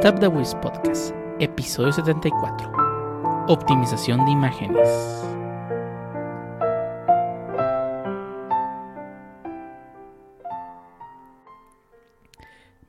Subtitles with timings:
[0.00, 2.72] Stop the Wiz Podcast, episodio 74.
[3.48, 4.88] Optimización de imágenes.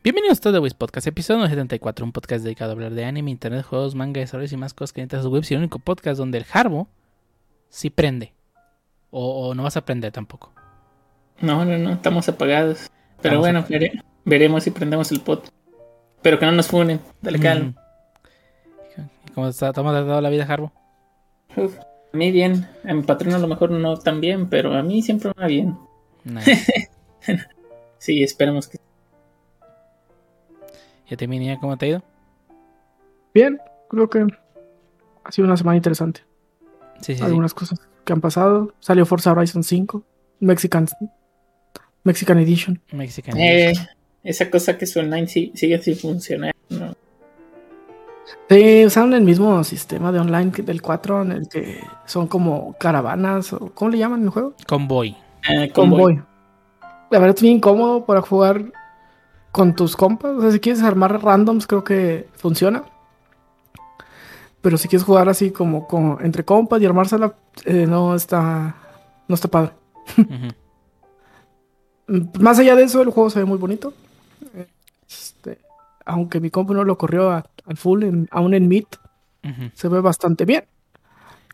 [0.04, 3.30] Bienvenidos a Stop the Wiz Podcast, episodio 74, un podcast dedicado a hablar de anime,
[3.32, 6.40] internet, juegos, manga, desarrollos y más cosas que necesitas webs y el único podcast donde
[6.40, 6.88] el Harbo
[7.70, 8.34] sí prende.
[9.12, 10.52] O, o no vas a aprender tampoco.
[11.40, 12.90] No, no, no, estamos apagados.
[13.22, 13.82] Pero Estamos bueno, apagados.
[13.82, 15.50] vere- veremos si prendemos el pot.
[16.22, 17.74] Pero que no nos funen, dale calma.
[18.98, 19.32] Mm.
[19.34, 20.72] ¿Cómo está, estamos tratando la vida, Harbo?
[21.56, 21.78] Uf,
[22.14, 25.02] a mí bien, a mi patrón a lo mejor no tan bien, pero a mí
[25.02, 25.78] siempre me va bien.
[26.24, 26.90] Nice.
[27.98, 28.80] Sí, esperemos que...
[31.08, 32.04] ¿Y a ti, mi niña, cómo te ha ido?
[33.32, 34.26] Bien, creo que
[35.24, 36.22] ha sido una semana interesante.
[37.02, 37.24] Sí, sí, sí.
[37.24, 38.74] Algunas cosas que han pasado.
[38.80, 40.04] Salió Forza Horizon 5,
[40.40, 40.88] Mexican,
[42.04, 42.82] Mexican Edition.
[42.92, 43.40] Mexican.
[43.40, 43.74] Eh,
[44.24, 46.54] esa cosa que su online sí- sigue sin funcionar.
[46.70, 46.94] ¿no?
[48.50, 52.76] Sí, usaron el mismo sistema de online que del 4 en el que son como
[52.80, 54.54] caravanas o ¿cómo le llaman en el juego?
[54.68, 55.16] Convoy.
[55.44, 56.16] Ah, convoy.
[56.16, 56.24] Convoy.
[57.10, 58.66] La verdad es bien incómodo para jugar
[59.52, 60.32] con tus compas.
[60.32, 62.84] O sea, si quieres armar randoms creo que funciona.
[64.62, 67.34] Pero si quieres jugar así como, como entre compas y armársela,
[67.66, 68.76] eh, no está
[69.28, 69.72] no está padre.
[72.40, 73.94] Más allá de eso, el juego se ve muy bonito.
[76.06, 78.86] Aunque mi compu no lo corrió a- al full, en- aún en mid,
[79.74, 80.66] se ve bastante bien.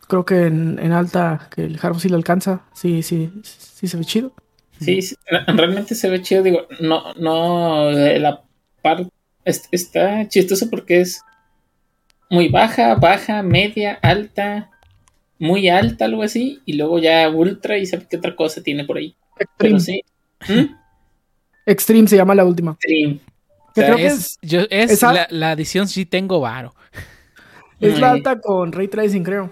[0.08, 3.96] Creo que en, en alta, que el Harbo sí le alcanza, sí, sí, sí se
[3.96, 4.32] ve chido.
[4.80, 6.42] Sí, sí, realmente se ve chido.
[6.42, 8.42] Digo, no, no, eh, la
[8.80, 9.08] parte
[9.72, 11.22] está chistoso porque es
[12.30, 14.70] muy baja, baja, media, alta,
[15.38, 18.98] muy alta, algo así, y luego ya ultra y sabe qué otra cosa tiene por
[18.98, 19.14] ahí.
[19.56, 20.02] Pero Extreme, sí.
[20.52, 20.74] ¿Mm?
[21.66, 22.76] Extreme se llama la última.
[22.80, 23.20] Sí.
[23.78, 26.74] Que O sea, creo que es, yo, es esa- la, la edición sí tengo varo.
[27.80, 29.50] es la alta con Ray Tracing, creo.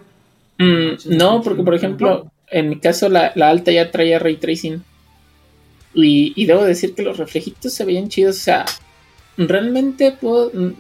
[0.58, 4.82] Mm, no, porque por ejemplo, en mi caso la, la alta ya traía ray tracing.
[5.94, 8.36] Y, y debo decir que los reflejitos se veían chidos.
[8.36, 8.64] O sea,
[9.36, 10.50] realmente puedo.
[10.52, 10.72] mm,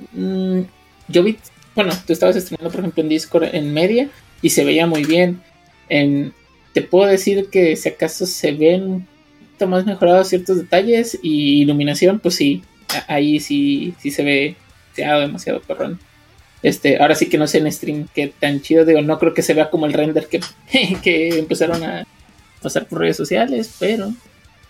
[0.58, 0.66] mm,
[1.08, 1.36] yo vi.
[1.74, 4.08] Bueno, tú estabas estrenando, por ejemplo, en Discord en media
[4.42, 5.40] y se veía muy bien.
[5.88, 6.32] En,
[6.72, 9.06] te puedo decir que si acaso se ven un
[9.46, 12.62] poquito más mejorados ciertos detalles y iluminación, pues sí,
[13.08, 14.56] ahí sí, sí se ve
[14.96, 15.98] demasiado, demasiado perrón.
[16.62, 19.42] Este, ahora sí que no sé en stream qué tan chido, digo, no creo que
[19.42, 20.40] se vea como el render que,
[21.02, 22.04] que empezaron a
[22.62, 24.12] pasar por redes sociales, pero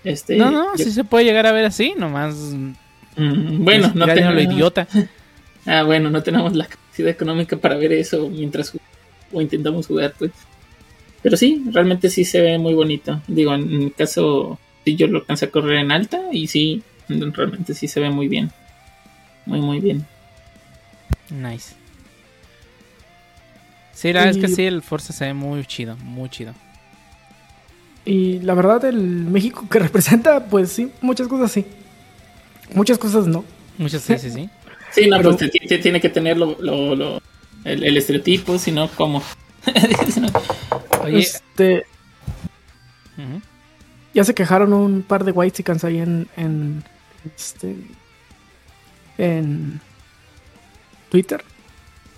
[0.04, 2.34] este No, no, yo- sí se puede llegar a ver así, nomás.
[3.16, 4.86] Mm, bueno, no tengo lo tenemos, idiota.
[5.66, 8.72] ah, bueno, no tenemos la capacidad económica para ver eso mientras
[9.32, 10.32] o intentamos jugar, pues.
[11.22, 13.20] Pero sí, realmente sí se ve muy bonito.
[13.26, 16.82] Digo, en mi caso, sí yo lo alcancé a correr en alta y sí,
[17.34, 18.50] realmente sí se ve muy bien.
[19.44, 20.06] Muy, muy bien.
[21.30, 21.74] Nice.
[23.92, 26.52] Sí, la verdad es que sí, el Forza se ve muy chido, muy chido.
[28.04, 31.64] Y la verdad, el México que representa, pues sí, muchas cosas sí.
[32.74, 33.44] Muchas cosas no.
[33.78, 34.50] Muchas sí, sí, sí.
[34.92, 37.20] Sí, no, Pero- pues te- te- tiene que tener lo, lo- lo-
[37.64, 39.22] el, el estereotipo, si no, ¿cómo?
[41.02, 41.84] Oye, Este.
[44.14, 46.84] Ya se quejaron un par de whitexicans ahí en, en
[47.36, 47.76] este
[49.18, 49.80] en
[51.10, 51.42] Twitter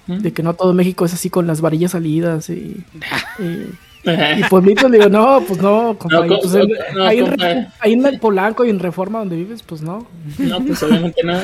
[0.06, 2.82] de que no todo México es así con las varillas salidas y,
[3.38, 3.66] y,
[4.06, 7.44] y pueblitos le digo no pues no, compa, No, pues, en- no, ahí, en, compa.
[7.44, 10.06] Re- ahí en el Polanco y en Reforma donde vives pues no
[10.38, 11.38] No, pues obviamente no.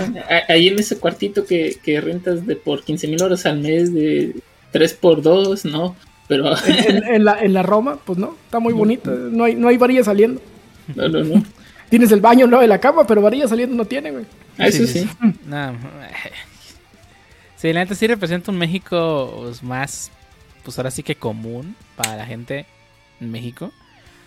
[0.49, 4.35] Ahí en ese cuartito que, que rentas de por 15 mil horas al mes de
[4.73, 5.95] 3 por 2 no.
[6.27, 9.69] Pero en, en la, en la Roma pues no está muy bonita no hay no
[9.69, 10.41] hay varillas saliendo
[10.97, 11.43] no, no, no.
[11.95, 14.25] Tienes el baño no de la cama pero varillas saliendo no tiene güey
[14.59, 15.09] Ah, Eso sí.
[15.47, 15.73] No,
[17.57, 20.11] sí, la neta sí representa un México pues, más,
[20.65, 22.67] pues ahora sí que común para la gente
[23.21, 23.73] en México.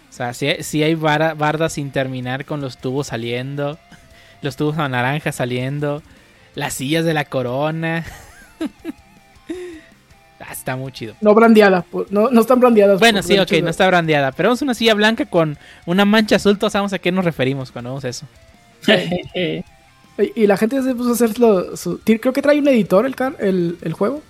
[0.09, 3.77] O sea, sí, hay- sí hay bardas sin terminar con los tubos saliendo,
[4.41, 6.01] los tubos a naranja saliendo,
[6.55, 8.05] las sillas de la corona.
[10.39, 11.15] Ah, está muy chido.
[11.21, 14.51] no brandeada pues, no, no están brandeadas Bueno, por sí, ok, no está brandeada, pero
[14.53, 15.57] es una silla blanca con
[15.87, 18.25] una mancha azul, todos sabemos a qué nos referimos cuando vemos eso.
[20.35, 23.15] Y, la gente se puso a hacer lo- su- creo que trae un editor el,
[23.15, 24.23] car- el, el juego.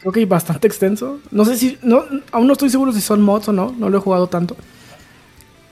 [0.00, 1.20] Creo que bastante extenso.
[1.30, 1.78] No sé si.
[1.82, 3.74] No, aún no estoy seguro si son mods o no.
[3.78, 4.56] No lo he jugado tanto.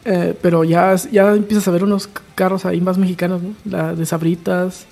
[0.07, 3.53] Eh, pero ya, ya empiezas a ver unos carros ahí más mexicanos, ¿no?
[3.67, 4.87] La de Sabritas.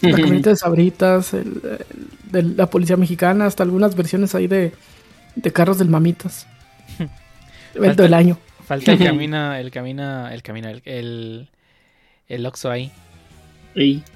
[0.00, 1.32] La camioneta de Sabritas.
[1.34, 3.46] el- el- de la policía mexicana.
[3.46, 4.72] Hasta algunas versiones ahí de,
[5.34, 6.46] de carros del Mamitas.
[7.74, 8.38] Evento del año.
[8.66, 11.48] Falta el camino, el camino, el camino, el, el,
[12.28, 12.92] el Oxxo ahí.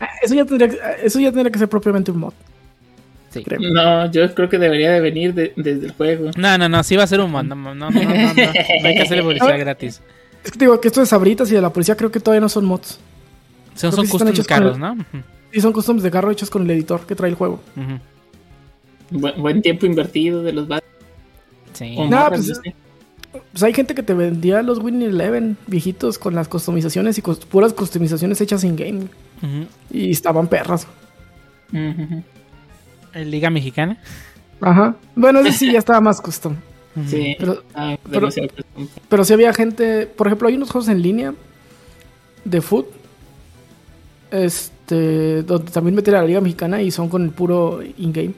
[0.01, 0.69] Ah, eso, ya tendría,
[1.03, 2.33] eso ya tendría que ser propiamente un mod.
[3.29, 3.45] Sí.
[3.61, 6.31] No, yo creo que debería de venir desde el juego.
[6.37, 7.45] No, no, no, sí va a ser un mod.
[7.45, 10.01] No, no, no, no, no, hay que hacerle publicidad gratis.
[10.43, 12.41] Es que te digo que esto de Sabritas y de la policía creo que todavía
[12.41, 12.99] no son mods.
[13.75, 14.97] Son, son customs de carros, ¿no?
[15.53, 17.61] Sí, son customs de carro hechos con el editor que trae el juego.
[19.11, 20.69] buen, tiempo invertido de los
[21.73, 21.97] Sí.
[21.97, 22.61] No, pues,
[23.33, 27.73] pues, hay gente que te vendía los Winning Eleven viejitos con las customizaciones y puras
[27.73, 29.07] customizaciones hechas in game.
[29.91, 30.87] Y estaban perras.
[31.73, 33.99] ¿El Liga Mexicana?
[34.61, 34.97] Ajá.
[35.15, 36.57] Bueno, ese sí ya estaba más custom.
[37.07, 37.37] Sí.
[37.39, 37.63] Pero,
[39.09, 40.07] pero, si había gente.
[40.07, 41.35] Por ejemplo, hay unos juegos en línea
[42.45, 42.87] de foot.
[44.31, 44.80] Este.
[44.95, 48.33] Donde también meten a la Liga Mexicana y son con el puro in-game.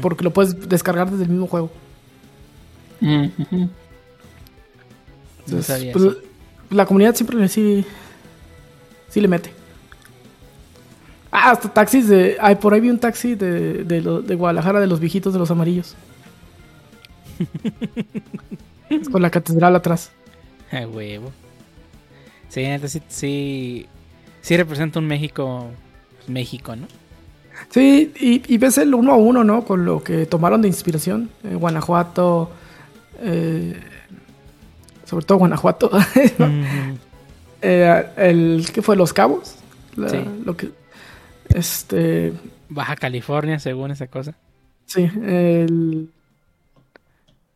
[0.00, 1.70] Porque lo puedes descargar desde el mismo juego.
[5.50, 6.16] Pues,
[6.70, 7.84] la comunidad siempre le sí,
[9.08, 9.52] sí le mete.
[11.30, 12.36] Ah, hasta taxis de.
[12.40, 15.94] Ay, por ahí vi un taxi de, de, Guadalajara de los viejitos de los amarillos.
[19.12, 20.10] con la catedral atrás.
[20.72, 21.32] Ah, huevo.
[22.48, 22.64] Sí,
[23.08, 23.86] sí,
[24.40, 25.66] sí, representa un México.
[26.28, 26.86] México, ¿no?
[27.70, 29.64] Sí, y, ves el uno a uno, ¿no?
[29.64, 31.30] Con lo que tomaron de inspiración.
[31.44, 32.50] Eh, Guanajuato.
[33.20, 33.78] Eh,
[35.04, 35.90] sobre todo Guanajuato.
[37.60, 38.94] Eh, el ¿Qué fue?
[38.94, 39.56] Los Cabos.
[39.96, 40.24] sí.
[40.44, 40.70] Lo que,
[41.48, 42.32] este.
[42.68, 44.34] Baja California, según esa cosa.
[44.86, 46.08] Sí, el.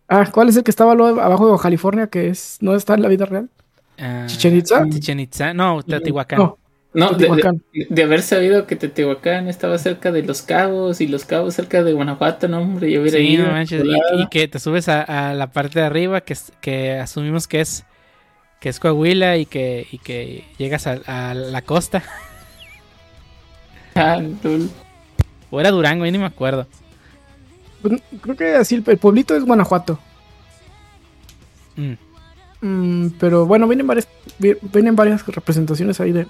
[0.08, 3.08] Ah, ¿cuál es el que estaba abajo de California que es no está en la
[3.08, 3.48] vida real?
[3.98, 4.88] Uh, ¿Chichen Itza?
[4.90, 6.38] Chichen Itza, no, Teotihuacán.
[6.38, 6.58] No,
[6.94, 11.94] De, haber sabido que Teotihuacán estaba cerca de Los Cabos y Los Cabos cerca de
[11.94, 13.46] Guanajuato, no, hombre, yo hubiera ido.
[14.18, 17.84] y, que te subes a, la parte de arriba que, que asumimos que es
[18.60, 22.04] que es Coahuila y que, y que llegas a la costa.
[25.50, 26.66] o era Durango, yo ni me acuerdo.
[27.82, 29.98] Pues, creo que así, el pueblito es Guanajuato.
[31.76, 31.94] Mm.
[32.60, 34.06] Mm, pero bueno, vienen varias,
[34.38, 36.26] vienen varias representaciones ahí de...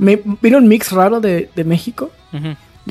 [0.00, 2.10] Me, vino un mix raro de, México.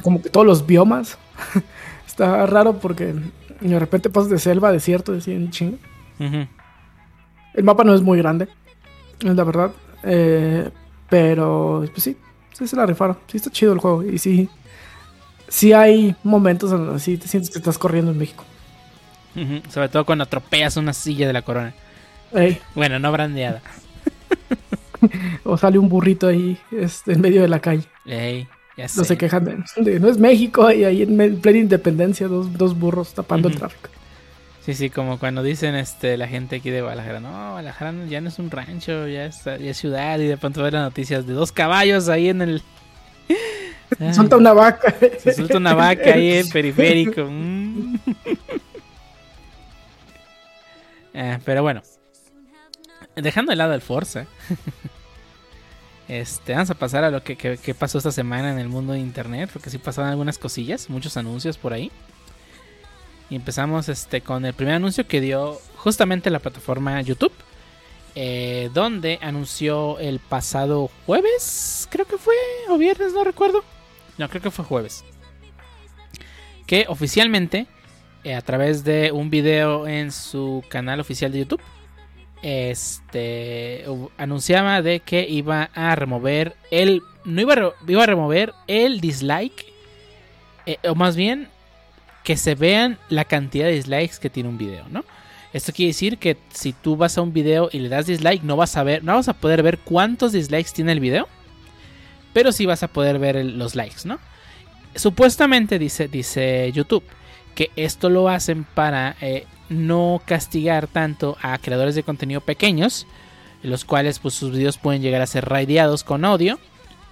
[0.03, 1.17] Como que todos los biomas.
[2.07, 3.15] Está raro porque
[3.59, 5.77] de repente pasas de selva a desierto, decían chingo.
[6.19, 8.47] El mapa no es muy grande,
[9.21, 9.71] es la verdad.
[10.03, 10.69] Eh,
[11.09, 12.15] pero, pues sí,
[12.53, 13.17] sí se la rifaron.
[13.27, 14.03] Sí está chido el juego.
[14.03, 14.47] Y sí,
[15.47, 18.45] sí hay momentos en los que sí te sientes que estás corriendo en México.
[19.69, 21.73] Sobre todo cuando atropellas una silla de la corona.
[22.75, 23.63] Bueno, no brandeada.
[25.43, 27.85] o sale un burrito ahí este, en medio de la calle.
[28.05, 33.13] no se quejan de, no es México y ahí en plena independencia dos, dos burros
[33.13, 33.89] tapando el tráfico.
[34.65, 38.27] Sí, sí, como cuando dicen este la gente aquí de Guadalajara, no, Guadalajara ya no
[38.27, 41.33] es un rancho, ya es, ya es ciudad y de pronto ven las noticias de
[41.33, 42.63] dos caballos ahí en el...
[43.97, 44.93] Se suelta una vaca.
[45.17, 47.25] Se suelta una vaca ahí en periférico.
[47.25, 47.95] Mm.
[51.15, 51.81] Ah, pero bueno,
[53.21, 54.25] dejando de lado el Forza,
[56.07, 59.49] este, vamos a pasar a lo que, pasó esta semana en el mundo de internet,
[59.51, 61.91] porque sí pasaron algunas cosillas, muchos anuncios por ahí.
[63.29, 67.33] Y empezamos este, con el primer anuncio que dio justamente la plataforma YouTube.
[68.15, 72.33] Eh, donde anunció el pasado jueves, creo que fue,
[72.67, 73.63] o viernes, no recuerdo.
[74.17, 75.05] No, creo que fue jueves.
[76.65, 77.67] Que oficialmente,
[78.23, 81.61] eh, a través de un video en su canal oficial de YouTube,
[82.41, 83.85] este
[84.17, 89.65] anunciaba de que iba a remover el no iba a, iba a remover el dislike
[90.65, 91.47] eh, o más bien
[92.23, 95.03] que se vean la cantidad de dislikes que tiene un video, ¿no?
[95.51, 98.55] Esto quiere decir que si tú vas a un video y le das dislike, no
[98.55, 101.27] vas a ver, no vas a poder ver cuántos dislikes tiene el video,
[102.33, 104.19] pero sí vas a poder ver los likes, ¿no?
[104.95, 107.03] Supuestamente dice, dice YouTube
[107.55, 113.07] que esto lo hacen para eh, no castigar tanto a creadores de contenido pequeños,
[113.63, 116.59] los cuales pues sus videos pueden llegar a ser raideados con odio,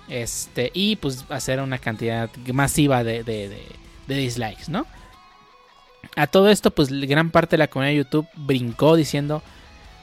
[0.09, 4.85] este y pues hacer una cantidad masiva de, de dislikes, ¿no?
[6.15, 9.43] A todo esto, pues gran parte de la comunidad de YouTube brincó diciendo,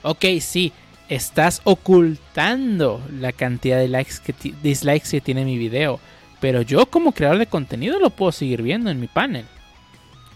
[0.03, 0.73] ok, sí,
[1.09, 5.99] estás ocultando la cantidad de likes que dislikes que tiene mi video,
[6.41, 9.47] pero yo como creador de contenido lo puedo seguir viendo en mi panel.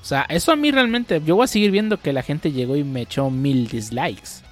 [0.01, 2.77] O sea, eso a mí realmente, yo voy a seguir viendo que la gente llegó
[2.77, 4.43] y me echó mil dislikes.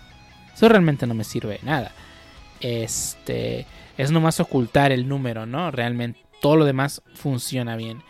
[0.54, 1.92] Eso realmente no me sirve de nada.
[2.60, 5.70] Este, es nomás ocultar el número, ¿no?
[5.70, 8.02] Realmente todo lo demás funciona bien.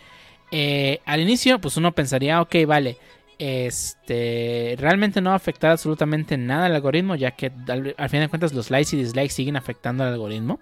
[0.51, 2.99] Eh, al inicio, pues uno pensaría, ok, vale,
[3.39, 8.29] este, realmente no va a afectar absolutamente nada al algoritmo, ya que al, final de
[8.29, 10.61] cuentas los likes y dislikes siguen afectando al algoritmo.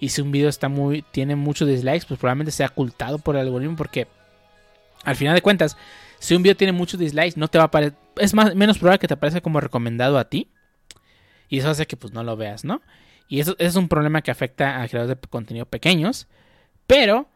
[0.00, 3.42] Y si un video está muy, tiene muchos dislikes, pues probablemente sea ocultado por el
[3.42, 3.76] algoritmo.
[3.76, 4.06] Porque
[5.04, 5.76] al final de cuentas,
[6.18, 7.98] si un video tiene muchos dislikes, no te va a aparecer.
[8.16, 10.50] Es más, menos probable que te aparezca como recomendado a ti.
[11.48, 12.82] Y eso hace que pues no lo veas, ¿no?
[13.28, 16.26] Y eso, es un problema que afecta a creadores de contenido pequeños.
[16.86, 17.28] Pero,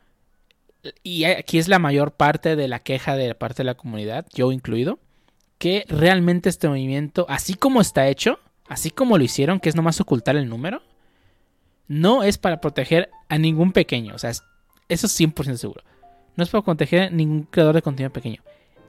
[1.02, 4.26] y aquí es la mayor parte de la queja de la parte de la comunidad,
[4.35, 4.99] yo incluido,
[5.59, 10.00] que realmente este movimiento, así como está hecho, así como lo hicieron, que es nomás
[10.00, 10.83] ocultar el número,
[11.88, 14.14] no es para proteger a ningún pequeño.
[14.14, 14.47] O sea, eso
[14.88, 15.85] es 100% seguro.
[16.37, 18.43] No es para proteger ningún creador de contenido pequeño.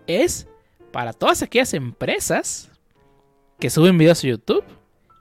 [0.07, 0.47] Es
[0.91, 2.69] para todas aquellas empresas
[3.59, 4.63] que suben videos a YouTube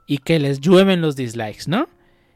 [0.07, 1.89] y que les llueven los dislikes, ¿no?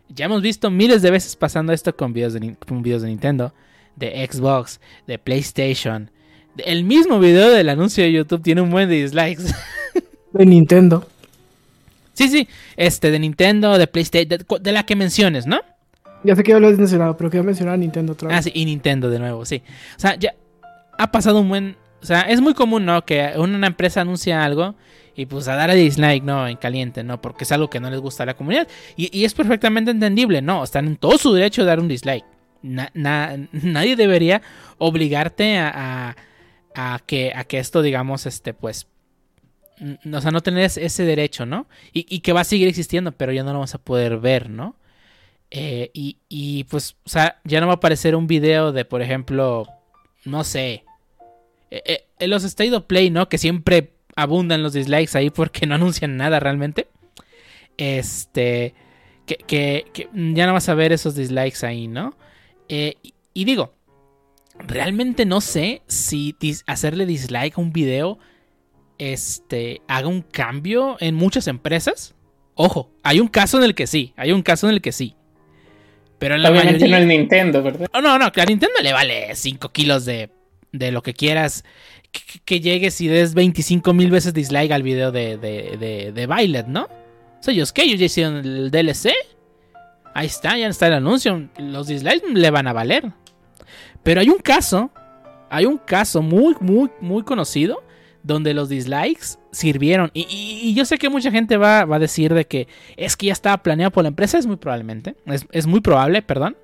[0.08, 3.52] Ya hemos visto miles de veces pasando esto con videos de, videos de Nintendo,
[3.96, 6.10] de Xbox, de PlayStation.
[6.58, 9.42] El mismo video del anuncio de YouTube tiene un buen de dislikes.
[10.32, 11.06] De Nintendo.
[12.12, 15.60] Sí, sí, este, de Nintendo, de PlayStation, de, la que menciones, ¿no?
[16.24, 18.38] Ya sé que ya lo has mencionado, pero quiero mencionar a Nintendo otra vez.
[18.38, 19.62] Ah, sí, y Nintendo de nuevo, sí.
[19.96, 20.34] O sea, ya
[20.98, 21.76] ha pasado un buen...
[22.02, 23.04] O sea, es muy común, ¿no?
[23.04, 24.74] Que una empresa anuncia algo
[25.16, 26.46] y pues a dar a dislike, ¿no?
[26.46, 27.20] En caliente, ¿no?
[27.20, 28.68] Porque es algo que no les gusta a la comunidad.
[28.96, 30.62] Y, es perfectamente entendible, ¿no?
[30.62, 32.24] Están en todo su derecho de dar un dislike.
[32.62, 34.42] nadie debería
[34.78, 36.14] obligarte a,
[36.74, 38.88] a, que, a que esto, digamos, este, pues...
[40.12, 41.66] O sea, no tener ese derecho, ¿no?
[41.92, 44.76] Y, que va a seguir existiendo, pero ya no lo vamos a poder ver, ¿no?
[45.58, 49.00] Eh, y, y pues, o sea, ya no va a aparecer un video de, por
[49.00, 49.66] ejemplo,
[50.26, 50.84] no sé,
[51.70, 53.28] eh, eh, los State of Play, ¿no?
[53.28, 56.88] Que siempre abundan los dislikes ahí porque no anuncian nada realmente.
[57.76, 58.74] Este.
[59.26, 62.16] Que, ya no vas a ver esos dislikes ahí, ¿no?
[62.68, 62.94] Eh,
[63.34, 63.74] y, digo,
[64.58, 66.36] realmente no sé si
[66.66, 68.20] hacerle dislike a un video
[68.98, 72.14] este, haga un cambio en muchas empresas.
[72.54, 75.16] Ojo, hay un caso en el que sí, hay un caso en el que sí.
[76.18, 77.88] Pero la Obviamente no el Nintendo, ¿verdad?
[77.92, 80.30] Oh, no, no, que a Nintendo le vale 5 kilos de,
[80.72, 81.64] de lo que quieras
[82.44, 86.84] que, llegues y des 25 mil veces dislike al video de, de, de, Violet, ¿no?
[86.84, 89.12] O sea, ellos qué, ellos ya hicieron el DLC.
[90.14, 91.48] Ahí está, ya está el anuncio.
[91.58, 93.12] Los dislikes le van a valer.
[94.02, 94.90] Pero hay un caso,
[95.50, 97.82] hay un caso muy, muy, muy conocido
[98.22, 100.10] donde los dislikes sirvieron.
[100.14, 103.62] Y, yo sé que mucha gente va, a decir de que es que ya estaba
[103.62, 104.38] planeado por la empresa.
[104.38, 105.16] Es muy probablemente.
[105.26, 106.56] Es, es muy probable, perdón.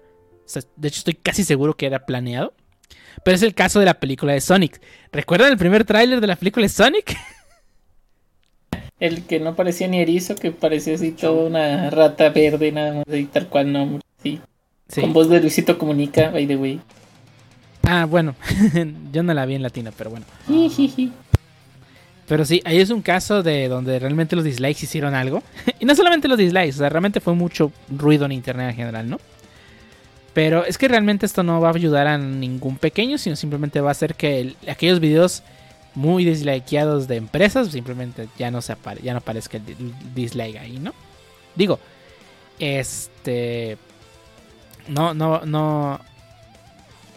[0.76, 2.52] de hecho, estoy casi seguro que era planeado.
[3.24, 4.80] Pero es el caso de la película de Sonic.
[5.10, 7.16] ¿Recuerdan el primer tráiler de la película de Sonic?
[9.00, 13.04] El que no parecía ni erizo, que parecía así toda una rata verde, nada más,
[13.12, 14.40] y tal cual no, sí.
[14.94, 16.80] Con voz de Luisito Comunica, by the way.
[17.82, 18.36] Ah, bueno,
[19.12, 20.24] yo no la vi en latino, pero bueno.
[22.26, 25.42] Pero sí, ahí es un caso de donde realmente los dislikes hicieron algo.
[25.80, 29.10] y no solamente los dislikes, o sea, realmente fue mucho ruido en internet en general,
[29.10, 29.20] ¿no?
[30.34, 33.90] Pero es que realmente esto no va a ayudar a ningún pequeño, sino simplemente va
[33.90, 35.42] a hacer que aquellos videos
[35.94, 39.64] muy dislikeados de empresas simplemente ya no se ya no aparezca el
[40.14, 40.94] dislike ahí, ¿no?
[41.54, 41.78] Digo,
[42.58, 43.76] este
[44.88, 46.00] no no no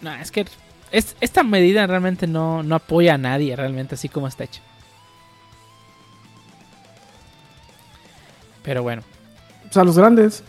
[0.02, 0.46] no, es que
[0.92, 4.62] esta medida realmente no, no apoya a nadie, realmente así como está hecho.
[8.66, 9.04] Pero bueno.
[9.70, 10.44] O sea, los grandes.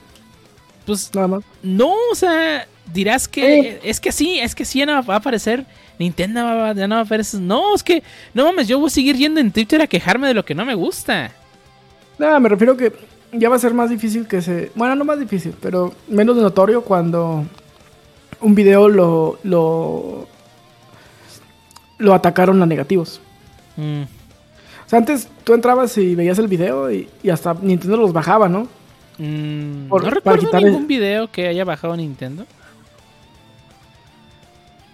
[0.84, 1.44] Pues nada más.
[1.62, 5.18] No, o sea, dirás que es que sí, es que sí ya no va a
[5.18, 5.66] aparecer
[5.98, 6.40] Nintendo,
[6.74, 7.40] ya no va a aparecer.
[7.40, 8.02] No, es que
[8.34, 10.64] no mames, yo voy a seguir yendo en Twitter a quejarme de lo que no
[10.64, 11.32] me gusta.
[12.18, 12.92] Nada, me refiero que
[13.32, 14.70] ya va a ser más difícil que se.
[14.74, 17.44] Bueno, no más difícil, pero menos notorio cuando
[18.40, 19.38] un video lo.
[19.42, 20.28] lo.
[21.98, 23.20] lo atacaron a negativos.
[23.76, 24.15] Mm.
[24.86, 28.48] O sea, antes tú entrabas y veías el video y, y hasta Nintendo los bajaba,
[28.48, 28.68] ¿no?
[29.18, 32.46] Mm, no recuerdo ningún video que haya bajado Nintendo.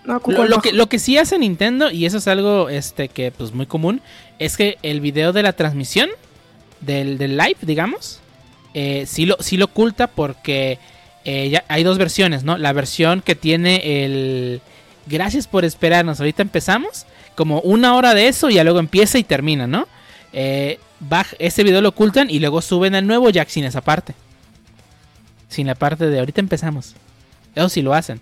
[0.04, 3.66] lo, que, lo que sí hace Nintendo, y eso es algo este que pues muy
[3.66, 4.00] común,
[4.38, 6.08] es que el video de la transmisión
[6.80, 8.20] del, live, digamos,
[8.75, 10.78] eh, sí, lo, sí lo oculta porque
[11.25, 12.58] eh, ya hay dos versiones, ¿no?
[12.58, 14.61] La versión que tiene el...
[15.06, 19.25] Gracias por esperarnos, ahorita empezamos, como una hora de eso y ya luego empieza y
[19.25, 19.87] termina, ¿no?
[20.33, 20.79] Eh,
[21.39, 24.15] ese video lo ocultan y luego suben el nuevo jack sin esa parte.
[25.49, 26.95] Sin la parte de ahorita empezamos.
[27.55, 28.21] Eso sí lo hacen.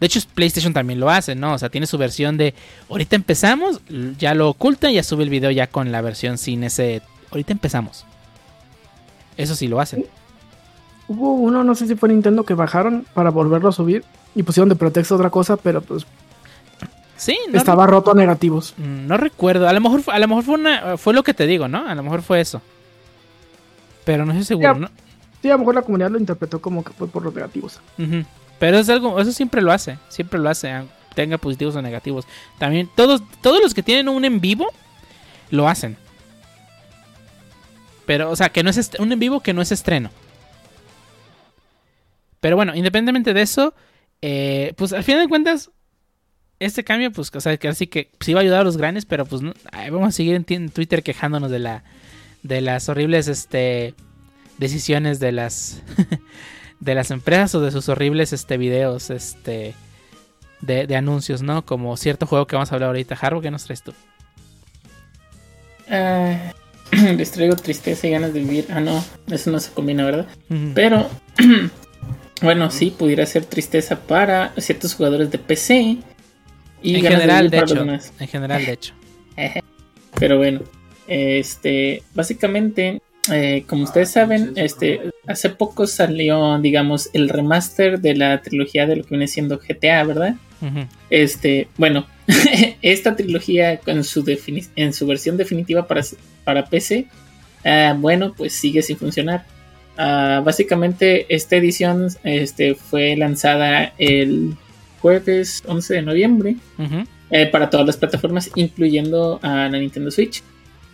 [0.00, 1.52] De hecho, PlayStation también lo hace, ¿no?
[1.52, 2.54] O sea, tiene su versión de
[2.88, 3.80] ahorita empezamos,
[4.18, 7.52] ya lo ocultan y ya sube el video ya con la versión sin ese ahorita
[7.52, 8.06] empezamos.
[9.36, 10.06] Eso sí lo hacen.
[11.08, 14.68] Hubo uno, no sé si fue Nintendo, que bajaron para volverlo a subir y pusieron
[14.68, 16.06] de pretexto otra cosa, pero pues
[17.20, 18.72] Sí, estaba roto a negativos.
[18.78, 19.68] Mm, no recuerdo.
[19.68, 21.86] A lo mejor, a lo mejor fue, una, fue lo que te digo, ¿no?
[21.86, 22.62] A lo mejor fue eso.
[24.06, 24.88] Pero no estoy seguro, ¿no?
[25.42, 27.78] Sí, a lo mejor la comunidad lo interpretó como que fue por los negativos.
[28.58, 30.82] Pero es algo, eso siempre lo hace, siempre lo hace,
[31.14, 32.24] tenga positivos o negativos.
[32.58, 34.66] También todos, todos los que tienen un en vivo
[35.50, 35.98] lo hacen.
[38.06, 40.10] Pero, o sea, que no es un en vivo que no es estreno.
[42.40, 43.74] Pero bueno, independientemente de eso,
[44.22, 45.70] eh, pues al final de cuentas,
[46.60, 49.06] este cambio, pues, o sea, que así que sí va a ayudar a los grandes,
[49.06, 51.82] pero pues vamos a seguir en, Twitter quejándonos de la
[52.42, 53.94] de las horribles este
[54.58, 55.82] decisiones de las
[56.80, 59.74] de las empresas o de sus horribles este videos este
[60.60, 61.64] de, anuncios, ¿no?
[61.64, 63.16] Como cierto juego que vamos a hablar ahorita.
[63.18, 63.94] Harbo, ¿qué nos traes tú?
[65.88, 66.52] Ah,
[66.92, 68.66] les traigo tristeza y ganas de vivir.
[68.68, 70.26] Ah, no, eso no se combina, ¿verdad?
[70.74, 71.08] Pero
[72.42, 75.98] Bueno, sí, pudiera ser tristeza para ciertos jugadores de PC.
[76.82, 77.86] Y en general, de, hecho.
[78.18, 78.94] En general, de hecho.
[80.18, 80.60] Pero bueno,
[81.06, 83.00] este, básicamente,
[83.32, 88.96] eh, como ustedes saben, este, hace poco salió, digamos, el remaster de la trilogía de
[88.96, 90.36] lo que viene siendo GTA, ¿verdad?
[91.08, 92.06] Este, bueno,
[92.82, 94.24] esta trilogía en su,
[94.76, 96.02] en su versión definitiva para,
[96.44, 97.06] para PC,
[97.64, 99.44] ah, bueno, pues sigue sin funcionar.
[99.96, 104.54] Ah, básicamente esta edición este, fue lanzada el
[105.00, 106.56] jueves 11 de noviembre
[107.30, 110.42] eh, para todas las plataformas, incluyendo a la Nintendo Switch.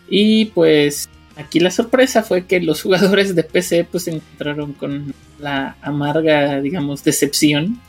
[0.09, 5.15] Y pues aquí la sorpresa fue que los jugadores de PC pues se encontraron con
[5.39, 7.81] la amarga, digamos, decepción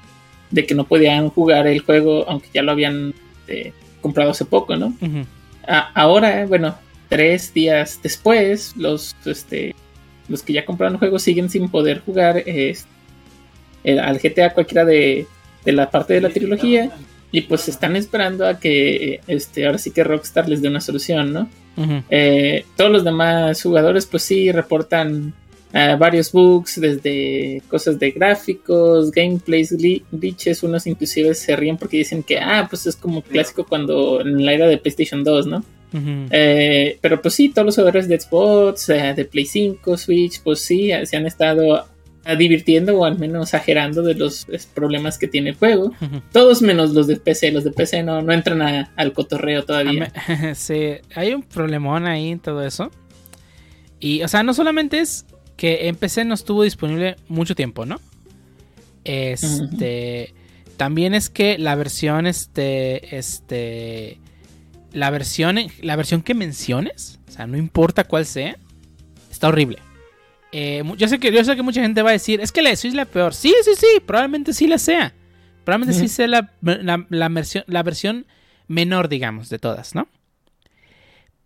[0.50, 3.14] de que no podían jugar el juego aunque ya lo habían
[3.48, 4.94] eh, comprado hace poco, ¿no?
[5.68, 6.78] ahora, bueno,
[7.10, 9.76] tres días después, los este,
[10.30, 15.28] los que ya compraron juegos siguen sin poder jugar al GTA cualquiera de,
[15.66, 16.92] la parte de la trilogía
[17.32, 21.34] y pues están esperando a que este ahora sí que Rockstar les dé una solución,
[21.34, 21.50] ¿no?
[22.10, 25.34] Eh, todos los demás jugadores pues sí reportan
[25.74, 29.76] eh, varios bugs desde cosas de gráficos, gameplays,
[30.12, 34.44] glitches, unos inclusive se ríen porque dicen que ah pues es como clásico cuando en
[34.44, 35.64] la era de PlayStation 2, ¿no?
[36.32, 40.92] Eh, pero pues sí, todos los jugadores de Xbox, de Play 5, Switch, pues sí,
[41.04, 41.86] se han estado
[42.36, 45.94] divirtiendo o al menos exagerando de los problemas que tiene el juego.
[46.32, 50.12] Todos menos los de PC, los de PC no, no entran al cotorreo todavía.
[50.56, 52.92] sí, hay un problemón ahí en todo eso.
[54.00, 58.00] Y, o sea, no solamente es que en PC no estuvo disponible mucho tiempo, ¿no?
[59.04, 60.34] Este.
[60.76, 63.18] También es que la versión, este.
[63.18, 64.20] Este
[64.94, 68.58] la versión, la versión que menciones, o sea, no importa cuál sea,
[69.30, 69.80] está horrible.
[70.52, 72.70] Eh, yo, sé que, yo sé que mucha gente va a decir, es que la
[72.70, 73.34] de Switch es la peor.
[73.34, 75.14] Sí, sí, sí, probablemente sí la sea.
[75.64, 78.26] Probablemente sí sea la, la, versión, la versión
[78.68, 80.08] menor, digamos, de todas, ¿no?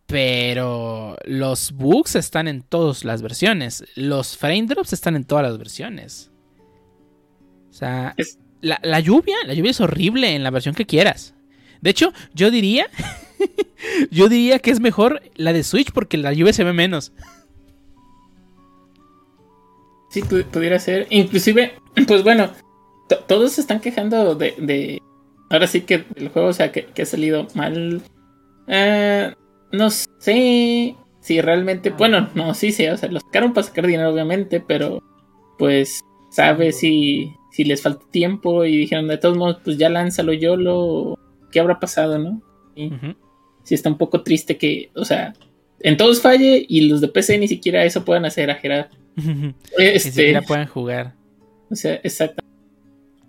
[0.06, 3.84] Pero los bugs están en todas las versiones.
[3.96, 6.30] Los frame drops están en todas las versiones.
[7.72, 8.14] O sea,
[8.60, 11.34] la, la, lluvia, la lluvia es horrible en la versión que quieras.
[11.80, 12.88] De hecho, yo diría
[14.12, 17.12] Yo diría que es mejor la de Switch porque la lluvia se ve menos.
[20.12, 21.08] Sí, pudiera ser.
[21.10, 21.74] Inclusive,
[22.08, 22.52] pues bueno,
[23.28, 25.02] todos se están quejando de,
[25.50, 28.02] Ahora sí que el juego, o sea, que, ha salido mal.
[28.67, 29.34] Eh,
[29.71, 31.89] no sé si realmente...
[31.89, 35.04] Bueno, no, sí, sí, o sea, los sacaron para sacar dinero, obviamente, pero
[35.58, 40.34] pues sabe si, si les falta tiempo y dijeron, de todos modos, pues ya lánzalo
[40.34, 41.17] yo, lo...
[41.52, 42.41] ¿Qué habrá pasado, no?
[43.63, 45.34] sí está un poco triste que, o sea,
[45.82, 48.88] en todos falle y los de PC ni siquiera eso puedan hacer a Gerard.
[49.78, 51.13] este, puedan jugar.
[51.69, 52.43] O sea, exacto.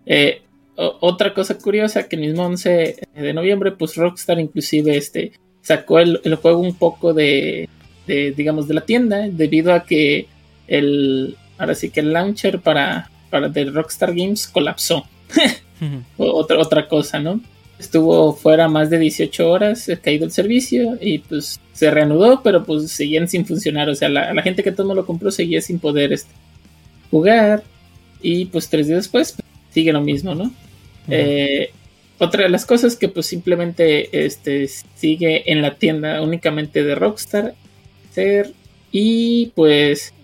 [0.06, 0.42] Eh,
[0.74, 6.18] otra cosa curiosa que el mismo 11 de noviembre, pues Rockstar inclusive este, sacó el,
[6.36, 7.68] juego un poco de,
[8.06, 10.26] de, digamos, de la tienda debido a que
[10.66, 15.06] el, ahora sí que el launcher para, para de Rockstar Games colapsó.
[16.16, 17.40] otra, otra cosa, ¿no?
[17.82, 22.90] Estuvo fuera más de 18 horas caído el servicio y pues se reanudó, pero pues
[22.92, 23.88] seguían sin funcionar.
[23.88, 26.32] O sea, la, gente que todo lo compró seguía sin poder este,
[27.10, 27.62] jugar.
[28.20, 30.52] Y pues tres días después pues, sigue lo mismo, ¿no?
[31.08, 31.70] Eh,
[32.18, 37.54] otra de las cosas que pues simplemente este, sigue en la tienda únicamente de Rockstar.
[38.12, 38.52] Ser,
[38.92, 40.14] y pues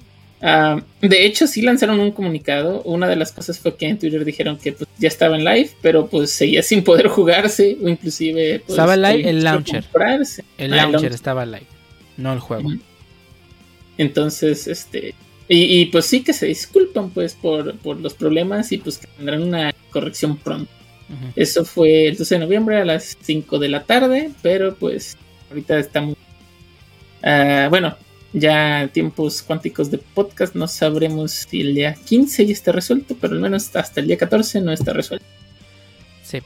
[0.41, 2.83] Ah, de hecho, sí lanzaron un comunicado.
[2.83, 5.71] Una de las cosas fue que en Twitter dijeron que pues, ya estaba en live,
[5.83, 8.61] pero pues seguía sin poder jugarse o inclusive...
[8.61, 9.85] Pues, estaba live el launcher.
[10.57, 11.67] El, ah, launcher estaba live,
[12.17, 12.71] no el juego.
[13.97, 15.15] Entonces, este...
[15.51, 19.75] Y, pues sí que se disculpan pues por, los problemas y pues que tendrán una
[19.91, 20.71] corrección pronto.
[21.37, 25.17] Eso fue el 12 de noviembre a las 5 de la tarde, pero pues
[25.49, 26.17] ahorita estamos...
[27.23, 27.97] Ah, bueno,
[28.33, 33.35] ya tiempos cuánticos de podcast, no sabremos si el día 15 ya está resuelto, pero
[33.35, 35.25] al menos hasta el día 14 no está resuelto.
[36.23, 36.43] Sí,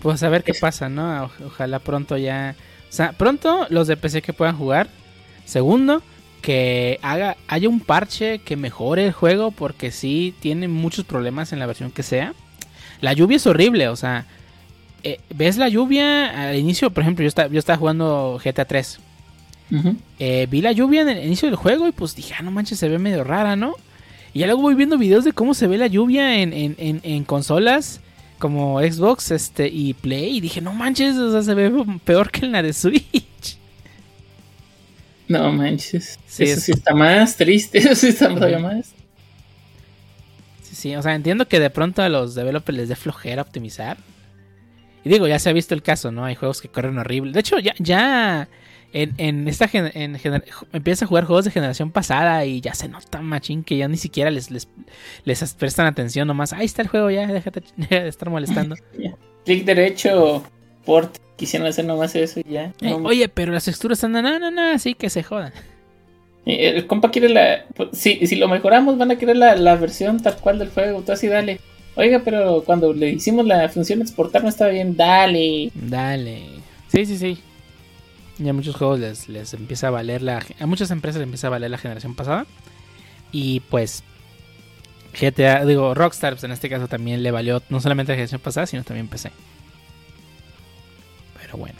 [0.00, 1.30] pues a ver qué pasa, ¿no?
[1.44, 2.54] ojalá pronto ya...
[2.88, 4.88] O sea, pronto los de PC que puedan jugar.
[5.44, 6.02] Segundo,
[6.40, 11.58] que haga, haya un parche que mejore el juego porque sí tiene muchos problemas en
[11.58, 12.34] la versión que sea.
[13.00, 14.26] La lluvia es horrible, o sea,
[15.02, 19.00] eh, ves la lluvia al inicio, por ejemplo, yo estaba, yo estaba jugando GTA 3.
[20.18, 22.78] Eh, vi la lluvia en el inicio del juego y pues dije, ah, no manches,
[22.78, 23.74] se ve medio rara, ¿no?
[24.32, 28.00] Y ya luego voy viendo videos de cómo se ve la lluvia en, en, consolas
[28.38, 30.36] como Xbox este, y Play.
[30.36, 31.72] Y dije, no manches, o sea, se ve
[32.04, 33.58] peor que en la de Switch.
[35.28, 36.18] No manches.
[36.38, 37.78] eso sí está más triste.
[37.78, 38.94] Eso sí está todavía más.
[40.62, 43.96] Sí, sí, o sea, entiendo que de pronto a los developers les dé flojera optimizar.
[45.04, 46.24] Y digo, ya se ha visto el caso, ¿no?
[46.24, 47.32] Hay juegos que corren horrible.
[47.32, 48.48] De hecho, ya, ya
[48.96, 50.18] en, en esta en
[50.72, 53.98] empieza a jugar juegos de generación pasada y ya se nota machín que ya ni
[53.98, 54.68] siquiera les, les,
[55.24, 56.54] les prestan atención nomás.
[56.54, 58.74] Ahí está el juego, ya, déjate de estar molestando.
[59.44, 60.42] Clic derecho,
[60.86, 62.72] port, quisieron hacer nomás eso y ya.
[62.80, 65.52] Eh, oye, pero las texturas están, no, no, no, así que se jodan.
[66.46, 67.66] El compa quiere la.
[67.74, 71.02] Pues, si, si lo mejoramos, van a querer la, la versión tal cual del juego.
[71.02, 71.60] Tú así dale.
[71.96, 75.70] Oiga, pero cuando le hicimos la función exportar no estaba bien, dale.
[75.74, 76.42] Dale.
[76.88, 77.38] Sí, sí, sí.
[78.38, 80.44] Y a muchos juegos les, les empieza a valer la...
[80.58, 82.46] A muchas empresas les empieza a valer la generación pasada.
[83.32, 84.02] Y pues
[85.18, 88.66] GTA, digo, Rockstar, pues en este caso también le valió no solamente la generación pasada,
[88.66, 89.30] sino también PC.
[91.40, 91.78] Pero bueno.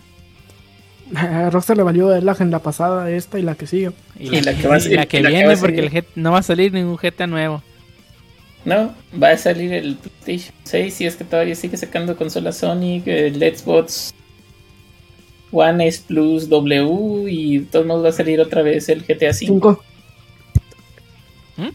[1.16, 3.92] A Rockstar le valió la agenda pasada, esta y la que sigue.
[4.18, 7.26] Y la, que, va, la que viene, porque el no va a salir ningún GTA
[7.26, 7.62] nuevo.
[8.64, 8.92] No,
[9.22, 13.36] va a salir el PlayStation 6 si es que todavía sigue sacando consolas Sonic, el
[13.36, 14.12] Xbox
[15.52, 19.32] One S Plus W y de todos modos va a salir otra vez el GTA
[19.32, 19.82] 5.
[21.56, 21.68] ¿Mm?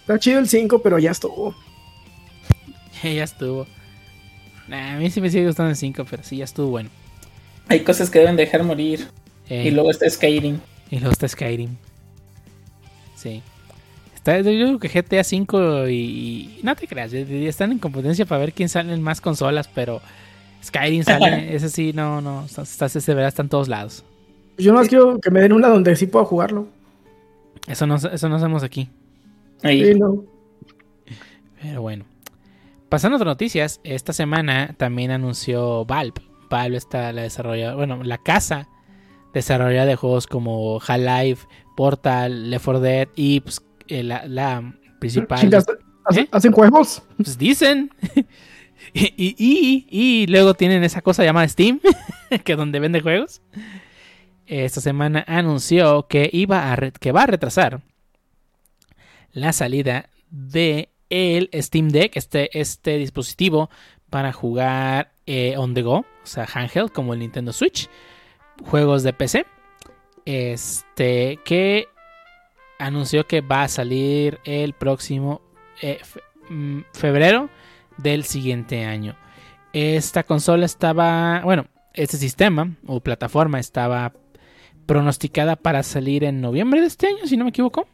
[0.00, 1.54] Está chido el 5, pero ya estuvo.
[3.02, 3.66] ya estuvo.
[4.70, 6.90] a mí sí me sigue gustando el 5, pero sí, ya estuvo bueno.
[7.68, 9.08] Hay cosas que deben dejar morir.
[9.48, 10.58] Y luego está Skyrim.
[10.90, 11.76] Y luego está Skyrim.
[13.16, 13.42] Sí
[14.24, 18.68] yo creo que GTA V y, No te creas, están en competencia para ver quién
[18.68, 20.00] sale en más consolas, pero
[20.64, 24.04] Skyrim sale, ese sí, no, no, está, ese verá, está en todos lados.
[24.56, 26.68] Yo nomás quiero que me den una donde sí pueda jugarlo.
[27.66, 28.88] Eso no, eso no hacemos aquí.
[29.62, 30.24] Sí, no.
[31.60, 32.04] Pero bueno.
[32.88, 36.20] Pasando a otras noticias, esta semana también anunció Valve.
[36.48, 38.68] Valve está la desarrolladora, bueno, la casa
[39.32, 41.46] desarrolladora de juegos como Half-Life,
[41.76, 45.52] Portal, Left 4 Dead y pues, eh, la, principal.
[45.52, 46.28] ¿Eh?
[46.30, 47.02] ¿Hacen, juegos?
[47.16, 47.90] Pues dicen.
[48.94, 51.80] y, luego tienen esa cosa llamada Steam,
[52.44, 53.42] que donde vende juegos.
[54.46, 57.80] Esta semana anunció que iba a que va a retrasar
[59.32, 63.70] la salida de el Steam Deck, este, este dispositivo
[64.10, 67.88] para jugar eh, on the go, o sea, handheld como el Nintendo Switch,
[68.64, 69.46] juegos de PC.
[70.26, 71.88] Este que
[72.78, 75.42] anunció que va a salir el próximo
[75.80, 76.00] eh,
[76.48, 77.50] mm, febrero
[77.98, 79.16] del siguiente año.
[79.72, 84.12] Esta consola estaba, bueno, este sistema o plataforma estaba
[84.86, 87.88] pronosticada para salir en noviembre de este año, si no me equivoco.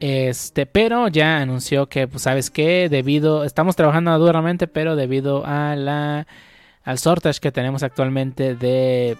[0.00, 5.76] Este, pero ya anunció que, pues, sabes qué, debido, estamos trabajando duramente, pero debido a
[5.76, 6.26] la,
[6.82, 9.16] al shortage que tenemos actualmente de,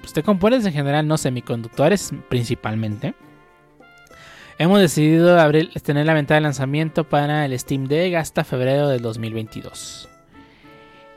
[0.00, 3.14] pues, de componentes en general, no semiconductores principalmente
[4.60, 5.38] Hemos decidido
[5.82, 10.06] tener la venta de lanzamiento para el Steam Deck hasta febrero del 2022.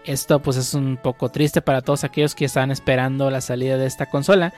[0.05, 3.85] Esto pues es un poco triste para todos aquellos que están esperando la salida de
[3.85, 4.53] esta consola.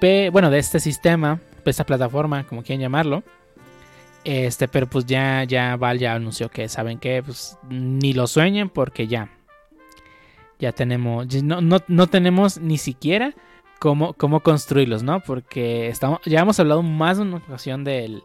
[0.00, 3.22] bueno, de este sistema, de esta plataforma, como quieran llamarlo.
[4.24, 8.70] Este, pero pues ya, ya Val ya anunció que saben que pues ni lo sueñen
[8.70, 9.28] porque ya.
[10.58, 11.26] Ya tenemos.
[11.42, 13.34] No, no tenemos ni siquiera
[13.82, 15.24] cómo, cómo construirlos, ¿no?
[15.24, 18.22] Porque estamos, ya hemos hablado más de una ocasión del,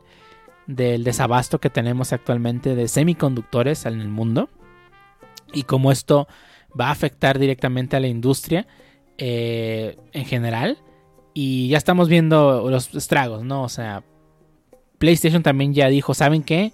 [0.67, 4.49] del desabasto que tenemos actualmente de semiconductores en el mundo
[5.51, 6.27] y cómo esto
[6.79, 8.67] va a afectar directamente a la industria
[9.17, 10.77] eh, en general.
[11.33, 13.63] Y ya estamos viendo los estragos, ¿no?
[13.63, 14.03] O sea,
[14.99, 16.71] PlayStation también ya dijo, ¿saben qué?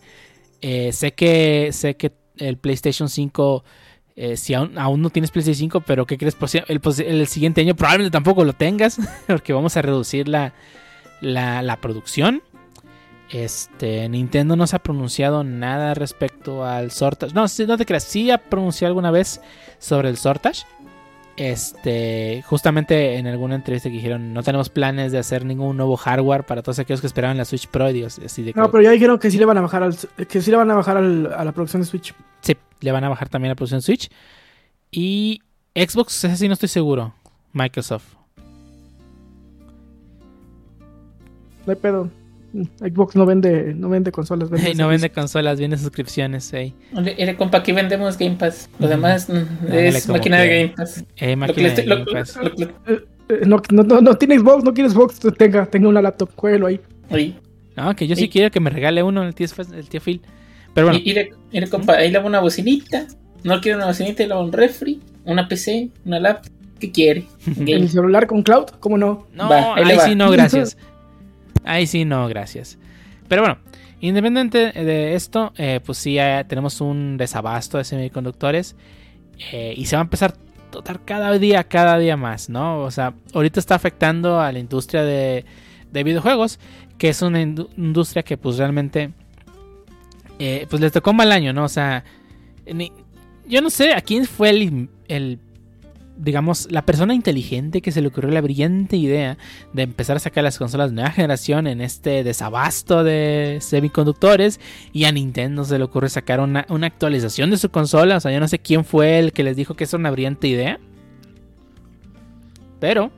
[0.60, 3.64] Eh, sé que sé que el PlayStation 5
[4.16, 6.38] eh, si aún, no tienes PlayStation 5, pero ¿qué crees?
[6.68, 10.54] El, el, siguiente año probablemente tampoco lo tengas, porque vamos a reducir la,
[11.22, 12.44] la, producción.
[13.32, 17.34] Este, Nintendo no se ha pronunciado nada respecto al Sortage.
[17.34, 19.42] No, no te creas, sí ha pronunciado alguna vez
[19.80, 20.66] sobre el Sortage.
[21.38, 26.44] Este, justamente en alguna entrevista que dijeron, no tenemos planes de hacer ningún nuevo hardware
[26.46, 27.92] para todos aquellos que esperaban la Switch Pro.
[27.92, 30.42] Dios, así de No, pero ya dijeron que sí le van a bajar al, que
[30.42, 32.14] sí le van a bajar al- a la producción de Switch.
[32.42, 34.10] Sí, le van a bajar también la producción Switch.
[34.92, 35.42] Y
[35.76, 37.14] Xbox, ese sí no estoy seguro.
[37.52, 38.14] Microsoft.
[41.66, 42.10] No hay pedo.
[42.54, 44.50] Mm, Xbox no vende, no vende consolas.
[44.50, 46.54] Vende no vende consolas, vende suscripciones.
[46.54, 46.74] ey.
[46.94, 48.70] Mire, mire, compa, aquí vendemos Game Pass.
[48.80, 50.48] Lo demás mm, es máquina de.
[50.48, 51.04] Game Pass.
[51.18, 52.38] Eh, máquina de Game Pass.
[52.38, 55.20] lo- Eh, no, no, no, no tiene Xbox, no quiere Xbox.
[55.38, 56.80] Tenga, tenga una laptop, jueguelo ahí.
[57.10, 57.36] Oye,
[57.76, 60.22] No, que yo sí quiero que me regale uno el tío, el tío Phil.
[60.74, 63.08] Pero bueno, y- compa, ahí le hago una bocinita.
[63.44, 66.52] No quiere una bocinita y le hago un refri, una PC, una laptop.
[66.80, 67.26] ¿Qué quiere?
[67.46, 67.72] Game.
[67.84, 69.28] El celular con cloud, ¿cómo no?
[69.34, 70.78] no, va, ahí ahí, sí no, gracias.
[71.64, 72.78] Ahí sí no, gracias.
[73.28, 73.58] Pero bueno,
[74.02, 78.76] independiente de esto, eh, pues sí, tenemos un desabasto de semiconductores.
[79.52, 82.80] eh, y se va a empezar a notar cada día, cada día más, ¿no?
[82.82, 85.46] O sea, ahorita está afectando a la industria de,
[85.92, 86.60] de videojuegos,
[86.98, 89.12] que es una indu- industria que pues realmente,
[90.40, 91.64] eh, pues les tocó mal año, ¿no?
[91.64, 92.04] O sea,
[93.48, 95.40] yo no sé a quién fue el, el,
[96.18, 99.38] digamos, la persona inteligente que se le ocurrió la brillante idea
[99.74, 104.60] de empezar a sacar las consolas de nueva generación en este desabasto de semiconductores
[104.92, 108.18] y a Nintendo se le ocurre sacar una, una actualización de su consola.
[108.18, 110.48] O sea, yo no sé quién fue el que les dijo que es una brillante
[110.48, 110.80] idea.
[112.80, 113.12] Pero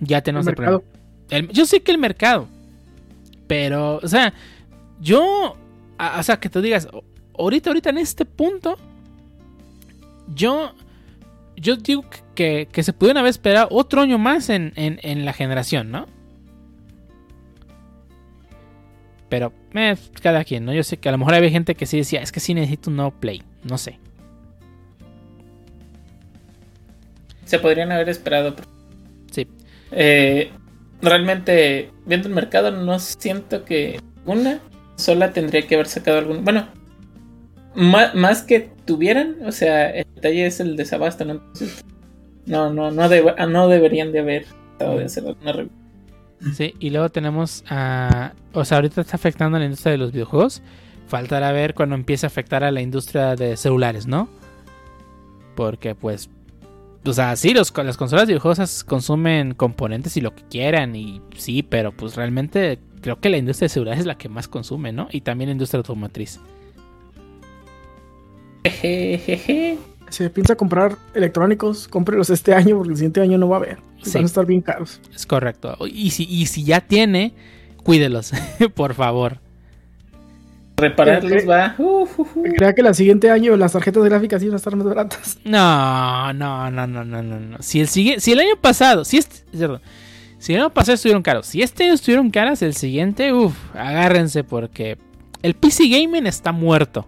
[0.00, 0.84] ya tenemos El mercado.
[1.30, 2.48] El- yo sé que el mercado.
[3.46, 4.32] Pero, o sea,
[5.00, 5.56] yo.
[5.98, 6.88] a- o sea, que tú digas,
[7.38, 8.76] ahorita, ahorita en este punto.
[10.34, 10.72] Yo.
[11.60, 15.32] Yo digo que, que se pudieron haber esperado otro año más en, en- en la
[15.34, 16.06] generación, ¿no?
[19.28, 20.72] Pero, eh, cada quien, ¿no?
[20.72, 22.90] Yo sé que a lo mejor había gente que sí decía, es que sí necesito
[22.90, 23.42] un nuevo Play.
[23.62, 23.98] No sé.
[27.44, 28.54] Se podrían haber esperado.
[29.30, 29.46] Sí.
[29.92, 30.50] Eh,
[31.02, 34.60] realmente, viendo el mercado, no siento que una
[34.96, 36.44] sola tendría que haber sacado algún.
[36.44, 36.68] Bueno,
[37.74, 41.34] ma- más, que tuvieran, o sea, el detalle es el desabasto, ¿no?
[41.34, 41.84] Entonces,
[42.46, 44.46] no, no, no, ah, no deberían de haber
[44.78, 45.70] tratado de hacer alguna review.
[46.56, 48.32] Sí, y luego tenemos a...
[48.52, 50.60] O sea, ahorita está afectando a la industria de los videojuegos.
[51.06, 54.28] Faltará ver cuando empiece a afectar a la industria de celulares, ¿no?
[55.54, 56.28] Porque pues...
[57.04, 60.96] O sea, sí, los, las consolas de videojuegos consumen componentes y lo que quieran.
[60.96, 64.48] Y sí, pero pues realmente creo que la industria de celulares es la que más
[64.48, 65.06] consume, ¿no?
[65.12, 66.40] Y también la industria automotriz.
[68.64, 69.78] Jejeje.
[70.10, 73.78] Si piensa comprar electrónicos, cómprelos este año porque el siguiente año no va a haber.
[74.02, 74.10] Sí.
[74.14, 75.00] Van a estar bien caros.
[75.14, 75.76] Es correcto.
[75.86, 77.32] Y si, y si ya tiene,
[77.84, 78.32] cuídelos,
[78.74, 79.38] por favor.
[80.78, 81.76] Repararlos Eh, va.
[81.78, 82.10] uf.
[82.56, 85.38] Crea que el siguiente año las tarjetas gráficas iban a estar más baratas.
[85.44, 87.58] No, no, no, no, no, no, no.
[87.60, 89.80] Si el sigue, si el año pasado, si este, perdón,
[90.38, 94.42] si el año pasado estuvieron caros, si este año estuvieron caras, el siguiente, uff, agárrense
[94.42, 94.98] porque
[95.42, 97.06] el PC gaming está muerto.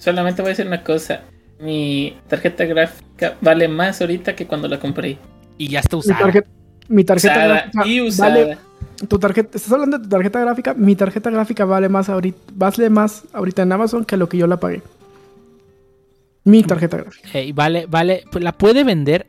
[0.00, 1.20] Solamente voy a decir una cosa.
[1.60, 5.18] Mi tarjeta gráfica vale más ahorita que cuando la compré.
[5.58, 6.18] Y ya está Mi usada.
[6.20, 6.48] tarjeta,
[6.88, 8.30] mi tarjeta Usada gráfica y usada.
[8.30, 8.58] vale.
[9.08, 10.74] Tu tarjeta, ¿Estás hablando de tu tarjeta gráfica?
[10.74, 14.46] Mi tarjeta gráfica vale más ahorita, vale más ahorita en Amazon que lo que yo
[14.46, 14.82] la pagué.
[16.44, 17.28] Mi tarjeta gráfica.
[17.38, 19.26] Eh, y vale, vale, pues la puede vender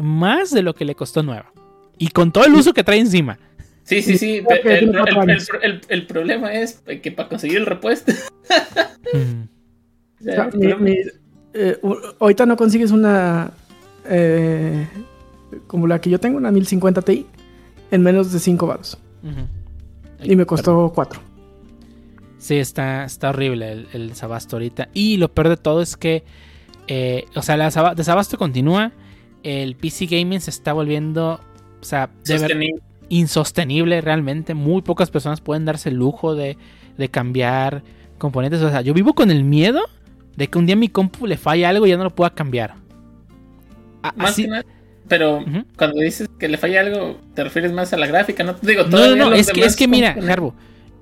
[0.00, 1.52] más de lo que le costó nueva.
[1.98, 3.38] Y con todo el uso que trae encima.
[3.84, 4.42] Sí, sí, sí.
[4.48, 5.48] El, tiene cuatro el- el- años.
[5.62, 8.12] el- el problema es que para conseguir el repuesto.
[9.12, 9.48] Mm.
[10.20, 10.96] O sea, O sea, mi- mi-
[11.54, 11.78] eh,
[12.20, 13.50] ahorita no consigues una
[14.06, 14.86] eh,
[15.66, 17.26] como la que yo tengo, una 1050 Ti,
[17.90, 18.98] en menos de 5 baros.
[20.22, 21.20] Y me costó 4.
[22.38, 24.88] Sí, está, está horrible el, el desabasto ahorita.
[24.94, 26.24] Y lo peor de todo es que,
[26.86, 28.92] eh, o sea, el desaba- desabasto continúa.
[29.42, 31.40] El PC Gaming se está volviendo,
[31.80, 32.82] o sea, de ver- sostenible.
[33.10, 34.54] insostenible realmente.
[34.54, 36.56] Muy pocas personas pueden darse el lujo de,
[36.96, 37.82] de cambiar
[38.18, 38.62] componentes.
[38.62, 39.80] O sea, yo vivo con el miedo
[40.36, 42.74] de que un día mi compu le falle algo y ya no lo pueda cambiar.
[44.02, 44.64] A- Más así- que nada,
[45.08, 45.44] pero
[45.76, 48.54] cuando dices que le falla algo, te refieres más a la gráfica, ¿no?
[48.54, 50.54] Te digo, No, no, no, los es que, es que mira, Harbo,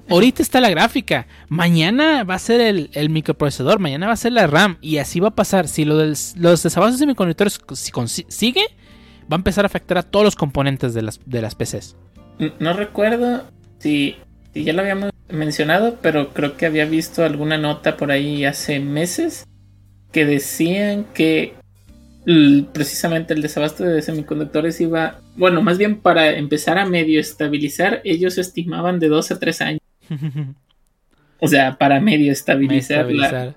[0.09, 4.33] ahorita está la gráfica, mañana va a ser el, el microprocesador, mañana va a ser
[4.33, 5.69] la RAM, y así va a pasar.
[5.69, 7.93] Si lo del, los desabastos de semiconductores si
[8.29, 8.63] sigue,
[9.31, 11.95] va a empezar a afectar a todos los componentes de las, de las PCs.
[12.39, 13.45] N- No recuerdo
[13.79, 14.17] si,
[14.55, 18.81] si ya lo habíamos mencionado, pero creo que había visto alguna nota por ahí hace
[18.81, 19.47] meses
[20.13, 21.55] que decían que
[22.73, 28.37] precisamente el desabasto de semiconductores iba, bueno, más bien para empezar a medio estabilizar, ellos
[28.37, 29.81] estimaban de 2 a 3 años.
[31.41, 33.55] O sea, para medio estabilizar, la, Estabilizar.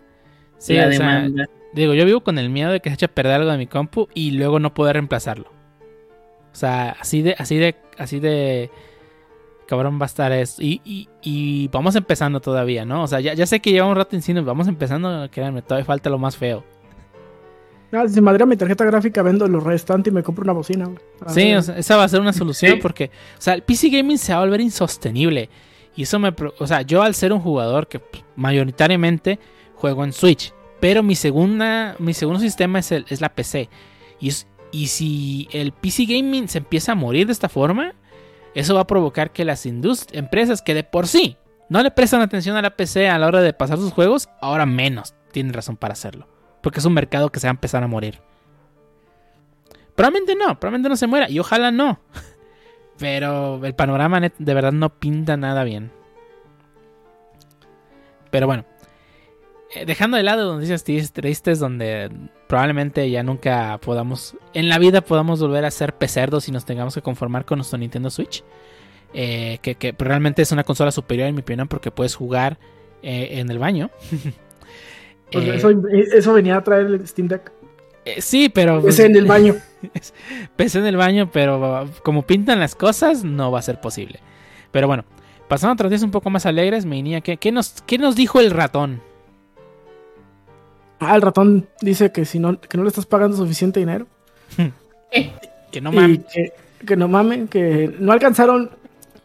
[0.59, 1.49] Sí, la sea, demanda.
[1.73, 3.65] digo, yo vivo con el miedo de que se eche a perder algo de mi
[3.65, 5.51] compu y luego no poder reemplazarlo.
[6.51, 8.69] O sea, así de, así de, así de
[9.71, 10.61] cabrón va a estar esto.
[10.61, 13.03] Y, y, y vamos empezando todavía, ¿no?
[13.03, 16.09] O sea, ya, ya sé que lleva un rato encima, vamos empezando, créanme, todavía falta
[16.09, 16.63] lo más feo.
[17.93, 20.89] Ah, si madera mi tarjeta gráfica, vendo lo restante y me compro una bocina.
[21.27, 21.57] Sí, ver.
[21.57, 22.79] o sea, esa va a ser una solución Sí.
[22.81, 23.05] porque,
[23.37, 25.49] o sea, el PC gaming se va a volver insostenible.
[25.95, 27.99] Y eso me, o sea, yo al ser un jugador que
[28.37, 29.39] mayoritariamente
[29.75, 33.67] juego en Switch, pero mi segunda, mi segundo sistema es, el- es la PC.
[34.21, 37.93] Y, es- y si el PC gaming se empieza a morir de esta forma,
[38.53, 41.37] eso va a provocar que las empresas que de por sí
[41.69, 44.65] no le prestan atención a la PC a la hora de pasar sus juegos, ahora
[44.65, 46.27] menos tienen razón para hacerlo.
[46.61, 48.19] Porque es un mercado que se va a empezar a morir.
[49.95, 51.29] Probablemente no, probablemente no se muera.
[51.29, 51.99] Y ojalá no.
[52.97, 55.91] Pero el panorama de verdad no pinta nada bien.
[58.29, 58.65] Pero bueno.
[59.75, 62.09] Eh, dejando de lado noticias tris- tristes donde
[62.47, 64.35] probablemente ya nunca podamos...
[64.53, 67.77] En la vida podamos volver a ser pecerdos y nos tengamos que conformar con nuestro
[67.77, 68.43] Nintendo Switch.
[69.13, 72.57] eh, que, que realmente es una consola superior en mi opinión porque puedes jugar
[73.03, 73.89] eh, en el baño.
[75.31, 75.69] Pues Eh, eso,
[76.13, 77.53] eso venía a traer el Steam Deck.
[78.17, 78.85] sí, pero...
[78.85, 79.55] Ese en el baño.
[80.57, 84.19] Pensé en el baño, pero como pintan las cosas, no va a ser posible.
[84.71, 85.05] Pero bueno,
[85.47, 88.17] pasando a otros días un poco más alegres, me niña, ¿qué, qué nos, ¿qué nos
[88.17, 89.01] dijo el ratón?
[91.01, 94.07] Ah, el ratón dice que si no, que no le estás pagando suficiente dinero.
[95.71, 96.19] Que no mames.
[96.33, 96.53] que,
[96.85, 98.71] que no mamen, que no alcanzaron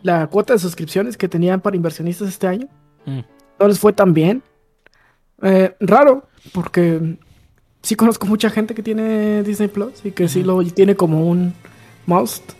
[0.03, 2.69] la cuota de suscripciones que tenían para inversionistas este año.
[3.05, 3.21] Mm.
[3.59, 4.43] No les fue tan bien.
[5.43, 7.17] Eh, raro, porque
[7.83, 11.53] sí conozco mucha gente que tiene Disney Plus y que sí lo tiene como un
[12.07, 12.53] must.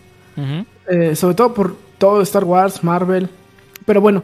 [0.89, 3.29] Eh, sobre todo por todo Star Wars, Marvel.
[3.85, 4.23] Pero bueno,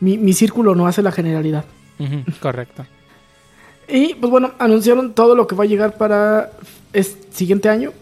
[0.00, 1.64] mi, mi círculo no hace la generalidad.
[2.40, 2.84] correcto.
[3.92, 6.50] Y pues bueno, anunciaron todo lo que va a llegar para
[6.92, 7.92] el siguiente año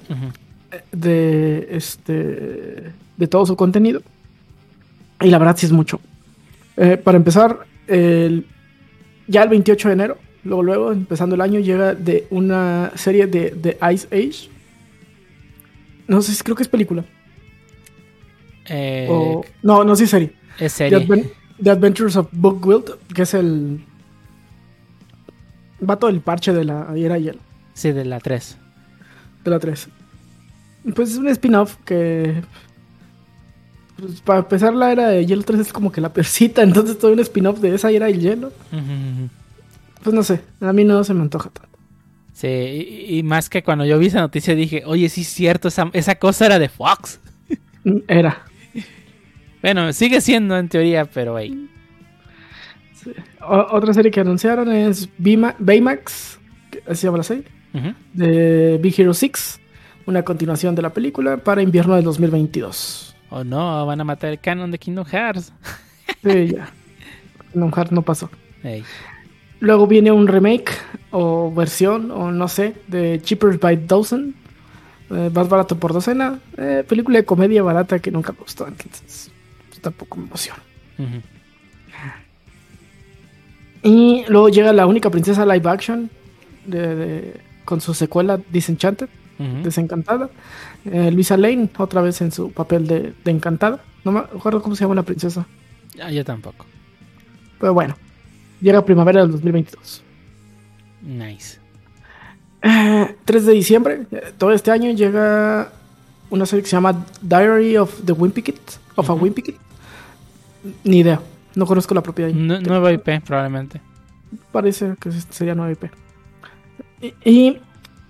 [0.93, 4.03] de este de todo su contenido.
[5.21, 6.01] Y la verdad sí es mucho.
[6.77, 8.47] Eh, para empezar, el-
[9.27, 13.51] ya el 28 de enero, luego luego, empezando el año, llega de una serie de,
[13.51, 14.49] de Ice Age.
[16.07, 17.05] No sé si creo que es película.
[18.67, 20.33] Eh, o, no, no, sí es serie.
[20.55, 20.99] es The, serie.
[21.07, 21.31] Adven-
[21.63, 23.81] The Adventures of Bookwild, que es el
[25.81, 27.39] vato del parche de la era hielo.
[27.75, 28.57] Sí, de la 3.
[29.45, 29.89] De la 3.
[30.95, 32.43] Pues es un spin-off que.
[33.99, 36.63] pues, para empezar, la era de hielo 3 es como que la persita.
[36.65, 38.53] Entonces, todo un spin-off de esa era del hielo.
[40.03, 41.69] Pues no sé, a mí no se me antoja tanto.
[42.33, 45.67] Sí, y, y más que cuando yo vi esa noticia dije, oye, sí es cierto,
[45.69, 47.19] esa, esa cosa era de Fox.
[47.83, 48.45] Mm, Era.
[49.61, 51.69] Bueno, sigue siendo en teoría, pero hey.
[53.47, 56.39] Otra serie que anunciaron es Baymax,
[56.87, 57.45] así se llama la serie,
[58.13, 59.61] de Big Hero 6.
[60.07, 63.15] Una continuación de la película para invierno del 2022.
[63.31, 65.53] O no, van a matar el canon de Kingdom Hearts.
[66.23, 66.71] Sí, ya.
[67.53, 68.31] Kingdom Hearts no pasó.
[68.63, 68.83] Hey.
[69.61, 70.73] Luego viene un remake
[71.11, 74.35] o versión, o no sé, de Cheaper by Dozen.
[75.11, 76.39] eh, más barato por docena.
[76.57, 79.31] eh, película de comedia barata que nunca me gustó, entonces
[79.69, 80.63] pues, tampoco me emociona.
[80.99, 81.21] Ujú.
[83.83, 86.11] Y luego llega la única princesa live action
[86.67, 89.09] de, de- con su secuela Disenchanted.
[89.63, 90.31] Desencantada.
[90.85, 93.81] Eh, Luisa Lane, otra vez en su papel de, de Encantada.
[94.05, 95.47] No me acuerdo cómo se llama la princesa.
[96.03, 96.67] Ah, yo tampoco.
[97.61, 97.97] Pero bueno,
[98.61, 100.03] llega primavera del 2022.
[101.03, 101.59] Nice.
[102.63, 105.71] Eh, 3 de diciembre, eh, todo este año llega
[106.31, 108.57] una serie que se llama Diary of the Wimpy Kid,
[108.97, 109.13] of a.
[109.15, 109.55] Wimpy Kid.
[110.83, 111.21] Ni idea,
[111.59, 112.31] no conozco la propiedad.
[112.31, 113.81] Nu- nueva IP, probablemente.
[114.53, 115.91] Parece que sería 9IP.
[117.01, 117.59] Y, y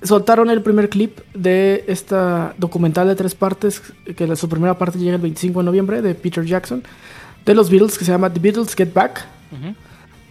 [0.03, 3.81] soltaron el primer clip de esta documental de tres partes,
[4.17, 6.83] que la- su primera parte llega el 25 de noviembre, de Peter Jackson,
[7.45, 9.25] de los Beatles, que se llama The Beatles Get Back.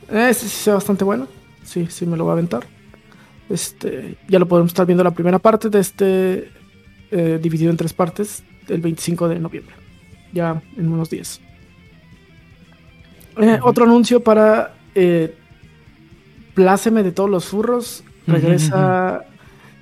[0.09, 1.27] Eh, sí, sí, sea bastante bueno.
[1.63, 2.65] Sí, sí, me lo va a aventar.
[3.49, 6.51] Este, ya lo podemos estar viendo la primera parte de este,
[7.11, 9.73] eh, dividido en tres partes, el 25 de noviembre.
[10.33, 11.39] Ya en unos días.
[13.39, 13.59] Eh.
[13.63, 15.35] Otro anuncio para eh,
[16.53, 18.03] Pláceme de todos los furros.
[18.25, 19.21] Regresa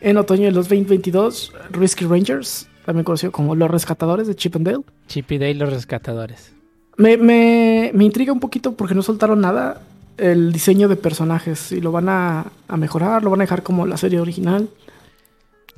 [0.01, 4.67] en otoño de los 2022 Risky Rangers, también conocido como Los Rescatadores de Chip and
[4.67, 4.83] Dale.
[5.07, 6.53] Chip y Dale, los rescatadores.
[6.97, 9.81] Me, me, me intriga un poquito porque no soltaron nada
[10.17, 11.57] el diseño de personajes.
[11.59, 14.69] Si lo van a, a mejorar, lo van a dejar como la serie original.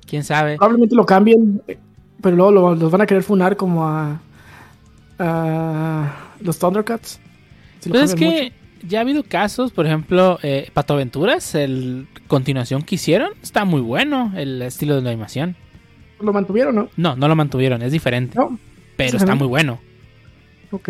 [0.06, 0.58] ¿Quién sabe?
[0.58, 1.62] Probablemente lo cambien,
[2.22, 4.20] pero luego lo- los van a querer funar como a,
[5.20, 7.20] a los Thundercats.
[7.80, 8.88] Si Pues es que mucho.
[8.88, 13.82] ya ha habido casos, por ejemplo, eh, Pato Aventuras, el continuación que hicieron, está muy
[13.82, 15.56] bueno el estilo de la animación.
[16.20, 16.90] ¿Lo mantuvieron, no?
[16.98, 18.38] No, no lo mantuvieron, es diferente.
[18.38, 18.58] No.
[18.96, 19.80] pero está muy bueno.
[20.72, 20.90] Ok.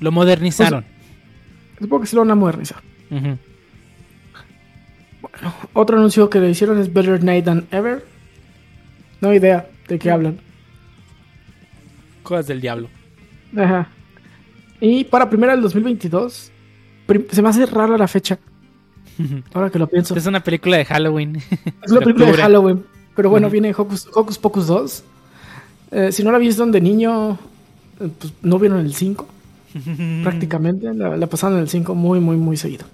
[0.00, 0.84] Lo modernizaron.
[1.78, 2.80] Supongo que sí lo van a modernizar.
[3.10, 3.36] Ujú.
[5.72, 8.04] Otro anuncio que le hicieron es Better Night Than Ever.
[9.20, 10.38] No idea de qué hablan.
[12.22, 12.88] Cosas del diablo.
[13.56, 13.88] Ajá.
[14.80, 16.50] Y para primera del 2022,
[17.06, 18.38] prim- se me hace rara la fecha.
[19.52, 20.14] Ahora que lo pienso.
[20.16, 21.36] Es una película de Halloween.
[21.36, 22.34] Es una película de.
[22.34, 22.84] Halloween.
[23.14, 25.04] Pero bueno, viene Hocus, Hocus Pocus 2.
[25.92, 27.32] Eh, si no la vieron de niño,
[28.00, 29.26] eh, pues no vieron el 5.
[30.22, 30.92] Prácticamente.
[30.94, 32.86] La, la pasaron en el 5 muy, muy, muy seguido.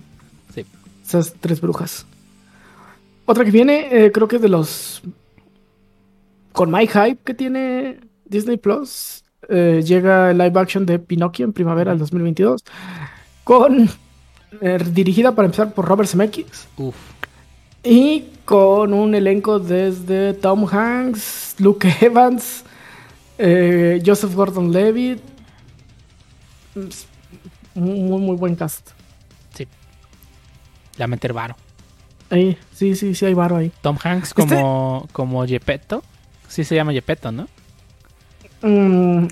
[0.54, 0.64] Sí.
[1.06, 2.06] Esas tres brujas.
[3.26, 5.02] Otra que viene, eh, creo que es de los.
[6.52, 9.22] Con My Hype que tiene Disney Plus.
[9.48, 12.64] Eh, llega el live action de Pinocchio en primavera del 2022.
[13.44, 13.88] Con.
[14.60, 16.68] eh, dirigida para empezar por Robert Zemeckis.
[16.76, 16.94] Uf.
[17.84, 22.64] Y con un elenco desde Tom Hanks, Luke Evans,
[23.38, 25.20] eh, Joseph Gordon Levitt.
[27.74, 28.90] Muy, muy, muy buen cast.
[29.54, 29.66] Sí.
[30.96, 31.56] La meter varo.
[32.30, 33.70] Ahí, sí, sí, sí, hay varo ahí.
[33.82, 36.02] Tom Hanks Este- como, como Gepetto.
[36.48, 37.48] Sí se llama Gepetto, ¿no?
[38.66, 39.28] Mm,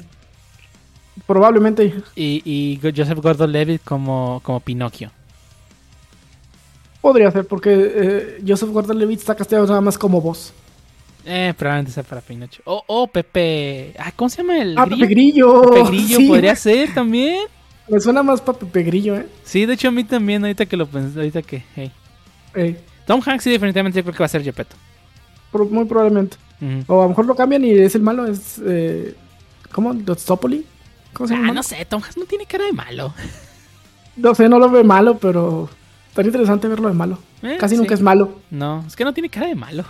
[1.27, 1.95] probablemente.
[2.15, 5.11] Y, y Joseph Gordon-Levitt como, como Pinocchio.
[7.01, 10.55] Podría ser, porque eh, Joseph Gordon Levitt está casteado nada más como voz.
[11.27, 12.63] Eh, probablemente sea para Pinocho.
[12.65, 13.95] O oh, Pepe.
[13.99, 14.87] Ah, ¿cómo se llama el Ah?
[14.87, 15.63] Pepe Grillo.
[15.71, 17.45] Pepe Grillo Sí, podría ser también.
[17.89, 19.27] Me suena más para Pepe Grillo, ¿eh?
[19.43, 21.63] Sí, de hecho a mí también, ahorita que lo pensé, ahorita que...
[21.77, 21.93] hey.
[23.07, 24.77] Tom Hanks sí definitivamente yo creo que va a ser Gepetto.
[25.53, 26.39] pro- muy probablemente.
[26.87, 28.59] O a lo mejor lo cambian y es el malo, es...
[28.65, 29.15] Eh,
[29.75, 29.93] ¿Cómo?
[29.93, 30.65] ¿Dostopoli?
[31.13, 33.13] ¿Cómo se Ah, no sé, Tom Hanks no tiene cara de malo.
[34.17, 35.69] No sé, no lo ve malo, pero
[36.09, 37.19] estaría interesante verlo de malo.
[37.43, 37.81] Eh, Casi sí.
[37.81, 38.39] nunca es malo.
[38.49, 39.85] No, es que no tiene cara de malo.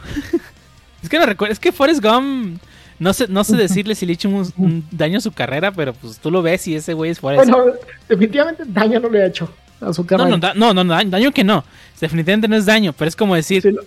[1.03, 2.59] es que no recuerdo, es que Forrest Gump,
[2.99, 5.72] no sé, no sé decirle si le he hecho un, un daño a su carrera,
[5.72, 7.51] pero pues tú lo ves y ese güey es Forrest.
[7.51, 7.72] Bueno,
[8.09, 9.51] definitivamente daño no le ha hecho
[9.82, 10.30] a su no, carrera.
[10.30, 11.62] no, da- no, no, no, daño, daño que no.
[12.01, 13.82] Definitivamente no es daño, pero es como decir, Sí, lo,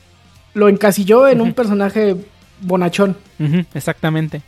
[0.54, 2.16] lo encasilló en un personaje
[2.62, 3.18] bonachón.
[3.74, 4.43] exactamente.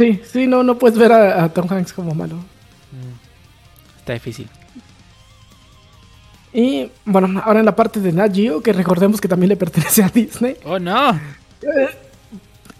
[0.00, 2.36] Sí, sí, no, no puedes ver a, a Tom Hanks como malo.
[3.98, 4.48] Está difícil.
[6.54, 10.02] Y bueno, ahora en la parte de Nat Geo, que recordemos que también le pertenece
[10.02, 11.20] a Disney, Oh, no.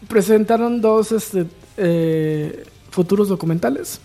[0.09, 1.47] presentaron dos este,
[1.77, 4.01] eh, futuros documentales.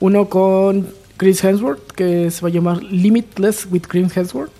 [0.00, 0.88] Uno con
[1.18, 4.50] Chris Hemsworth, que se va a llamar Limitless with Chris Hemsworth.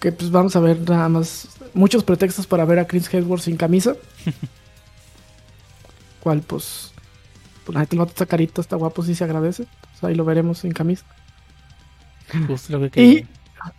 [0.00, 3.56] Que pues vamos a ver nada más muchos pretextos para ver a Chris Hemsworth sin
[3.56, 3.94] camisa.
[6.22, 6.91] Cual pues,
[7.64, 9.66] pues la gente lo está carito, está guapo, sí se agradece.
[9.80, 11.04] Pues, ahí lo veremos sin camisa.
[12.46, 13.26] Justo lo que Y quería.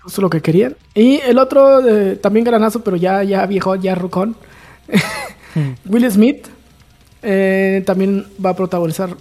[0.04, 0.76] justo lo que querían.
[0.94, 4.36] Y el otro, eh, también granazo, pero ya, ya viejo, ya rucón.
[5.86, 6.48] Will Smith
[7.22, 9.16] eh, también va a protagonizar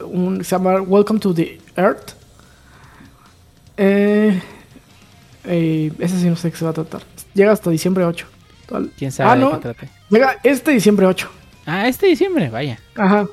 [0.00, 2.12] un se llama Welcome to the Earth.
[3.76, 4.40] Eh,
[5.44, 7.02] eh, ese sí no sé qué se va a tratar.
[7.34, 8.26] Llega hasta diciembre 8.
[8.66, 9.60] Tal- ¿Quién sabe Ah, no.
[10.10, 11.28] Llega este diciembre 8.
[11.66, 12.78] Ah, este diciembre, vaya.
[12.96, 13.26] Ajá.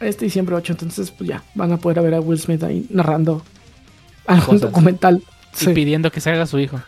[0.00, 0.72] Este diciembre 8.
[0.72, 3.42] Entonces, pues ya, van a poder ver a Will Smith ahí narrando
[4.26, 4.60] algún Cosas.
[4.62, 5.22] documental.
[5.54, 5.72] Y Sí.
[5.72, 6.80] pidiendo que salga su hijo.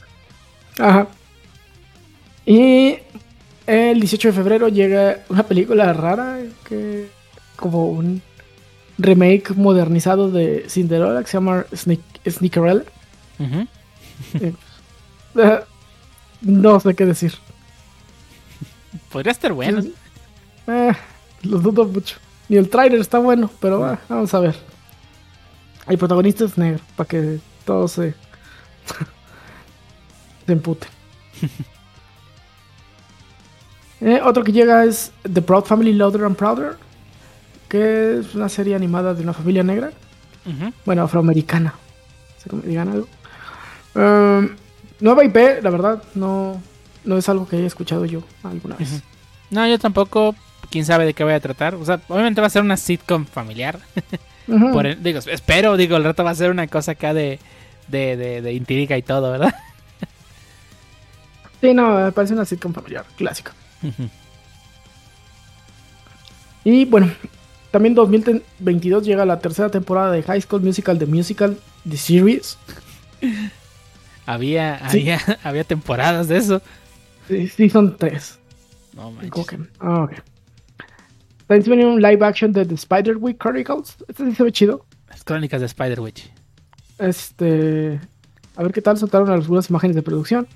[0.79, 1.09] Ajá.
[2.47, 2.97] Y
[3.67, 6.39] el 18 de febrero llega una película rara
[6.69, 7.09] que
[7.57, 8.23] como un
[8.99, 12.01] remake modernizado de Cinderella que se llama Sneak-
[12.31, 12.83] Sneakerella.
[15.35, 15.61] Eh,
[16.43, 17.35] no sé qué decir.
[19.11, 19.83] Podría estar bueno.
[20.67, 20.93] Eh,
[21.43, 22.17] lo dudo mucho.
[22.53, 24.55] Ni el trailer está bueno, pero ah, vamos a ver.
[25.89, 28.15] El protagonista es negro, para que todos se,
[30.47, 30.91] se emputen.
[34.05, 36.77] Eh, otro que llega es The Proud Family Louder and Prouder,
[37.69, 39.93] que es una serie animada de una familia negra,
[40.45, 40.73] Ujú.
[40.85, 41.73] bueno, afroamericana.
[42.51, 43.07] Cómo digan algo.
[43.95, 44.49] Um,
[44.99, 46.61] nueva IP, la verdad, no,
[47.05, 49.05] no es algo que haya escuchado yo alguna vez.
[49.51, 50.35] No, yo tampoco.
[50.73, 51.75] Quién sabe de qué voy a tratar.
[51.77, 53.79] O sea, obviamente va a ser una sitcom familiar.
[54.49, 54.73] Ujú.
[54.73, 57.39] Por el- digo, espero, digo, el rato va a ser una cosa acá de,
[57.89, 59.55] de, de, de intriga y todo, ¿verdad?
[61.61, 63.53] Sí, no, parece una sitcom familiar, clásica.
[63.85, 64.09] Ujú.
[66.65, 67.09] Y bueno,
[67.71, 71.57] también 2022 llega la tercera temporada de High School Musical, The Musical,
[71.89, 72.59] The Series.
[74.27, 75.01] había, Sí.
[75.09, 76.63] había, había temporadas de eso.
[77.29, 78.39] Sí, sí, son tres.
[78.95, 79.47] No manches.
[79.79, 80.13] Ah, ok.
[81.53, 83.97] También se viene un live action de The Spider-Week Chronicles.
[84.09, 84.87] Este sí se ve chido.
[85.11, 86.31] Las crónicas de Spider-Witch.
[86.97, 88.01] Este.
[88.57, 88.97] A ver qué tal.
[88.97, 90.47] Soltaron algunas imágenes de producción.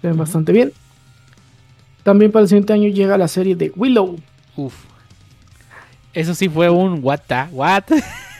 [0.00, 0.72] Se ven bastante bien.
[2.02, 4.18] También para el siguiente año llega la serie de Willow.
[4.56, 4.74] Uf.
[6.14, 7.84] Eso sí fue un what the, what?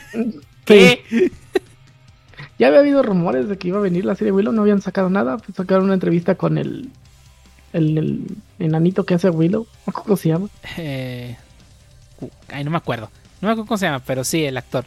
[0.64, 1.30] ¿Qué?
[2.58, 4.80] Ya había habido rumores de que iba a venir la serie de Willow, no habían
[4.80, 6.88] sacado nada, pues sacaron una entrevista con el,
[7.74, 8.26] el, el
[8.58, 9.66] enanito que hace Willow.
[9.92, 10.48] ¿cómo se llama?
[10.78, 11.36] Eh,
[12.48, 13.10] ay, no me acuerdo.
[13.40, 14.84] No me acuerdo cómo se llama, pero sí, el actor.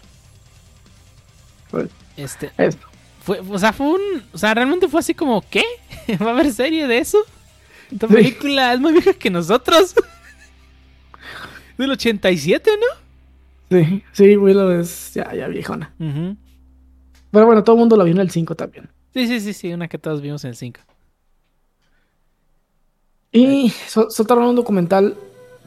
[1.72, 2.52] Pues, Este,
[3.24, 4.02] fue, o sea, fue un,
[4.34, 5.64] o sea, realmente fue así como, ¿qué?
[6.22, 7.18] ¿Va a haber serie de eso?
[7.92, 8.14] Esta Sí.
[8.14, 9.94] película es más vieja que nosotros.
[11.78, 13.78] Del 87, ¿no?
[13.78, 15.94] Sí, sí, Willow es ya, ya viejona.
[15.98, 18.90] Pero bueno, todo el mundo la vio en el 5 también.
[19.14, 20.80] Sí, sí, sí, sí, una que todos vimos en el 5.
[23.32, 25.18] Y sol- soltaron un documental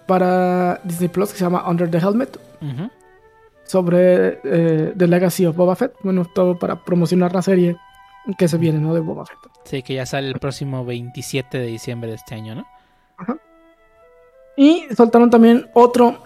[0.09, 2.41] para Disney Plus que se llama Under the Helmet
[3.65, 5.93] sobre eh, The Legacy of Boba Fett.
[6.03, 7.77] Bueno, todo para promocionar la serie
[8.39, 8.95] que se viene, ¿no?
[8.95, 9.39] De Boba Fett.
[9.65, 12.67] Sí, que ya sale el próximo 27 de diciembre de este año, ¿no?
[14.57, 16.17] Y soltaron también otro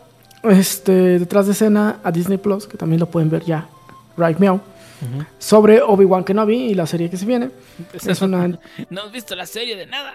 [0.44, 3.66] este, detrás de escena a Disney Plus, que también lo pueden ver ya,
[4.16, 4.60] right meow,
[5.38, 7.50] sobre Obi-Wan Kenobi y la serie que se viene.
[7.92, 8.46] Es una,
[8.90, 10.14] No has visto la serie de nada.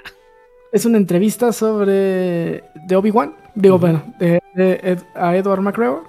[0.72, 6.04] es una entrevista sobre de Obi-Wan, digo, bueno, de, a Edward McGregor.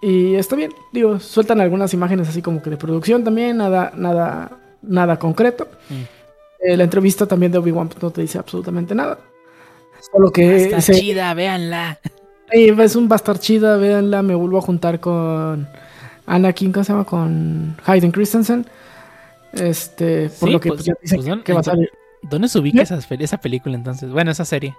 [0.00, 4.50] Y está bien, digo, sueltan algunas imágenes así como que de producción también, nada, nada,
[4.82, 5.66] nada concreto.
[5.90, 6.02] Mm.
[6.60, 9.18] Eh, la entrevista también de Obi-Wan pues, no te dice absolutamente nada.
[10.12, 11.98] Solo que Está se- chida, véanla.
[12.52, 15.68] Sí, es un bastar chida, véanla, me vuelvo a juntar con
[16.26, 17.04] Anakin, ¿cómo se llama?
[17.04, 18.66] Con Hayden Christensen.
[19.52, 21.90] Este, por Sí, lo que pues- pues, ya dicen pues, ¿dónde- que va a salir.
[22.22, 24.10] ¿Dónde se ubica esa, esa película entonces?
[24.10, 24.74] Bueno, esa serie.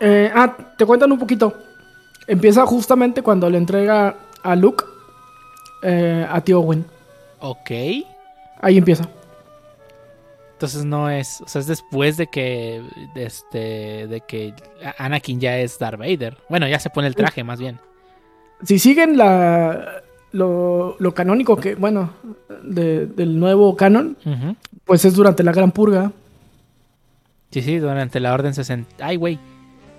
[0.00, 1.54] Eh, ah, te cuentan un poquito.
[2.26, 4.84] Empieza justamente cuando le entrega a Luke
[5.82, 6.84] eh, a tío Owen.
[7.40, 7.70] Ok.
[8.60, 9.08] Ahí empieza.
[10.52, 12.82] Entonces no es, o sea, es después de que,
[13.14, 14.54] de este, de que
[14.98, 16.38] Anakin ya es Darth Vader.
[16.48, 17.78] Bueno, ya se pone el traje más bien.
[18.62, 20.00] Si siguen la,
[20.32, 22.10] lo, lo canónico que, bueno,
[22.62, 24.16] de- del nuevo canon,
[24.84, 26.12] pues es durante la Gran Purga.
[27.50, 29.04] Sí, sí, durante la Orden 60.
[29.04, 29.38] Ay, güey.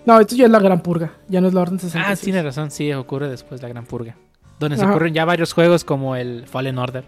[0.06, 2.06] No, esto ya es la Gran Purga, ya no es la Orden 66.
[2.08, 4.16] Ah, tiene razón, sí, ocurre después la Gran Purga.
[4.60, 7.04] Donde se ocurren ya varios juegos como el Fallen Order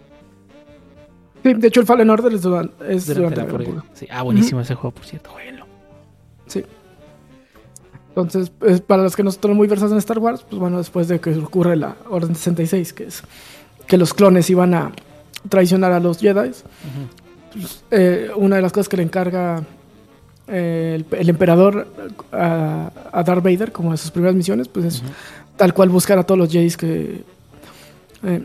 [1.42, 3.82] Sí, de hecho el Fallen Order es durante, es durante durante la Purga.
[3.82, 3.94] Purga.
[3.94, 4.06] Sí.
[4.10, 5.66] Ah, buenísimo ese juego, por cierto, jueguenlo.
[6.46, 6.64] Sí.
[8.08, 11.06] Entonces, pues, para los que no están muy versados en Star Wars, pues bueno, después
[11.06, 13.22] de que ocurre la Orden 66, que es
[13.86, 14.92] que los clones iban a
[15.48, 16.50] traicionar a los Jedi,
[17.52, 19.62] pues, eh, una de las cosas que le encarga
[20.48, 21.86] eh, el, el emperador
[22.32, 25.02] a, a Darth Vader, como de sus primeras misiones, pues es
[25.56, 27.22] tal cual buscar a todos los Jedi que,
[28.24, 28.44] eh,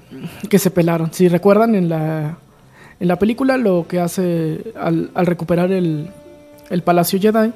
[0.49, 1.14] que se pelaron.
[1.14, 2.38] Si recuerdan en la,
[2.99, 6.10] en la película, lo que hace al, al recuperar el,
[6.70, 7.51] el Palacio Jedi,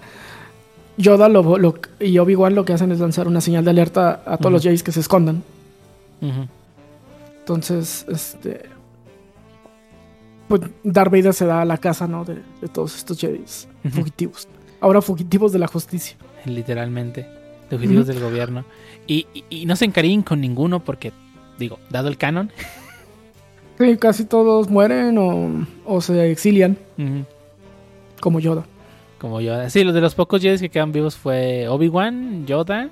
[0.97, 4.37] Yoda lo- lo- y Obi-Wan lo que hacen es lanzar una señal de alerta a
[4.37, 5.43] todos los Jedi que se escondan.
[7.39, 8.61] Entonces, este.
[10.47, 12.23] Pues Darth Vader se da a la casa, ¿no?
[12.25, 13.43] De, de todos estos Jedi
[13.91, 14.47] fugitivos.
[14.79, 16.15] Ahora fugitivos de la justicia.
[16.45, 17.27] Literalmente.
[17.71, 18.63] Objetivos del gobierno.
[19.07, 21.11] Y, y- y no se encariñen con ninguno porque,
[21.59, 22.51] digo, dado el canon.
[23.79, 26.79] Sí, casi todos mueren o, o se exilian,
[28.19, 28.65] como Yoda.
[29.19, 29.69] Como Yoda.
[29.69, 32.89] Sí, los de los pocos Jedi que quedan vivos fue Obi-Wan, Yoda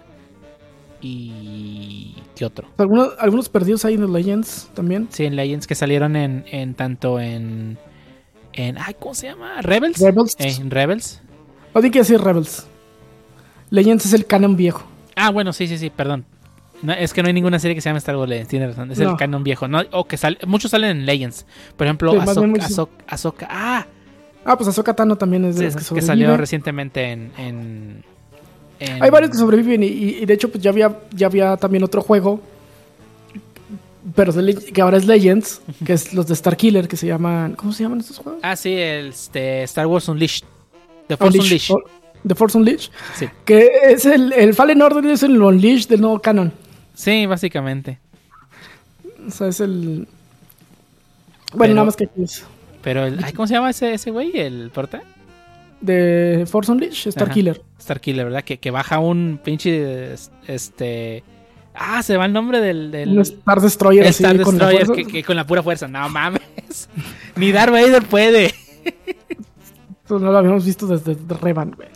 [1.01, 2.13] y...
[2.77, 5.07] Algunos, algunos perdidos ahí en los Legends también.
[5.11, 7.77] Sí, en Legends que salieron en, en tanto en...
[8.53, 9.61] en ay, ¿Cómo se llama?
[9.61, 9.99] ¿Rebels?
[9.99, 10.35] Rebels.
[10.39, 11.21] Eh, en Rebels.
[11.73, 12.67] Tiene que decir Rebels.
[13.69, 14.83] Legends es el canon viejo.
[15.15, 16.25] Ah, bueno, sí, sí, sí, perdón.
[16.81, 18.91] No, es que no hay ninguna serie que se llame Star Wars Legends, tiene razón.
[18.91, 19.11] Es No.
[19.11, 19.67] el canon viejo.
[19.67, 21.45] No, o que sale, muchos salen en Legends.
[21.77, 22.65] Por ejemplo, Sí, Ahsoka.
[22.65, 23.87] Ahsoka, Ahsoka- Ah,
[24.47, 28.03] Ah, pues Ahsoka Tano también es de sí, los que salió recientemente en, en,
[28.79, 32.01] en- Hay varios que sobreviven y, de hecho pues ya había, ya había también otro
[32.01, 32.41] juego,
[34.15, 34.31] pero
[34.73, 37.55] que ahora es Legends, que es los de Starkiller, que se llaman...
[37.55, 38.39] ¿Cómo se llaman estos juegos?
[38.43, 40.45] Ah, sí, el este, Star Wars Unleashed.
[41.07, 41.75] The Force Unleashed.
[41.75, 41.83] O-
[42.27, 42.91] The Force Unleashed.
[43.15, 43.27] Sí.
[43.45, 46.51] Que es el, el Fallen Order es el Unleashed del nuevo canon.
[46.93, 47.99] sí, básicamente.
[49.27, 50.07] O sea, es el...
[51.53, 52.07] Bueno, Pero- nada más que
[52.83, 54.37] Pero, el, ¿cómo se llama ese, ese güey?
[54.37, 55.01] ¿El porta?
[55.85, 57.61] De Force Unleashed, Starkiller.
[57.79, 58.43] Starkiller, ¿verdad?
[58.43, 60.13] Que, que baja un pinche.
[60.47, 61.23] Este.
[61.73, 62.91] Ah, se va el nombre del.
[62.91, 65.87] del Un Star Destroyer así Star con la Destroyer que, que con la pura fuerza.
[65.87, 66.41] No mames.
[67.35, 68.53] Ni Darth Vader puede.
[70.03, 71.89] Esto no lo habíamos visto desde Revan, güey.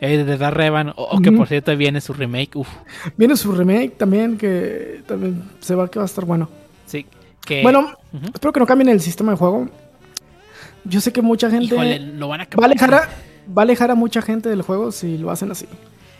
[0.00, 0.90] Eh, de Darth Revan.
[0.90, 2.56] O, o que por cierto viene su remake.
[2.56, 2.68] Uf.
[3.16, 6.50] Viene su remake también, que también se va que va a estar bueno.
[6.84, 7.06] Sí.
[7.44, 7.96] Que, Bueno,
[8.32, 9.68] espero que no cambien el sistema de juego.
[10.84, 12.70] Yo sé que mucha gente Híjole, lo van a va a cambiar.
[12.70, 13.08] alejar a,
[13.46, 15.66] va a alejar a mucha gente del juego si lo hacen así.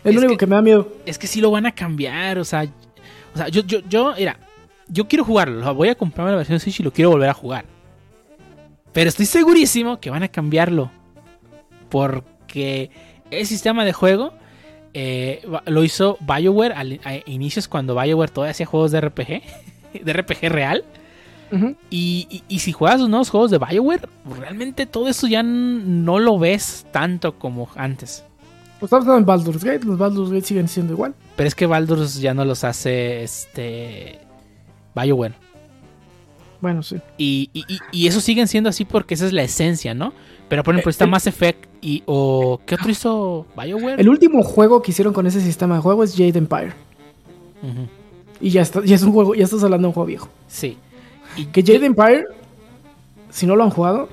[0.03, 0.47] Es, Es lo único que- que...
[0.47, 0.87] me da miedo.
[1.05, 2.65] Es que sí lo van a cambiar, o sea,
[3.33, 4.37] o sea, yo, yo, yo, mira,
[4.87, 7.29] yo quiero jugarlo, o sea, voy a comprarme la versión Switch y lo quiero volver
[7.29, 7.65] a jugar.
[8.93, 10.89] Pero estoy segurísimo que van a cambiarlo.
[11.89, 12.89] Porque
[13.31, 14.33] el sistema de juego
[14.93, 19.41] eh, lo hizo BioWare al, a inicios cuando BioWare todavía hacía juegos de RPG,
[20.03, 20.83] de RPG real.
[21.89, 26.19] Y, y- y si juegas los nuevos juegos de BioWare, realmente todo eso ya no
[26.19, 28.23] lo ves tanto como antes.
[28.79, 29.85] Pues estamos hablando en Baldur's Gate.
[29.85, 31.15] Los Baldur's Gate siguen siendo igual.
[31.35, 34.19] Pero es que Baldur's ya no los hace este
[34.95, 35.33] BioWare.
[36.61, 36.97] Bueno, sí.
[37.17, 40.13] Y, y, y- y eso siguen siendo así porque esa es la esencia, ¿no?
[40.49, 42.03] Pero por ejemplo, Eh, está el- Mass Effect y.
[42.05, 43.99] O, ¿Qué otro hizo BioWare?
[44.01, 46.73] El último juego que hicieron con ese sistema de juego es Jade Empire.
[48.41, 50.29] Y ya, está, ya es un juego, ya estás hablando de un juego viejo.
[50.47, 50.77] Sí.
[51.37, 52.25] Y Que Jade Empire,
[53.29, 54.09] si no lo han jugado,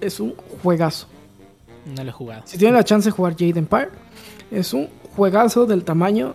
[0.00, 1.06] es un juegazo.
[1.94, 2.42] No lo he jugado.
[2.46, 3.88] Si tienen la chance de jugar Jade Empire,
[4.50, 6.34] es un juegazo del tamaño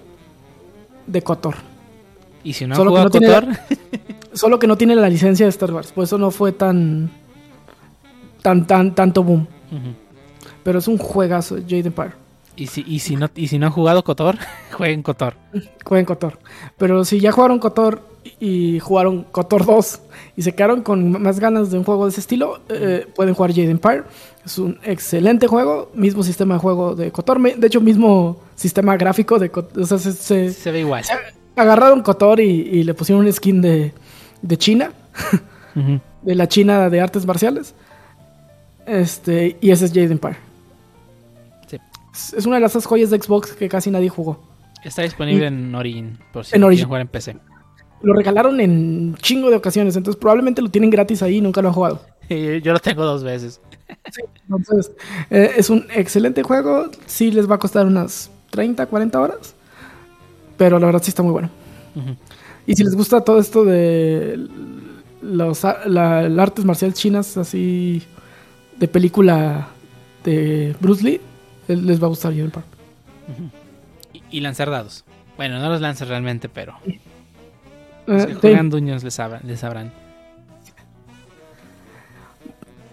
[1.07, 1.55] de Kotor.
[2.43, 3.47] Y si no han Solo que no tiene- Kotor,
[4.33, 7.09] Solo que no tiene la licencia de Star Wars, por eso no fue tan.
[8.41, 9.47] tan, tan, tanto boom.
[10.63, 12.11] Pero es un juegazo, Jade Empire.
[12.55, 14.37] Y, si, y, si no, y si no han jugado Kotor,
[14.71, 15.35] jueguen Kotor.
[15.85, 16.39] Jueguen Kotor.
[16.77, 18.01] Pero si ya jugaron Kotor
[18.39, 20.01] y jugaron Kotor 2
[20.37, 23.51] y se quedaron con más ganas de un juego de ese estilo, eh, pueden jugar
[23.51, 24.03] Jade Empire.
[24.45, 28.95] Es un excelente juego, mismo sistema de juego de Kotor, me- de hecho mismo sistema
[28.97, 29.81] gráfico de Kotor.
[29.83, 31.03] O sea, se, se- Se ve igual.
[31.55, 33.93] agarraron Kotor y, y le pusieron un skin de,
[34.41, 34.91] de China,
[36.21, 37.73] de la China de artes marciales.
[38.85, 40.37] Este, y ese es Jade Empire.
[42.13, 42.35] Sí.
[42.37, 44.41] Es, una de las joyas de Xbox que casi nadie jugó.
[44.83, 46.85] Está disponible en Origin, por si En lo Origin.
[46.85, 47.37] jugar en PC.
[48.01, 51.69] Lo regalaron en chingo de ocasiones, entonces probablemente lo tienen gratis ahí y nunca lo
[51.69, 52.01] han jugado.
[52.29, 53.61] Yo lo tengo dos veces.
[54.49, 54.91] Entonces,
[55.29, 56.89] eh, es un excelente juego.
[57.05, 59.55] Sí les va a costar unas 30, 40 horas.
[60.57, 61.49] Pero la verdad sí está muy bueno.
[62.65, 64.47] Y si les gusta todo esto de
[65.21, 68.03] los la, las artes marciales chinas, así
[68.77, 69.67] de película
[70.23, 71.21] de Bruce Lee,
[71.67, 72.65] les va a gustar Jade Empire.
[74.13, 75.03] Y, y lanzar dados.
[75.37, 76.99] Bueno, no los lanzas realmente, pero Eh,
[78.07, 78.39] los que sí.
[78.41, 79.91] juegan duños les, sabrán- les sabrán.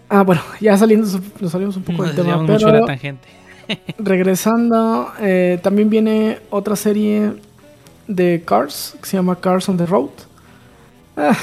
[0.09, 1.07] Ah, bueno, ya saliendo,
[1.39, 2.45] nos salimos un poco Nos del tema.
[2.45, 3.27] Pero la tangente.
[3.99, 7.33] regresando, eh, también viene otra serie
[8.07, 10.09] de Cars que se llama Cars on the Road.
[11.15, 11.37] Ah,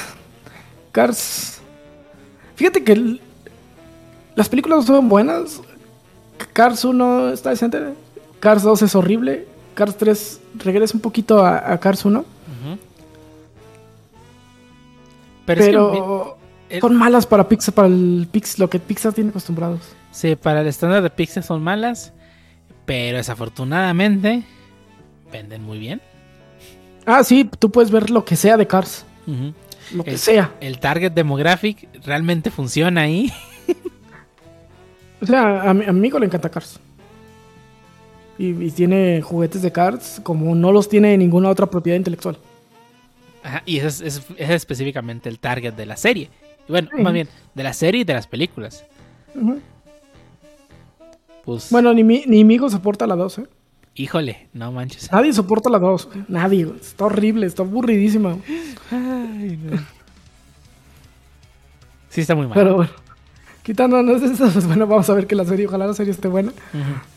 [0.93, 1.61] Cars.
[2.57, 3.21] Fíjate que el-
[4.35, 5.63] las películas son buenas.
[6.53, 7.79] Cars 1 está decente.
[8.41, 9.47] Cars 2 es horrible.
[9.75, 12.19] Cars 3 regresa un poquito a, a Cars 1.
[12.21, 12.27] Ujú.
[15.47, 19.13] Pero, Pero, es que, el- son malas para Pixar, para el Pix, lo que Pixar
[19.13, 19.81] tiene acostumbrados.
[20.13, 22.13] sí, para el estándar de Pixar son malas,
[22.85, 24.43] pero desafortunadamente
[25.33, 26.01] venden muy bien.
[27.07, 29.05] Ah, sí, tú puedes ver lo que sea de Cars.
[29.95, 30.53] Lo que El- sea.
[30.61, 33.33] El target demographic realmente funciona ahí.
[35.21, 36.79] O sea, a mi a mi amigo le encanta Cars.
[38.39, 42.39] Y, y tiene juguetes de Cars como no los tiene ninguna otra propiedad intelectual.
[43.43, 46.31] Ajá, y ese es, es- ese es específicamente el target de la serie.
[46.69, 47.03] Y Bueno, Sí.
[47.03, 48.85] más bien, de la serie y de las películas.
[51.45, 53.47] Pues, Bueno, ni mi, ni mi hijo soporta la 2, ¿eh?
[53.95, 55.11] híjole, no manches.
[55.11, 56.07] Nadie soporta la 2.
[56.07, 56.25] güey.
[56.29, 56.69] Nadie.
[56.81, 58.37] Está horrible, está aburridísima.
[58.93, 59.79] Ay, no.
[62.11, 62.55] Sí, está muy mal.
[62.55, 62.91] Pero bueno.
[63.69, 66.53] Quitándonos eso, pues bueno, vamos a ver que la serie, ojalá la serie esté buena.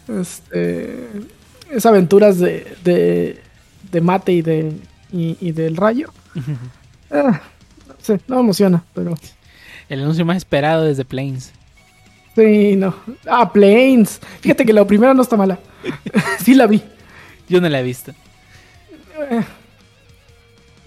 [0.09, 1.07] Este,
[1.69, 3.41] es aventuras de, de,
[3.89, 4.73] de mate y, de,
[5.13, 6.09] y, y del rayo.
[7.09, 7.39] Ah,
[7.87, 9.15] no sé, no me emociona, pero
[9.87, 11.53] El anuncio más esperado desde Planes.
[12.35, 12.93] sí, no.
[13.29, 14.19] Ah, Planes.
[14.41, 15.57] Fíjate que la primera no está mala.
[16.43, 16.83] sí la vi.
[17.47, 18.11] Yo no la he visto.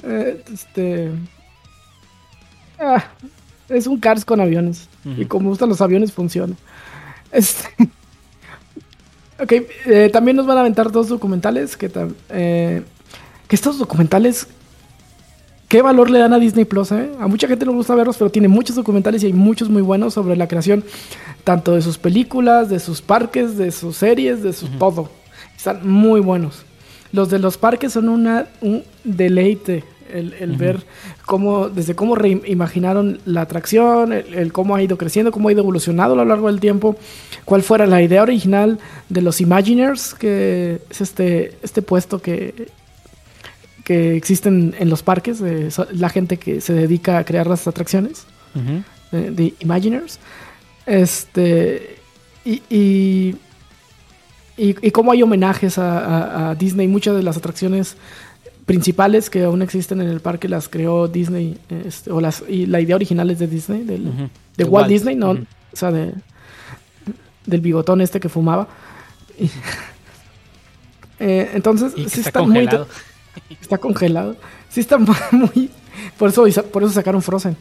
[0.03, 1.11] Eh, este.
[2.79, 3.03] ah,
[3.69, 4.89] es un Cars con aviones.
[5.05, 6.55] Y como gustan los aviones, funciona.
[7.31, 7.69] Este.
[9.43, 9.53] ok,
[9.87, 11.77] eh, también nos van a aventar dos documentales.
[11.77, 11.91] Que,
[12.31, 12.83] eh,
[13.49, 14.47] que estos documentales.
[15.69, 16.93] ¿Qué valor le dan a Disney Plus?
[16.93, 17.11] eh?
[17.19, 20.15] A mucha gente no gusta verlos, pero tiene muchos documentales y hay muchos muy buenos
[20.15, 20.85] sobre la creación
[21.43, 25.11] tanto de sus películas, de sus parques, de sus series, de su todo.
[25.57, 26.65] Están muy buenos.
[27.13, 29.85] Los de los parques son una, un deleite
[30.15, 30.83] el, el ver
[31.27, 35.61] cómo, desde cómo reimaginaron la atracción, el, el cómo ha ido creciendo, cómo ha ido
[35.63, 36.97] evolucionando a lo largo del tiempo,
[37.45, 42.69] cuál fuera la idea original de los Imagineers, que es este, este puesto que,
[43.85, 47.67] que existen en los parques, de so- la gente que se dedica a crear las
[47.69, 48.83] atracciones Ujú.
[49.13, 50.19] de, de Imagineers.
[50.87, 51.97] Este.
[52.45, 52.63] Y.
[52.71, 53.37] y
[54.57, 56.87] y, y cómo hay homenajes a, a- a Disney.
[56.87, 57.97] Muchas de las atracciones
[58.67, 61.59] principales que aún existen en el parque las creó Disney.
[61.87, 64.89] este, o las, y la idea original es de Disney, del, de De Walt.
[64.89, 65.37] Disney, no, o
[65.75, 66.13] sea, de,
[67.47, 68.69] del bigotón este que fumaba.
[69.39, 69.51] Y-
[71.21, 72.69] Eh, entonces, Y que sí está está muy.
[73.61, 74.37] Está congelado.
[74.69, 75.71] Sí está mu- muy...
[76.19, 77.57] Por eso, por eso sacaron Frozen.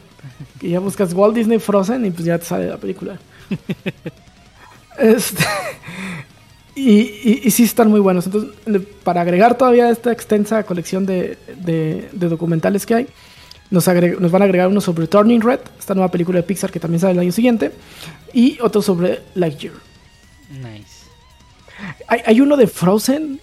[0.58, 3.16] Que ya buscas Walt Disney Frozen y pues ya te sale la película.
[4.98, 5.44] Este,
[6.74, 8.26] y, y, y sí están muy buenos.
[8.26, 8.50] Entonces,
[9.02, 13.06] para agregar todavía esta extensa colección de, de- de documentales que hay,
[13.70, 16.70] nos, agre- nos van a agregar uno sobre Turning Red, esta nueva película de Pixar
[16.70, 17.72] que también sale el año siguiente,
[18.32, 19.74] y otro sobre Lightyear.
[20.50, 21.04] Nice.
[22.08, 23.40] Hay, hay uno de Frozen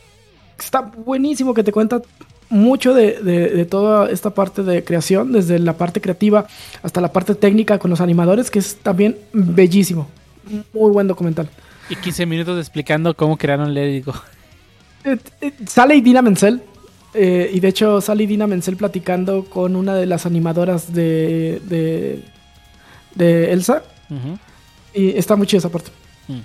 [0.58, 2.02] que está buenísimo, que te cuenta
[2.50, 6.48] mucho de, de- de toda esta parte de creación, desde la parte creativa
[6.84, 10.08] hasta la parte técnica con los animadores, que es también bellísimo.
[10.74, 11.50] Muy buen documental.
[11.92, 14.06] Y 15 minutos explicando cómo crearon Let.
[15.04, 16.62] Eh, eh, sale Idina Menzel,
[17.14, 22.24] eh, y de hecho sale Idina Menzel platicando con una de las animadoras de, de,
[23.16, 23.84] de Elsa,
[24.94, 25.92] y está muy chida esa parte.
[26.30, 26.40] Mm.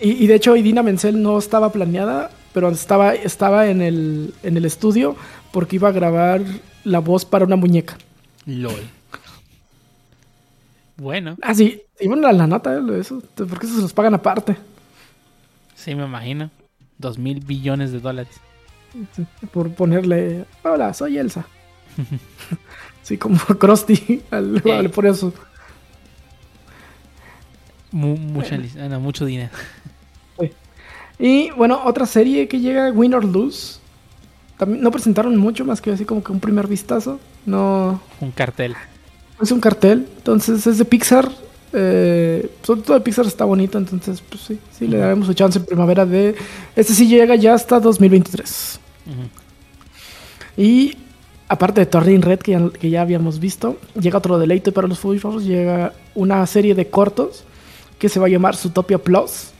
[0.00, 4.56] Y, y de hecho, Idina Menzel no estaba planeada, pero estaba, estaba en, el, en
[4.56, 5.14] el estudio
[5.52, 6.40] porque iba a grabar
[6.84, 7.98] la voz para una muñeca.
[8.46, 8.80] LOL.
[10.96, 14.14] Bueno, Ah, sí, y bueno, la, la nota, eh, eso, porque eso se los pagan
[14.14, 14.56] aparte.
[15.80, 16.50] Sí me imagino.
[16.98, 18.40] Dos mil billones de dólares.
[19.52, 21.46] Por ponerle, hola, soy Elsa.
[23.02, 24.88] sí, como Krusty, al- Sí.
[24.88, 25.32] pone su...
[27.92, 29.50] Mu- mucha lic- ah, no, mucho dinero.
[31.18, 33.78] Y bueno, otra serie que llega, Win or Lose.
[34.56, 37.20] También no presentaron mucho, más que así como que un primer vistazo.
[37.44, 38.74] No, Un cartel.
[39.40, 41.30] Es un cartel, entonces es de Pixar.
[41.72, 45.58] Eh, sobre todo de Pixar está bonito, entonces pues sí, sí le daremos su chance
[45.58, 46.34] en primavera de...
[46.74, 48.80] Este sí llega ya hasta 2023.
[49.06, 50.62] Ujú.
[50.62, 50.96] Y
[51.48, 54.98] aparte de Turning Red, que ya, que ya habíamos visto, llega otro deleite para los
[54.98, 57.44] foodies, llega una serie de cortos
[57.98, 59.50] que se va a llamar Zootopia Plus,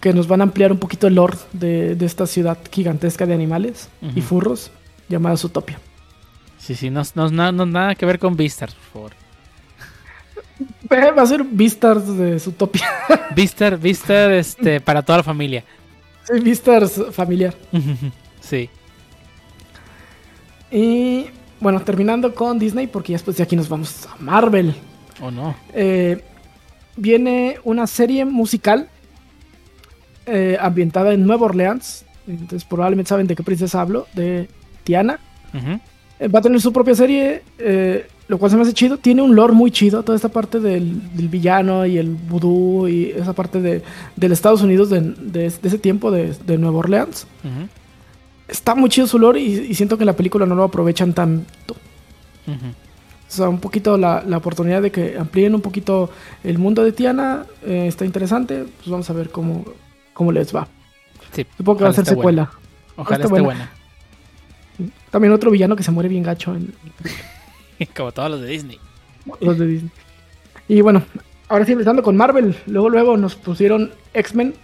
[0.00, 3.34] que nos van a ampliar un poquito el lore de, de esta ciudad gigantesca de
[3.34, 4.70] animales y furros
[5.08, 5.78] llamada Zootopia.
[6.58, 9.19] Sí, sí, no, no, no, nada que ver con Vistar, por favor.
[10.90, 12.84] Va a ser Vistas de Zootopia.
[13.34, 15.64] Vistar, Vistar, este, para toda la familia.
[16.24, 17.54] sí, Vistas familiar.
[18.40, 18.70] Sí.
[20.70, 21.26] Y
[21.60, 24.74] bueno, terminando con Disney, porque ya después de aquí nos vamos a Marvel.
[25.20, 25.54] ¿O no?
[25.74, 26.24] Eh,
[26.96, 28.88] viene una serie musical
[30.26, 32.04] eh, ambientada en Nueva Orleans.
[32.26, 34.48] Entonces probablemente saben de qué princesa hablo, de
[34.84, 35.18] Tiana.
[36.18, 38.96] Eh, va a tener su propia serie, eh, lo cual se me hace chido.
[38.96, 43.10] Tiene un lore muy chido, toda esta parte del, del villano y el vudú y
[43.10, 43.82] esa parte de,
[44.16, 47.26] del Estados Unidos de, de- de ese tiempo de, de Nueva Orleans.
[48.48, 51.12] Está muy chido su lore y, y siento que en la película no lo aprovechan
[51.12, 51.76] tanto.
[52.46, 56.10] O sea, un poquito la, la oportunidad de que amplíen un poquito
[56.42, 58.64] el mundo de Tiana eh, está interesante.
[58.78, 59.64] Pues vamos a ver cómo,
[60.14, 60.66] cómo les va.
[61.32, 61.46] Sí.
[61.56, 62.16] Supongo que va a ser buena.
[62.16, 62.50] secuela.
[62.96, 63.44] Ojalá esté buena.
[63.44, 63.70] buena.
[65.10, 66.72] También otro villano que se muere bien gacho en
[67.96, 68.78] Como todos los de Disney.
[69.40, 69.90] los de Disney.
[70.68, 71.02] Y bueno,
[71.48, 72.56] ahora sí empezando con Marvel.
[72.66, 74.54] Luego, luego nos pusieron X-Men.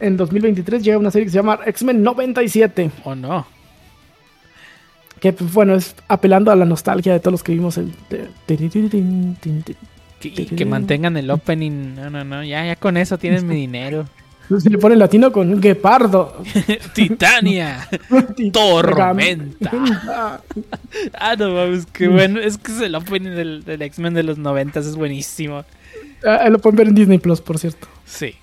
[0.00, 2.90] En 2023 llega una serie que se llama X-Men 97.
[3.04, 3.46] ¿O no?
[5.20, 7.92] Que pues, bueno, es apelando a la nostalgia de todos los que vimos el...
[8.10, 8.28] Que,
[10.22, 11.94] y que mantengan el opening.
[11.94, 12.44] No, no, no.
[12.44, 14.06] Ya, ya con eso tienes mi dinero.
[14.60, 16.42] Se le pone latino con Guepardo.
[16.94, 17.88] Titania.
[18.52, 20.40] Tormenta.
[21.14, 22.40] Ah, no mames, qué bueno.
[22.40, 25.64] Es que es el opening del, del X-Men de los 90 es buenísimo.
[26.24, 27.88] Ah, lo pueden ver en Disney Plus, por cierto.
[28.04, 28.34] Sí.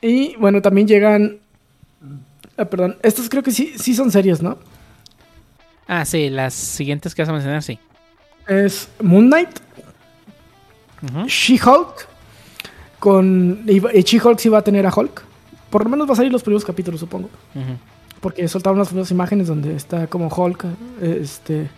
[0.00, 1.38] Y bueno, también llegan.
[2.56, 4.58] ah, perdón, estos creo que sí, sí son series, ¿no?
[5.86, 7.78] Ah, sí, las siguientes que vas a mencionar, sí.
[8.46, 9.60] Es Moon Knight.
[11.26, 12.11] She-Hulk.
[13.02, 13.66] Con.
[13.66, 15.24] She-Hulk sí va a tener a Hulk.
[15.70, 17.28] Por lo menos va a salir los primeros capítulos, supongo.
[18.20, 20.64] Porque soltaron unas primeras imágenes donde está como Hulk.
[21.00, 21.68] eh, Este.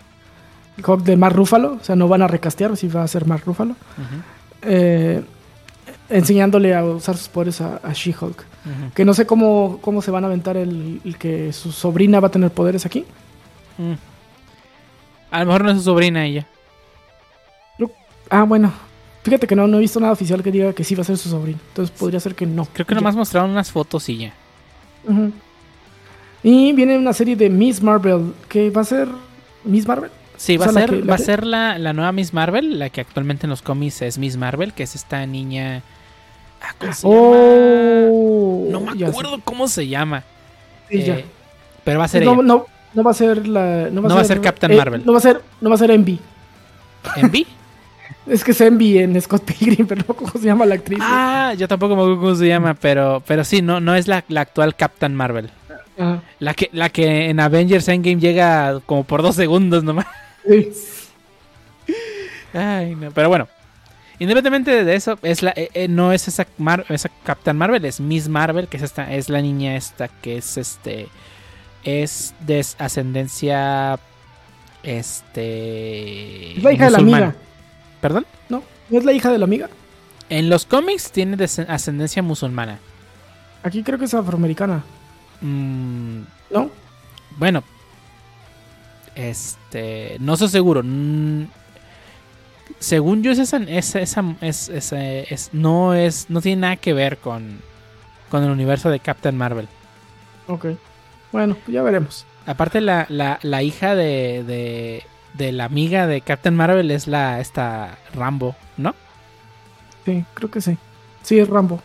[0.87, 1.79] Hulk de Mark Ruffalo.
[1.81, 3.71] O sea, no van a recastear, sí va a ser Mark Ruffalo.
[3.73, 4.23] Ujú.
[4.63, 5.23] eh,
[6.11, 8.45] enseñándole a usar sus poderes a, a She-Hulk.
[8.95, 12.29] Que no sé cómo, cómo se van a aventar el, el que su sobrina va
[12.29, 13.07] a tener poderes aquí.
[13.79, 13.93] Mm.
[15.31, 16.47] A lo mejor no es su sobrina ella.
[18.31, 18.73] Ah, bueno.
[19.25, 21.17] Fíjate que no, no he visto nada oficial que diga que sí va a ser
[21.17, 21.59] su sobrino.
[21.69, 22.67] Entonces podría ser que no.
[22.73, 23.01] Creo que Ya.
[23.01, 24.35] nomás mostraron unas fotos y ya.
[26.43, 29.09] Y viene una serie de Miss Marvel, que va a ser
[29.65, 30.11] Miss Marvel.
[30.37, 32.79] Sí, va O sea, a ser, la va a ser la, la nueva Miss Marvel,
[32.79, 35.83] la que actualmente en los cómics es Miss Marvel, que es esta niña.
[36.61, 37.17] Ah, ¿Cómo se llama?
[37.19, 40.23] Oh, No me acuerdo cómo se llama.
[40.91, 41.17] Sí, ya.
[41.19, 41.25] Eh,
[41.83, 42.43] pero va a ser no, ella.
[42.43, 43.89] no, no va a ser la.
[43.91, 45.03] No va, No va a ser Captain eh, Marvel.
[45.07, 46.19] No va a ser, no va a ser Envy.
[47.17, 47.47] ¿Envy?
[48.27, 50.99] Es que es Envy en Scott Pilgrim, pero no cómo se llama la actriz.
[51.03, 54.25] ah, yo tampoco me acuerdo cómo se llama, pero, pero sí, no, no es la,
[54.29, 55.51] la actual Captain Marvel.
[55.99, 56.23] Ajá.
[56.41, 60.07] La que, la que en Avengers Endgame llega como por dos segundos nomás.
[60.49, 60.71] Sí.
[62.53, 63.11] Ay, no.
[63.11, 63.49] Pero bueno,
[64.19, 68.01] independientemente de eso, es la, eh, eh, no es esa, Mar- esa Captain Marvel, es
[68.01, 71.09] Miss Marvel, que es esta, es la niña esta que es este,
[71.85, 73.99] es de ascendencia,
[74.83, 77.35] este, Es la hija de la amiga.
[78.05, 78.27] ¿Perdón?
[78.51, 78.63] ¿No?
[78.91, 79.71] ¿No es la hija de la amiga?
[80.29, 82.79] En los cómics tiene ascendencia musulmana.
[83.63, 84.85] Aquí creo que es afroamericana.
[85.41, 86.19] Mm,
[86.51, 86.71] ¿No?
[87.39, 87.65] bueno,
[89.15, 90.83] este, no estoy seguro.
[90.85, 91.45] Mm,
[92.79, 96.77] según yo, es esa, es, esa- es- es- eh, es- no es, no tiene nada
[96.77, 97.59] que ver con,
[98.31, 99.67] con el universo de Captain Marvel.
[100.47, 100.67] Ok.
[101.33, 102.27] Bueno, pues ya veremos.
[102.45, 105.03] Aparte, la, la, la hija de, de,
[105.35, 108.95] de la amiga de Captain Marvel es la esta Rambo, ¿no?
[110.05, 110.77] Sí, creo que sí.
[111.23, 111.83] Sí, es Rambo.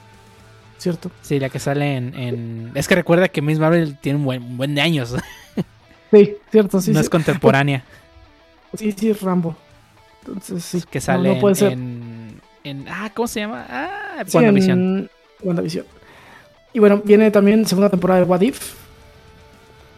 [0.78, 1.12] Cierto.
[1.22, 4.44] Sí, la que sale en, en- Es que recuerda que Miss Marvel tiene un buen,
[4.44, 5.16] un buen de años.
[6.12, 6.90] Sí, cierto, sí.
[6.92, 7.04] no sí.
[7.04, 7.84] es contemporánea.
[8.76, 9.56] Sí, sí, es Rambo.
[10.26, 10.84] Entonces, sí.
[10.90, 11.72] que sale no puede ser.
[11.74, 13.66] en, en- Ah, ¿cómo se llama?
[13.70, 14.80] Ah, Sí, WandaVision.
[14.80, 15.10] en
[15.44, 15.86] WandaVision.
[16.74, 18.74] Y bueno, viene también segunda temporada de What If.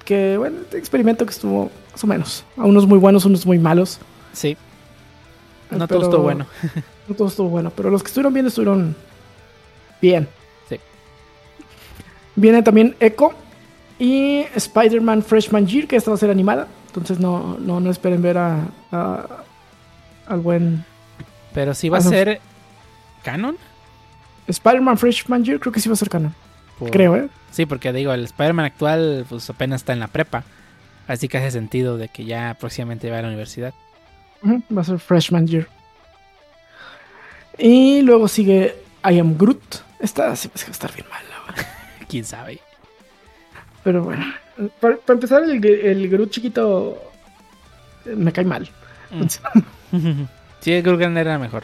[0.05, 2.43] Que, bueno, este experimento que estuvo más o menos.
[2.57, 3.99] A unos muy buenos, unos muy malos.
[4.33, 4.57] Sí.
[5.69, 6.45] No todo estuvo bueno.
[7.07, 8.95] No todo estuvo bueno, pero los que estuvieron bien estuvieron
[10.01, 10.29] bien.
[10.69, 10.77] Sí.
[12.35, 13.31] Viene también Echo
[13.99, 16.67] y Spider-Man Freshman Year, que esta va a ser animada.
[16.87, 19.25] Entonces no, no, no esperen ver a, a-
[20.27, 20.85] al buen
[21.53, 22.39] Pero sí va a ser
[23.23, 23.57] canon.
[24.47, 26.33] Spider-Man Freshman Year, creo que sí va a ser canon.
[26.79, 27.29] Por- Creo, ¿eh?
[27.51, 30.43] Sí, porque digo, el Spider-Man actual pues apenas está en la prepa.
[31.11, 33.73] Así que hace sentido de que ya próximamente va a la universidad.
[34.45, 35.67] Va a ser Freshman Year.
[37.57, 39.81] Y luego sigue I Am Groot.
[39.99, 41.21] Esta sí va a estar bien mal.
[42.07, 42.59] ¿Quién sabe?
[43.83, 44.25] Pero bueno,
[44.79, 46.97] para, para empezar, el, el Groot chiquito
[48.05, 48.69] eh, me cae mal.
[49.11, 50.27] Mm.
[50.61, 51.63] sí, el Groot era mejor.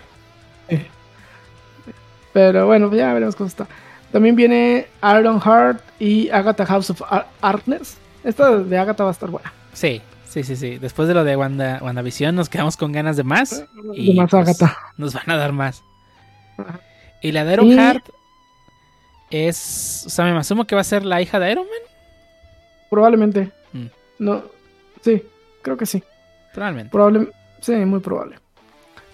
[2.34, 3.66] Pero bueno, ya veremos cómo está.
[4.12, 7.62] También viene Iron Heart y Agatha House of Ar-.
[8.28, 9.54] Esta de Agatha va a estar buena.
[9.72, 10.78] Sí, sí, sí, sí.
[10.80, 13.64] Después de lo de Wanda, WandaVision nos quedamos con ganas de más.
[13.94, 14.78] Y de más pues, Agatha.
[14.98, 15.82] Nos van a dar más.
[17.22, 18.04] Y la de Iron Y- Heart
[19.30, 20.04] es...
[20.06, 21.80] O sea, me asumo que va a ser la hija de Iron Man.
[22.90, 23.50] Probablemente.
[23.72, 23.86] Mm.
[24.20, 24.44] No.
[25.02, 25.24] Sí,
[25.62, 26.04] creo que sí.
[26.54, 26.92] Probablemente.
[26.92, 27.30] Probable,
[27.62, 28.40] sí, muy probable.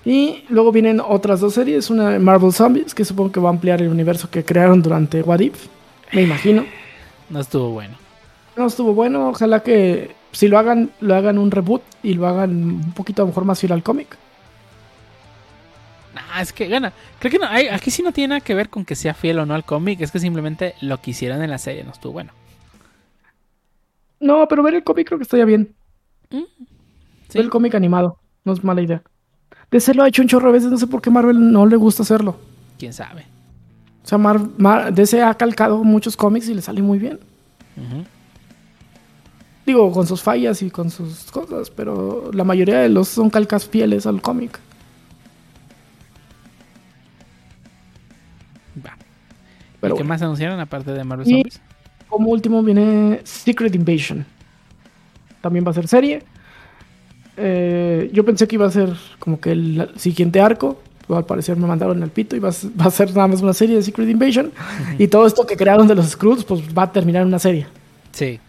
[0.05, 3.53] Y luego vienen otras dos series, una de Marvel Zombies, que supongo que va a
[3.53, 5.67] ampliar el universo que crearon durante What If,
[6.11, 6.65] me imagino.
[7.29, 7.95] No estuvo bueno.
[8.55, 12.51] No estuvo bueno, ojalá que si lo hagan, lo hagan un reboot y lo hagan
[12.51, 14.15] un poquito a lo mejor más fiel al cómic.
[16.35, 16.93] Ah, es que, gana.
[17.19, 19.39] Creo que no, hay- aquí sí no tiene nada que ver con que sea fiel
[19.39, 20.01] o no al cómic.
[20.01, 22.31] Es que simplemente lo que hicieron en la serie no estuvo bueno.
[24.19, 25.73] No, pero ver el cómic creo que estaría bien.
[26.31, 26.45] Sí.
[27.35, 29.01] Ver el cómic animado, no es mala idea.
[29.71, 31.75] DC lo ha hecho un chorro de veces, no sé por qué Marvel no le
[31.75, 32.37] gusta hacerlo.
[32.77, 33.25] Quién sabe.
[34.03, 37.19] O sea, Mar- Mar- DC ha calcado muchos cómics y le sale muy bien.
[37.77, 38.05] Ujú.
[39.65, 43.65] Digo, con sus fallas y con sus cosas, pero la mayoría de los son calcas
[43.67, 44.59] fieles al cómic.
[48.85, 48.97] Va.
[49.79, 50.09] Pero ¿Y qué bueno.
[50.09, 51.61] más anunciaron aparte de Marvel Y- Zombies?
[52.09, 54.25] Como último viene Secret Invasion.
[55.41, 56.21] También va a ser serie.
[57.37, 60.79] Eh, yo pensé que iba a ser como que el siguiente arco.
[61.07, 63.27] Pero al parecer me mandaron el pito y va a, ser- va a ser nada
[63.27, 64.51] más una serie de Secret Invasion.
[64.97, 67.65] Y todo esto que crearon de los Skrulls, pues va a terminar en una serie.
[68.11, 68.39] Sí.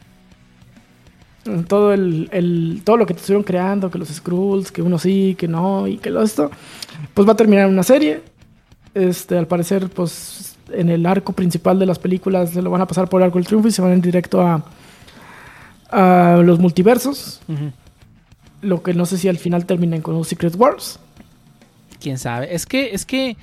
[1.68, 5.34] Todo, el, el- todo lo que te estuvieron creando, que los Skrulls, que uno sí,
[5.38, 6.50] que no, y que lo esto,
[7.12, 8.22] pues va a terminar en una serie.
[8.94, 12.86] Este, al parecer, pues en el arco principal de las películas se lo van a
[12.86, 14.64] pasar por el arco del triunfo y se van en directo a,
[15.90, 17.40] a los multiversos.
[18.62, 20.98] Lo que no sé si al final terminen con los Secret Wars.
[22.00, 22.54] Quién sabe.
[22.54, 23.36] Es que, es que.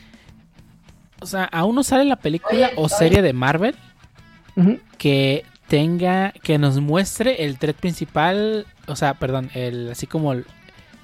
[1.21, 3.75] O sea, aún no sale la película o serie de Marvel
[4.97, 6.33] que tenga.
[6.43, 8.65] que nos muestre el thread principal.
[8.87, 9.89] O sea, perdón, el.
[9.91, 10.45] así como el.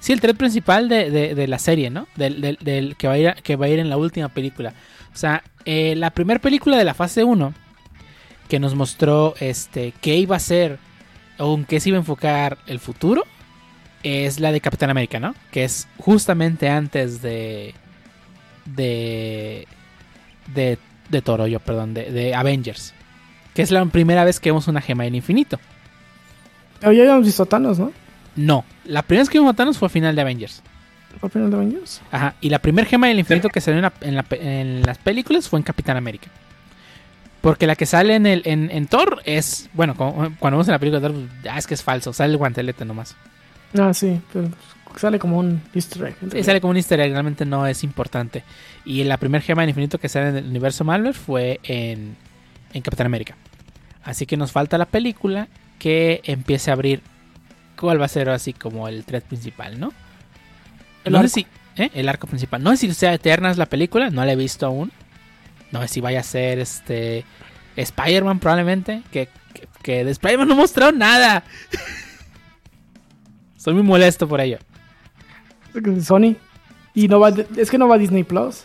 [0.00, 2.06] Sí, el thread principal de, de- la serie, ¿no?
[2.14, 4.72] Del, del- que, va a ir, que va a ir en la última película.
[5.12, 7.52] O sea, eh, la primera película de la fase 1
[8.48, 10.78] que nos mostró este qué iba a ser
[11.38, 13.24] o en qué se iba a enfocar el futuro
[14.02, 15.34] es la de Capitán América, ¿no?
[15.50, 17.74] Que es justamente antes de
[18.64, 19.66] de
[20.54, 20.78] de,
[21.10, 22.94] de Toro, yo, perdón, de, de Avengers.
[23.58, 25.58] Que es la primera vez que vemos una gema del infinito.
[26.78, 27.90] Pero ya habíamos visto a Thanos, ¿no?
[28.36, 30.62] No, la primera vez que vimos a Thanos fue a final de Avengers.
[31.20, 32.00] ¿Al final de Avengers?
[32.12, 34.82] Ajá, y la primera gema del infinito que salió en, la- en la pe- en
[34.82, 36.28] las películas fue en Capitán América.
[37.40, 40.72] Porque la que sale en, el, en, en Thor es, bueno, como- cuando vemos en
[40.74, 43.16] la película de Thor, ah, es que es falso, sale el guantelete nomás.
[43.76, 44.50] Ah, sí, pero
[44.94, 46.14] sale como un easter egg.
[46.30, 48.44] Sí, sale como un easter egg, realmente no es importante.
[48.84, 52.16] Y la primera gema del infinito que sale en el universo Marvel fue en,
[52.72, 53.34] en Capitán América.
[54.02, 57.02] Así que nos falta la película que empiece a abrir
[57.78, 59.92] cuál va a ser así como el thread principal, ¿no?
[61.04, 61.34] El no sé arco.
[61.76, 61.90] si, ¿eh?
[61.94, 62.62] El arco principal.
[62.62, 64.90] No sé si sea Eternas la película, no la he visto aún.
[65.70, 67.24] No sé si vaya a ser este
[67.76, 69.02] Spider-Man probablemente.
[69.12, 71.44] Que, que, que de Spider-Man no mostraron nada.
[73.56, 74.58] Soy muy molesto por ello.
[76.02, 76.36] Sony.
[76.94, 78.64] Y no va, es que no va a Disney Plus.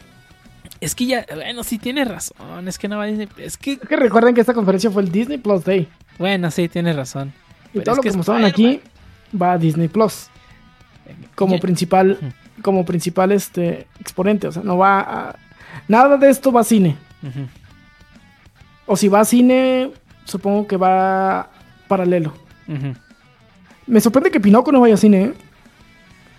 [0.83, 2.67] Es que ya, bueno, sí tienes razón.
[2.67, 3.27] Es que no va a Disney.
[3.37, 5.87] Es que, Es que recuerden que esta conferencia fue el Disney Plus Day.
[6.17, 7.33] bueno, sí, tienes razón.
[7.73, 8.81] Y Pero todo es lo que mostraron aquí
[9.41, 10.27] va a Disney Plus.
[11.35, 12.17] Como Ya- principal,
[12.61, 14.47] como principal este exponente.
[14.47, 15.35] O sea, no va a.
[15.87, 16.95] Nada de esto va a cine.
[18.85, 19.91] O si va a cine,
[20.25, 21.49] supongo que va
[21.87, 22.33] paralelo.
[23.87, 25.33] Me sorprende que Pinoco no vaya a cine, ¿eh?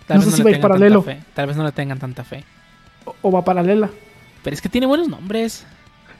[0.07, 1.05] Tal No sé si le va a ir paralelo.
[1.35, 2.45] Tal vez no le tengan tanta fe.
[3.07, 3.91] O, o va paralela.
[4.45, 5.67] Pero es que tiene buenos nombres.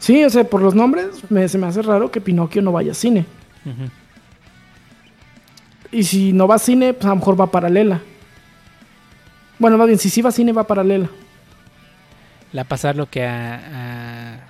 [0.01, 2.91] Sí, o sea, por los nombres me- se me hace raro que Pinocchio no vaya
[2.91, 3.25] a cine.
[5.93, 8.01] Y si no va a cine, pues a lo mejor va paralela.
[9.59, 11.09] Bueno, más bien, si sí va a cine, va paralela.
[12.53, 14.41] Le va a pasar lo que a,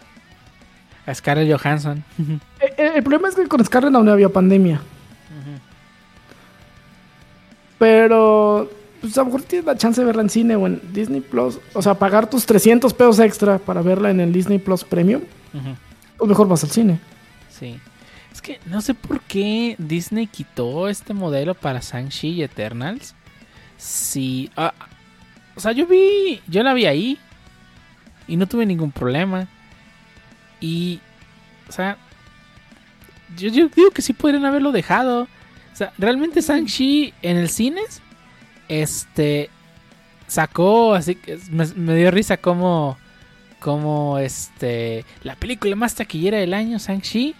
[1.06, 2.02] a, a Scarlett Johansson.
[2.60, 4.80] Eh, eh, El, problema es que con Scarlett no había pandemia.
[7.78, 8.70] Pero
[9.04, 11.58] pues a lo mejor tienes la chance de verla en cine o en Disney Plus.
[11.74, 15.22] O sea, pagar tus 300 pesos extra para verla en el Disney Plus Premium.
[15.52, 15.76] Ujú.
[16.16, 16.98] Pues mejor vas al cine.
[17.50, 17.78] Sí.
[18.32, 23.14] Es que no sé por qué Disney quitó este modelo para Shang-Chi y Eternals.
[23.76, 24.50] Sí.
[24.56, 24.72] ah,
[25.54, 26.40] o sea, yo vi.
[26.48, 27.18] Yo la vi ahí.
[28.26, 29.48] Y no tuve ningún problema.
[30.60, 31.00] Y.
[31.68, 31.98] O sea.
[33.36, 35.22] Yo, yo digo que sí podrían haberlo dejado.
[35.22, 38.00] O sea, realmente Shang-Chi en el cines.
[38.68, 39.50] Este.
[40.26, 40.94] Sacó.
[40.94, 41.38] Así que.
[41.50, 42.96] Me, me dio risa como.
[43.60, 45.04] Como este.
[45.22, 47.34] La película más taquillera del año, Shang-Chi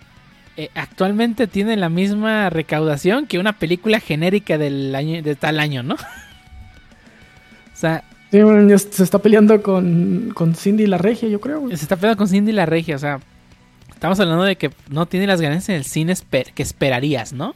[0.57, 5.83] eh, actualmente tiene la misma recaudación que una película genérica del año de tal año,
[5.83, 5.95] ¿no?
[5.97, 5.99] o
[7.75, 11.61] sea, Sí, bueno, ya se está peleando con, con Cindy la Regia, yo creo.
[11.61, 11.77] güey.
[11.77, 13.20] se está peleando con Cindy la Regia, o sea,
[13.93, 17.55] estamos hablando de que no tiene las ganancias en el cine esper- que esperarías, ¿no?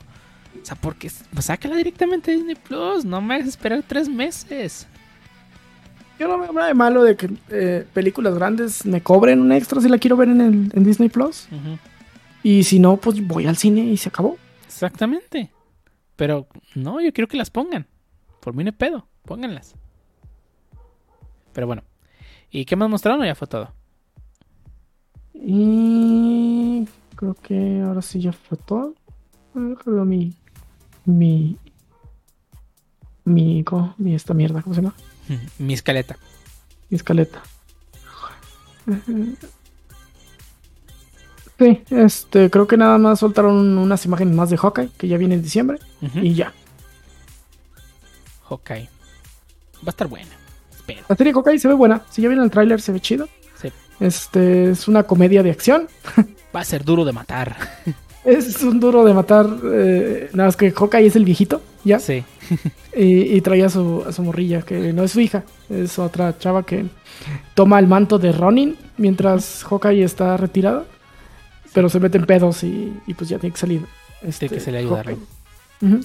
[0.69, 4.87] O sea, porque pues, sácala directamente de Disney Plus, no me hagas esperar tres meses.
[6.19, 9.81] Yo no veo nada de malo de que eh, películas grandes me cobren un extra
[9.81, 11.49] si la quiero ver en, el, en Disney Plus.
[12.43, 14.37] Y si no, pues voy al cine y se acabó.
[14.67, 15.51] Exactamente.
[16.17, 17.87] Pero no, yo quiero que las pongan.
[18.41, 19.75] Por mí no hay pedo, pónganlas.
[21.55, 21.83] Pero bueno.
[22.51, 23.73] ¿Y qué más mostraron o ya fue todo?
[25.33, 28.95] Y creo que ahora sí ya fue todo.
[29.55, 30.33] A ver, déjame ver
[31.09, 31.57] mi.
[33.25, 33.35] Mi.
[33.45, 33.65] Mi.
[33.65, 33.95] ¿cómo?
[33.99, 34.95] Mi esta mierda, ¿cómo se llama?
[35.59, 36.17] Mi escaleta.
[36.91, 37.43] Mi escaleta.
[41.59, 45.35] Sí, este, creo que nada más soltaron unas imágenes más de Hawkeye, que ya viene
[45.35, 45.79] en diciembre,
[46.15, 46.55] y ya.
[48.49, 48.89] Hawkeye.
[49.79, 50.31] Va a estar buena.
[50.75, 51.03] Espero.
[51.09, 53.29] La serie Hawkeye se ve buena, si ya viene el tráiler se ve chido.
[53.61, 53.73] Sí.
[54.01, 55.89] Este, es una comedia de acción.
[56.55, 57.57] Va a ser duro de matar.
[58.29, 61.99] Es un duro de matar, eh, nada más que Hawkeye es el viejito, ya.
[61.99, 62.25] Sí.
[62.97, 66.37] Y, y traía a su, a su morrilla, que no es su hija, es otra
[66.39, 66.87] chava que
[67.55, 70.87] toma el manto de Ronin mientras Hawkeye está retirado,
[71.73, 73.87] pero se mete en pedos y, y pues ya tiene que salir.
[74.23, 75.19] Este, que se le ayuda a Hawkeye.
[75.83, 76.01] Ujú.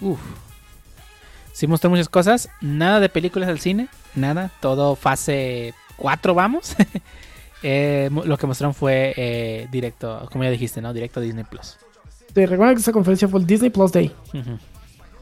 [0.00, 0.20] Uf.
[1.52, 2.48] Sí mostró muchas cosas.
[2.60, 3.88] Nada de películas al cine.
[4.14, 4.50] Nada.
[4.60, 6.74] Todo fase 4 vamos.
[7.62, 10.92] Eh, lo que mostraron fue eh, directo, como ya dijiste, ¿no?
[10.92, 11.76] Directo a Disney Plus.
[12.32, 14.12] Te recuerda que esa conferencia fue el Disney Plus Day.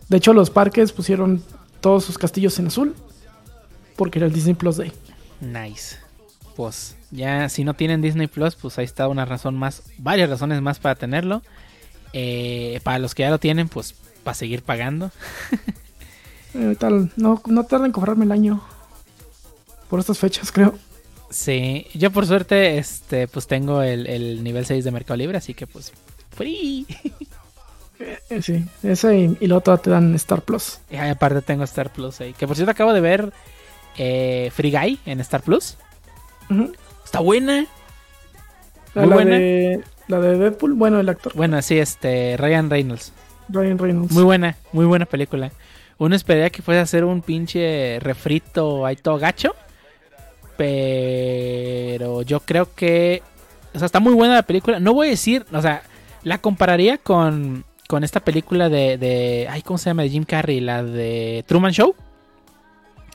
[0.08, 1.42] De hecho, los parques pusieron
[1.80, 2.94] todos sus castillos en azul
[3.96, 4.92] porque era el Disney Plus Day.
[5.40, 5.96] Nice.
[6.56, 10.60] Pues ya si no tienen Disney Plus, pues ahí está una razón más, varias razones
[10.60, 11.42] más para tenerlo.
[12.12, 15.10] Eh, para los que ya lo tienen, pues para seguir pagando.
[16.54, 18.62] Eh, tal, no, no tarda en cobrarme el año
[19.90, 20.78] por estas fechas, creo.
[21.30, 25.54] Sí, yo por suerte, este, pues tengo el, el nivel 6 de Mercado Libre, así
[25.54, 25.92] que pues,
[26.34, 26.86] free.
[28.30, 30.78] Eh, sí, ese y, y otro te dan Star Plus.
[30.88, 32.32] Y aparte tengo Star Plus ahí.
[32.32, 33.32] Que por cierto acabo de ver
[33.96, 35.76] eh, Free Guy en Star Plus.
[37.04, 37.66] Está buena.
[38.94, 39.36] La, Muy la buena.
[39.36, 41.32] de, la de Deadpool, bueno, el actor.
[41.34, 43.12] Bueno, sí, este, Ryan Reynolds.
[43.48, 44.12] Ryan Reynolds.
[44.12, 45.50] Muy buena, muy buena película.
[45.98, 49.56] Uno esperaría que fuese a hacer un pinche refrito ahí todo gacho.
[50.58, 53.22] Pero yo creo que.
[53.74, 54.80] O sea, está muy buena la película.
[54.80, 55.46] No voy a decir.
[55.52, 55.82] O sea,
[56.22, 57.64] la compararía con.
[57.88, 59.46] Con esta película de, de.
[59.50, 60.02] Ay, ¿cómo se llama?
[60.02, 60.60] De Jim Carrey.
[60.60, 61.94] La de Truman Show.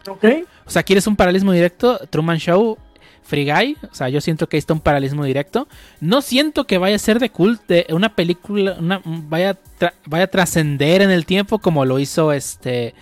[0.10, 0.26] Ok.
[0.66, 2.00] O sea, ¿quieres un paralelismo directo?
[2.10, 2.78] Truman Show,
[3.22, 3.78] Free Guy.
[3.92, 5.68] O sea, yo siento que ahí está un paralelismo directo.
[6.00, 10.28] No siento que vaya a ser de culto, una película, una, vaya, tra- vaya a
[10.28, 12.96] trascender en el tiempo como lo hizo este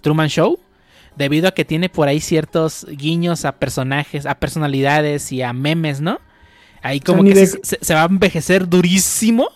[0.00, 0.58] Truman Show.
[1.18, 6.00] Debido a que tiene por ahí ciertos guiños a personajes, a personalidades y a memes,
[6.00, 6.20] ¿no?
[6.80, 9.48] Ahí como que de- se, va a envejecer durísimo.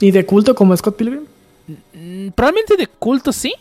[0.00, 1.22] ¿Y de culto como Scott Pilgrim?
[1.94, 3.54] Mm, Probablemente de culto sí.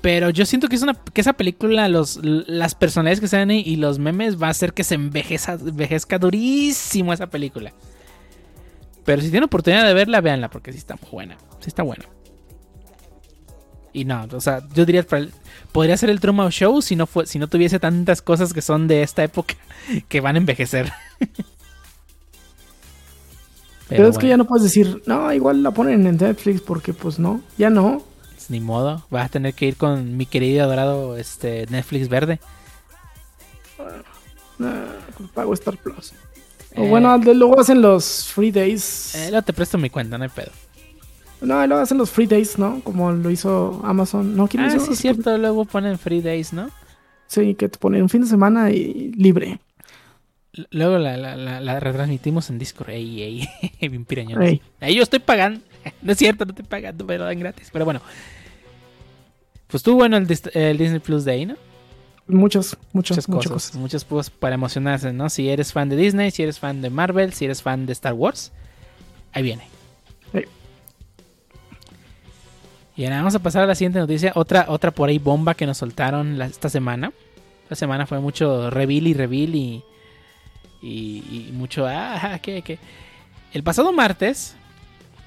[0.00, 3.76] Pero yo siento que es una que esa película, los, las personalidades que ahí y
[3.76, 7.74] los memes va a hacer que se envejeza, envejezca durísimo esa película.
[9.04, 11.36] Pero si tienen oportunidad de verla, véanla, porque sí está muy buena.
[11.58, 12.06] Sí está buena.
[13.92, 15.02] Y no, o sea, yo diría
[15.72, 18.88] podría ser el Truman Show si no fue, si no tuviese tantas cosas que son
[18.88, 19.54] de esta época
[20.08, 20.92] que van a envejecer.
[23.88, 27.18] Pero, es que ya no puedes decir, no, igual la ponen en Netflix porque pues
[27.18, 28.02] no, ya no.
[28.34, 32.38] Pues Ni modo, vas a tener que ir con mi querido adorado este, Netflix verde.
[34.60, 34.84] Ah,
[35.34, 36.12] pago Star Plus.
[36.76, 36.88] O Eh.
[36.88, 39.14] bueno, luego hacen los free days.
[39.16, 40.52] Eh, te presto mi cuenta, no hay pedo.
[41.42, 42.80] No, luego hacen los free days, ¿no?
[42.82, 44.36] Como lo hizo Amazon.
[44.36, 44.46] ¿No?
[44.48, 44.86] ¿Quién Ah, lo hizo?
[44.86, 46.70] sí, es cierto, luego ponen free days, ¿no?
[47.26, 49.60] Sí, que te ponen un fin de semana y libre.
[50.70, 52.90] Luego la, la, la- la retransmitimos en Discord.
[52.90, 53.48] Ey, ey,
[53.88, 54.48] bien pirañones.
[54.50, 54.62] Ey.
[54.80, 55.60] Ahí yo estoy pagando.
[56.02, 57.70] No es cierto, no estoy pagando, pero dan gratis.
[57.72, 58.00] Pero bueno.
[59.68, 61.54] Pues tú, bueno, el, Dis- el Disney Plus Day, ¿no?
[62.26, 63.52] Muchas, muchas, Muchas muchas cosas.
[63.70, 63.76] cosas.
[63.76, 65.30] Muchas cosas para emocionarse, ¿no?
[65.30, 68.12] Si eres fan de Disney, si eres fan de Marvel, si eres fan de Star
[68.12, 68.52] Wars.
[69.32, 69.62] Ahí viene.
[72.96, 74.32] Y ahora vamos a pasar a la siguiente noticia.
[74.34, 77.12] Otra, otra por ahí bomba que nos soltaron esta semana.
[77.64, 79.84] Esta semana fue mucho reveal y reveal y,
[80.82, 81.86] y, y mucho...
[81.86, 82.78] Ah, ¿qué, qué?
[83.52, 84.54] El pasado martes,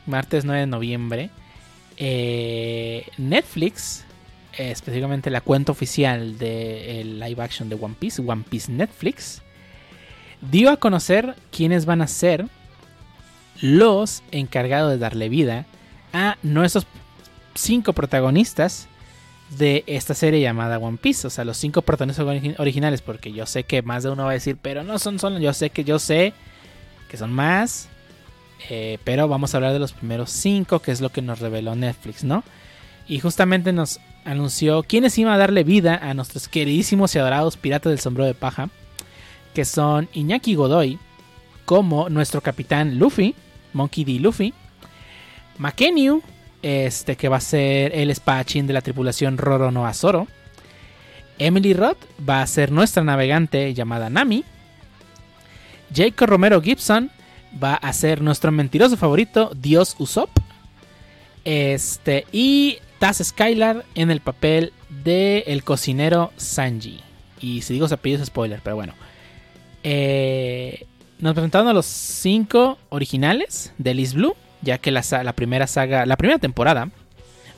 [0.05, 1.29] martes 9 de noviembre,
[1.97, 4.05] eh, Netflix,
[4.57, 9.41] específicamente la cuenta oficial del live action de One Piece, One Piece Netflix,
[10.51, 12.47] dio a conocer quiénes van a ser
[13.61, 15.65] los encargados de darle vida
[16.11, 16.85] a nuestros
[17.55, 18.87] cinco protagonistas
[19.57, 21.27] de esta serie llamada One Piece.
[21.27, 23.01] O sea, los cinco protagonistas origi- originales.
[23.01, 25.39] Porque yo sé que más de uno va a decir, pero no son solo.
[25.39, 26.33] Yo sé que yo sé
[27.09, 27.89] que son más.
[28.69, 31.75] eh, pero vamos a hablar de los primeros cinco, que es lo que nos reveló
[31.75, 32.43] Netflix, ¿no?
[33.09, 37.89] Y justamente nos anunció quiénes iban a darle vida a nuestros queridísimos y adorados piratas
[37.91, 38.69] del sombrero de paja.
[39.53, 40.97] Que son Iñaki Godoy,
[41.65, 43.35] como nuestro capitán Luffy,
[43.73, 44.13] Monkey D.
[44.13, 44.53] Luffy.
[45.57, 46.21] Makenyu,
[46.63, 50.27] este que va a ser el espadachín de la tripulación Roro no Azoro.
[51.37, 51.97] Emily Roth
[52.27, 54.43] va a ser nuestra navegante llamada Nami.
[55.93, 57.11] Jacob Romero Gibson
[57.61, 60.29] va a ser nuestro mentiroso favorito, Dios Usopp.
[61.45, 64.71] Este, y Taz Skylar en el papel
[65.03, 67.01] de el cocinero Sanji.
[67.41, 68.93] Y si digo su apellido es spoiler, pero bueno.
[69.83, 70.87] Eh,
[71.19, 75.01] nos presentaron a los cinco originales de Liz Blue, ya que la,
[75.35, 76.89] primera saga, la primera temporada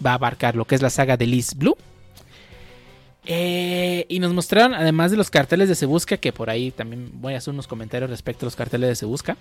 [0.05, 1.77] va a abarcar lo que es la saga de Liz Blue.
[3.27, 7.09] Eh, y nos mostraron, además de los carteles de Se Busca, que por ahí también
[7.13, 9.37] voy a hacer unos comentarios respecto a los carteles de Se Busca.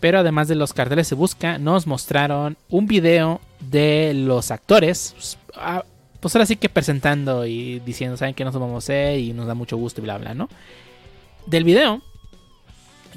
[0.00, 5.12] Pero además de los carteles de Se Busca, nos mostraron un video de los actores.
[5.14, 5.84] Pues, ah,
[6.20, 9.18] pues ahora sí que presentando y diciendo, ¿saben que nos vamos a hacer?
[9.20, 10.48] Y nos da mucho gusto y bla, bla, ¿no?
[11.46, 12.02] Del video,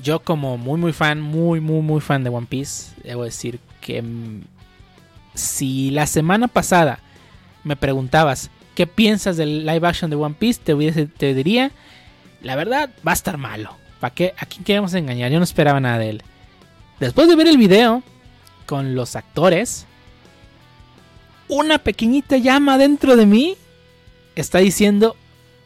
[0.02, 4.02] yo como muy, muy fan, muy, muy, muy fan de One Piece, debo decir que
[4.02, 4.42] mm,
[5.34, 7.00] si la semana pasada
[7.64, 11.72] me preguntabas qué piensas del live action de One Piece, te, diría,
[12.42, 13.76] la verdad, va a estar malo.
[14.00, 14.34] ¿Para qué?
[14.38, 15.32] ¿A quién queremos engañar?
[15.32, 16.24] Yo no esperaba nada de él.
[17.00, 18.04] Después de ver el video
[18.66, 19.86] con los actores,
[21.50, 23.58] una pequeñita llama dentro de mí
[24.36, 25.18] está diciendo,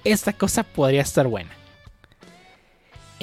[0.04, 1.52] esta cosa podría estar buena.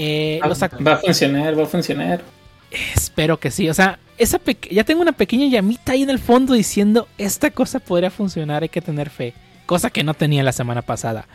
[0.02, 2.22] Eh, Va a funcionar, va a funcionar.
[2.70, 3.68] Espero que sí.
[3.68, 4.40] O sea, esa
[4.70, 8.70] ya tengo una pequeña llamita ahí en el fondo diciendo esta cosa podría funcionar, hay
[8.70, 9.34] que tener fe.
[9.66, 11.26] Cosa que no tenía la semana pasada.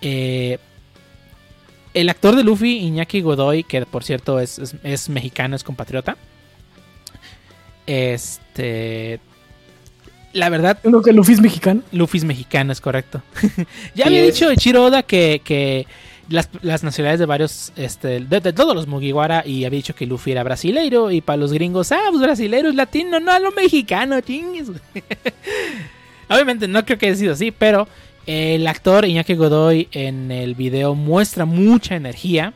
[0.00, 0.58] Eh,
[1.94, 6.16] el actor de Luffy, Iñaki Godoy, que por cierto es, es, es mexicano, es compatriota.
[7.86, 9.20] Este.
[10.32, 11.82] La verdad, Creo que Luffy es mexicano.
[11.92, 13.22] Luffy es mexicano, es correcto.
[13.94, 15.86] ya había dicho Ichiro Oda que, que
[16.28, 20.32] las, nacionalidades de varios, este, de, de todos los Mugiwara, y había dicho que Luffy
[20.32, 24.20] era brasileiro, y para los gringos, ah, pues brasileiro es latino, no a lo mexicano,
[24.20, 24.68] chingues.
[26.28, 27.88] Obviamente no creo que haya sido así, pero
[28.26, 32.52] el actor Iñaki Godoy en el video muestra mucha energía,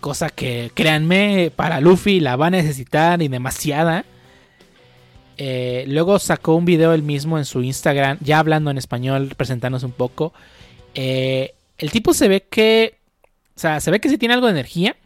[0.00, 4.06] cosa que, créanme, para Luffy la va a necesitar y demasiada.
[5.36, 9.84] Eh, luego sacó un video él mismo en su Instagram, ya hablando en español, presentándose
[9.84, 10.32] un poco.
[10.94, 12.99] Eh, el tipo se ve que,
[13.60, 14.96] o sea, se ve que sí tiene algo de energía.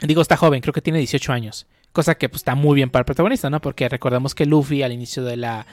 [0.00, 1.66] Digo, está joven, creo que tiene 18 años.
[1.92, 3.60] Cosa que pues, está muy bien para el protagonista, ¿no?
[3.60, 5.66] Porque recordemos que Luffy al inicio de la,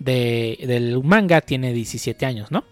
[0.00, 2.64] de- del manga tiene 17 años, ¿no?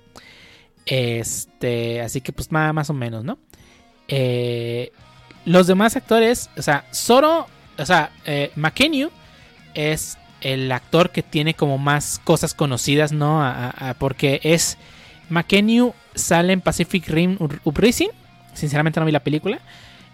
[0.86, 3.38] Este, así que pues más, más o menos, ¿no?
[4.08, 4.90] Eh,
[5.44, 7.46] los demás actores, o sea, Zoro,
[7.78, 8.50] o sea, eh,
[9.74, 13.40] es el actor que tiene como más cosas conocidas, ¿no?
[13.98, 14.78] Porque es
[15.28, 18.10] Makenyu sale en Pacific Rim Up- Uprising.
[18.54, 19.60] Sinceramente no vi la película.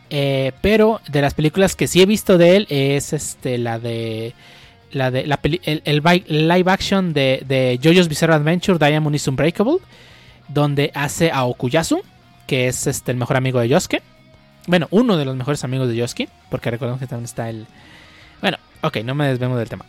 [0.08, 4.34] Eh, pero de las películas que sí he visto de él es este la de
[4.92, 5.82] la de la el,
[6.48, 9.78] live action de, de JoJo's Bizarre Adventure Diamond is Unbreakable
[10.46, 12.02] donde hace a Okuyasu
[12.46, 14.00] que es este el mejor amigo de Yosuke
[14.68, 17.66] bueno uno de los mejores amigos de Yosuke porque recordemos que también está el
[18.40, 19.86] bueno ok no me desvemos del tema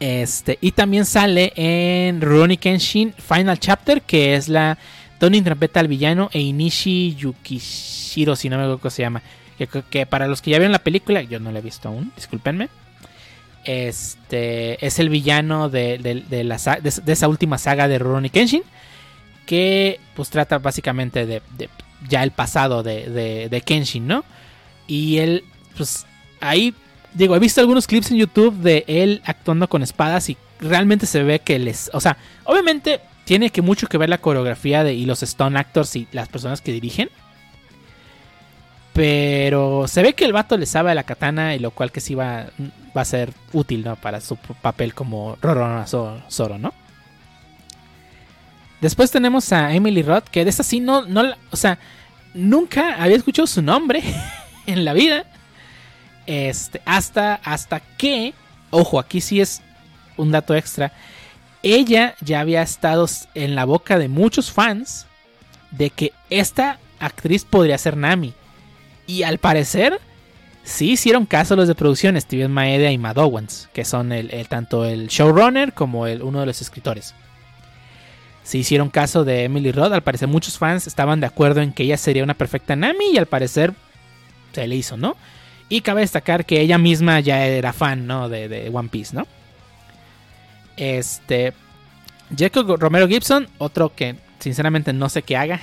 [0.00, 4.76] este y también sale en Rurouni Kenshin Final Chapter que es la
[5.20, 9.22] donde interpreta al villano e Inishi Yukishiro si no me cómo se llama
[9.58, 12.12] que, que para los que ya vieron la película yo no la he visto aún
[12.16, 12.68] discúlpenme
[13.64, 18.62] este es el villano de, de- de la de, esa última saga de Rurouni Kenshin.
[19.46, 21.42] Que pues trata básicamente de,
[22.08, 24.24] ya el pasado de Kenshin, ¿no?
[24.86, 25.44] Y él,
[25.76, 26.06] pues
[26.40, 26.74] ahí,
[27.12, 31.22] digo, he visto algunos clips en YouTube de él actuando con espadas y realmente se
[31.22, 31.90] ve que les...
[31.92, 35.96] O sea, obviamente tiene que mucho que ver la coreografía de, y los stone actors
[35.96, 37.08] y las personas que dirigen.
[38.92, 42.00] Pero se ve que el vato le sabe a la katana y lo cual que
[42.00, 42.46] sí va,
[42.96, 43.96] va a ser útil, ¿no?
[43.96, 46.72] Para su papel como Roronoa Zo- Zoro, ¿no?
[48.80, 51.78] Después tenemos a Emily Roth, que de esta sí no, no, o sea,
[52.34, 54.02] nunca había escuchado su nombre
[54.66, 55.24] en la vida.
[56.26, 58.32] Este, hasta, hasta que,
[58.70, 59.60] ojo, aquí sí es
[60.16, 60.92] un dato extra.
[61.64, 65.06] Ella ya había estado en la boca de muchos fans
[65.70, 68.34] de que esta actriz podría ser Nami.
[69.06, 69.98] Y al parecer,
[70.62, 74.84] sí hicieron caso los de producción, Steven Maeda y Matt Owens, que son el, tanto
[74.84, 77.14] el showrunner como el, uno de los escritores.
[78.42, 81.84] Sí hicieron caso de Emily Roth, al parecer muchos fans estaban de acuerdo en que
[81.84, 83.72] ella sería una perfecta Nami y al parecer
[84.52, 85.16] se le hizo, ¿no?
[85.70, 88.28] Y cabe destacar que ella misma ya era fan, ¿no?
[88.28, 89.26] De, de One Piece, ¿no?
[90.76, 91.52] Este.
[92.36, 95.60] Jacob Romero Gibson, otro que sinceramente no sé qué haga.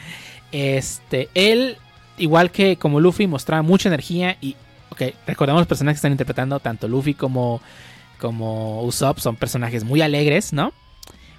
[0.52, 1.76] este, él,
[2.18, 4.56] igual que como Luffy, mostraba mucha energía y,
[4.90, 7.60] ok, recordemos los personajes que están interpretando, tanto Luffy como,
[8.20, 10.72] como Usopp son personajes muy alegres, ¿no?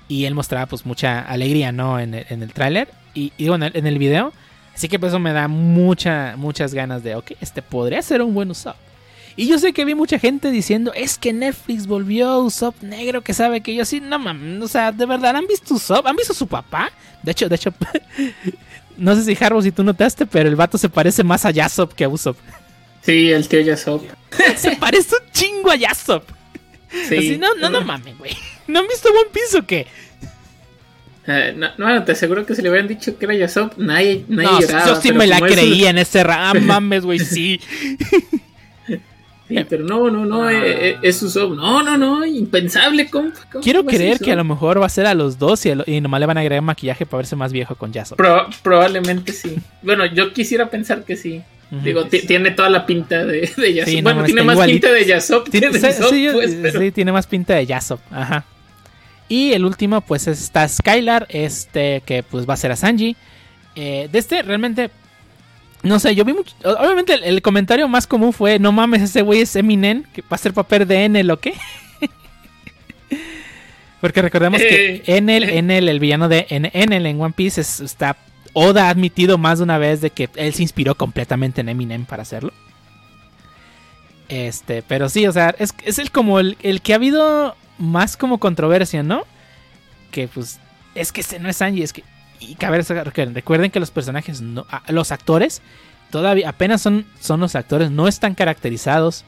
[0.07, 1.99] Y él mostraba pues mucha alegría, ¿no?
[1.99, 4.33] En el, en el tráiler y, digo, en el, video.
[4.75, 8.33] Así que por eso me da mucha, muchas ganas de, ok, este podría ser un
[8.33, 8.75] buen Usopp.
[9.37, 13.21] Y yo sé que vi mucha gente diciendo, es que Netflix volvió a Usopp negro,
[13.21, 16.07] que sabe que yo sí, no mames, o sea, de verdad, ¿han visto Usopp?
[16.07, 16.89] ¿Han visto a su papá?
[17.21, 17.73] De hecho, de hecho,
[18.97, 21.93] no sé si Harbo, si tú notaste, pero el vato se parece más a Yasop
[21.93, 22.37] que a Usopp.
[23.01, 24.03] Sí, el tío Yasop.
[24.55, 26.23] se parece un chingo a Yasop.
[27.09, 27.17] Sí.
[27.17, 28.31] Así, no, no, no mames, güey.
[28.67, 29.85] ¿No han visto One Piece o qué?
[31.27, 34.49] Eh, no, no, te aseguro que si le hubieran dicho que era Yasop, nadie, nadie
[34.49, 36.51] No, lloraba, yo sí me la es- creía en ese ra...
[36.51, 37.59] Ah, mames, güey, sí.
[39.47, 41.53] Pero no, no, no, eh, eh, es Usopp.
[41.55, 43.39] No, no, no, impensable, compa.
[43.51, 45.75] ¿cómo Quiero creer que a lo mejor va a ser a los dos y, a
[45.75, 48.17] lo- y nomás le van a agregar maquillaje para verse más viejo con Yasop.
[48.17, 49.55] Pro- probablemente sí.
[49.83, 51.41] Bueno, yo quisiera pensar que sí.
[51.83, 53.89] Digo, ti- tiene toda la pinta de, de Yasop.
[53.93, 54.87] Sí, bueno, no, tiene más igualito.
[54.87, 57.99] pinta de Yasop Tiene, sí, sí, pues, pero- sí, tiene más pinta de Yasop.
[58.11, 58.45] Ajá.
[59.27, 63.15] Y el último, pues está Skylar, este que pues va a ser a Sanji.
[63.75, 64.89] Eh, de este, realmente,
[65.85, 66.55] no sé, yo vi mucho.
[66.63, 70.27] Obviamente, el, el comentario más común fue: No mames, ese güey es Eminem, que va
[70.31, 71.53] a ser papel de Enel o qué.
[74.01, 75.03] Porque recordemos que Eh.
[75.07, 78.17] Enel, Enel, el villano de En- Enel en One Piece, es- está.
[78.53, 82.05] Oda ha admitido más de una vez de que él se inspiró completamente en Eminem
[82.05, 82.53] para hacerlo.
[84.29, 88.15] Este, pero sí, o sea, es, es el como el, el que ha habido más
[88.15, 89.23] como controversia, ¿no?
[90.11, 90.59] Que pues,
[90.95, 92.03] es que este no es Sanji, es que
[92.39, 95.61] y cabe recuerden que los personajes, no, los actores,
[96.09, 99.25] todavía apenas son, son los actores, no están caracterizados.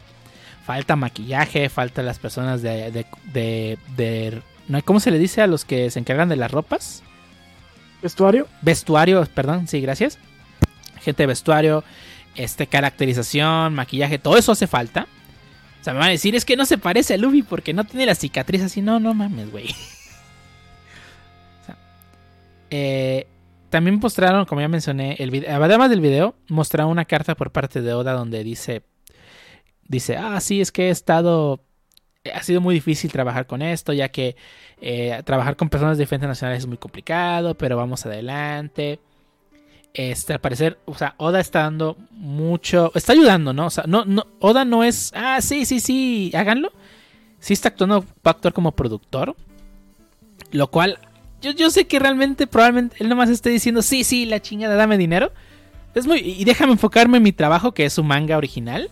[0.66, 4.42] Falta maquillaje, falta las personas de, de, de, de
[4.84, 7.04] ¿Cómo se le dice a los que se encargan de las ropas?
[8.02, 8.48] ¿Vestuario?
[8.62, 10.20] Vestuario, perdón, sí, gracias.
[11.02, 11.84] Gente de vestuario,
[12.36, 15.08] este, caracterización, maquillaje, todo eso hace falta.
[15.80, 17.86] O sea, me van a decir, es que no se parece a Luffy porque no
[17.86, 18.82] tiene la cicatriz así.
[18.82, 19.74] No, no mames, güey.
[22.70, 23.28] Eh,
[23.70, 27.82] también mostraron, como ya mencioné, el video, además del video, mostraron una carta por parte
[27.82, 28.84] de Oda donde dice,
[29.88, 31.62] dice, ah, sí, es que he estado,
[32.34, 34.36] ha sido muy difícil trabajar con esto, ya que
[34.80, 39.00] eh, trabajar con personas de defensa nacional es muy complicado, pero vamos adelante.
[39.94, 43.66] Este, al parecer, o sea, Oda está dando mucho, está ayudando, ¿no?
[43.66, 43.86] O sea,
[44.40, 46.72] Oda no es, ah, sí, sí, sí, háganlo.
[47.40, 49.36] Sí está actuando, va actuar como productor.
[50.52, 51.00] Lo cual,
[51.42, 54.98] yo, yo sé que realmente, probablemente, él nomás esté diciendo, sí, sí, la chingada, dame
[54.98, 55.32] dinero.
[55.94, 58.90] Es muy, y déjame enfocarme en mi trabajo, que es su manga original.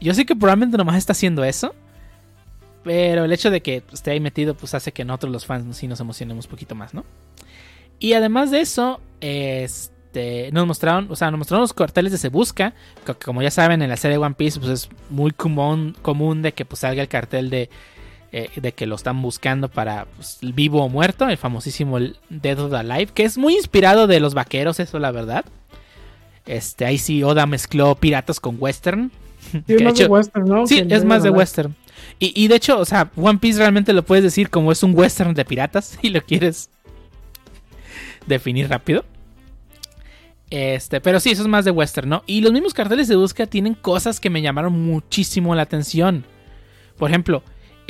[0.00, 1.74] Yo sé que probablemente nomás está haciendo eso.
[2.82, 5.86] Pero el hecho de que esté ahí metido, pues hace que nosotros los fans sí
[5.86, 7.04] nos emocionemos un poquito más, ¿no?
[7.98, 12.30] Y además de eso, este, nos mostraron, o sea, nos mostraron los carteles de Se
[12.30, 12.72] Busca,
[13.04, 16.54] que como ya saben, en la serie One Piece, pues es muy común, común de
[16.54, 17.68] que pues salga el cartel de,
[18.32, 21.98] eh, de que lo están buscando para pues, vivo o muerto, el famosísimo
[22.28, 25.44] Dead of the Alive, que es muy inspirado de los vaqueros, eso la verdad.
[26.46, 29.10] Este, ahí sí Oda mezcló piratas con western.
[29.50, 30.66] Sí, es más de western, ¿no?
[30.66, 31.74] Sí, es más de western.
[32.18, 35.34] Y, de hecho, o sea, One Piece realmente lo puedes decir como es un western
[35.34, 36.70] de piratas, si lo quieres
[38.26, 39.04] definir rápido.
[40.50, 42.22] Este, pero sí, eso es más de western, ¿no?
[42.26, 46.24] Y los mismos carteles de búsqueda tienen cosas que me llamaron muchísimo la atención.
[46.98, 47.42] Por ejemplo,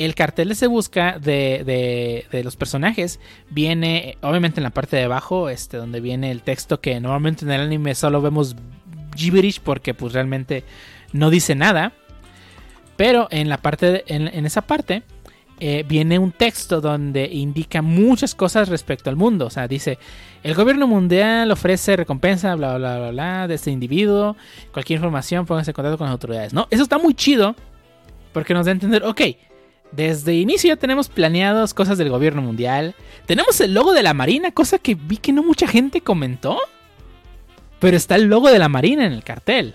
[0.03, 3.19] el cartel de se busca de, de, los personajes
[3.49, 7.51] viene, obviamente en la parte de abajo, este, donde viene el texto que normalmente en
[7.51, 8.55] el anime solo vemos
[9.15, 10.63] gibberish porque pues realmente
[11.13, 11.93] no dice nada.
[12.97, 15.01] Pero en la parte, en, esa parte,
[15.59, 19.47] eh, viene un texto donde indica muchas cosas respecto al mundo.
[19.47, 19.97] O sea, dice,
[20.43, 24.35] el gobierno mundial ofrece recompensa, bla, bla, bla, bla, de este individuo.
[24.71, 26.53] Cualquier información, pónganse en contacto con las autoridades.
[26.53, 26.67] ¿no?
[26.69, 27.55] Eso está muy chido
[28.33, 29.21] porque nos da a entender, ok,
[29.91, 32.95] desde inicio ya tenemos planeados cosas del gobierno mundial.
[33.25, 36.57] Tenemos el logo de la Marina, cosa que vi que no mucha gente comentó.
[37.79, 39.73] Pero está el logo de la Marina en el cartel.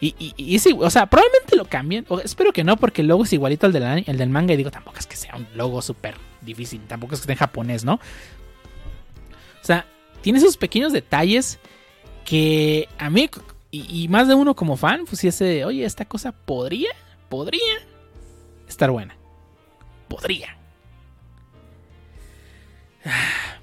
[0.00, 2.06] Y, y, sí, o sea, probablemente lo cambien.
[2.24, 4.54] espero que no, porque el logo es igualito al del, el del manga.
[4.54, 6.80] Y digo, tampoco es que sea un logo súper difícil.
[6.86, 7.94] Tampoco es que esté en japonés, ¿no?
[7.94, 9.86] O sea,
[10.22, 11.58] tiene esos pequeños detalles
[12.24, 13.28] que a mí,
[13.70, 16.90] y, más de uno como fan, pues si ese, oye, esta cosa podría,
[17.28, 17.60] podría
[18.78, 19.16] estar buena.
[20.08, 20.56] Podría.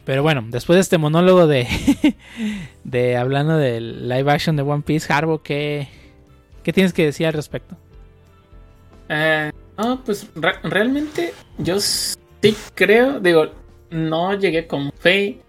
[0.04, 1.68] Pero bueno, después de este monólogo de,
[2.84, 5.88] de hablando del live action de One Piece, Harbo, ¿qué,
[6.66, 7.78] ¿Qué tienes que decir al respecto?
[9.08, 10.28] Eh, no, pues
[10.64, 13.52] realmente yo sí creo, digo,
[13.92, 15.42] no llegué con fe.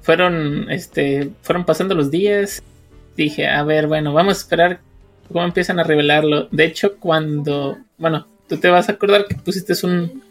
[0.00, 2.62] Fueron, este, fueron pasando los días.
[3.14, 4.80] Dije, a ver, bueno, vamos a esperar
[5.30, 6.48] cómo empiezan a revelarlo.
[6.50, 10.22] De hecho, cuando, bueno, tú te vas a acordar que pusiste un,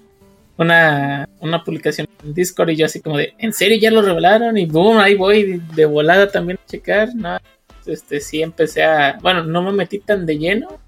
[0.58, 4.58] una, una publicación en Discord y yo así como de, ¿en serio ya lo revelaron?
[4.58, 7.14] Y boom, ahí voy de volada también a checar.
[7.16, 7.38] No,
[7.86, 10.80] este sí empecé a, bueno, no me metí tan de lleno,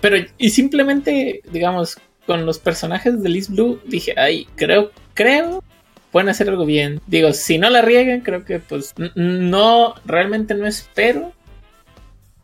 [0.00, 5.62] pero y simplemente, digamos, con los personajes de Liz Blue dije, ay, creo, creo
[6.10, 7.00] pueden hacer algo bien.
[7.06, 11.32] Digo, si no la riegan, creo que pues no, realmente no espero,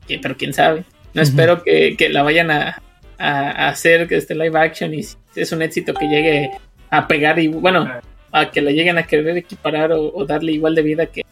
[0.07, 0.85] pero quién sabe,
[1.15, 2.83] no espero que, la vayan a,
[3.19, 5.01] a, hacer que este live action y
[5.35, 6.51] es un éxito que llegue
[6.91, 7.91] a pegar y bueno,
[8.33, 11.23] a que la lleguen a querer equiparar o darle igual de vida que,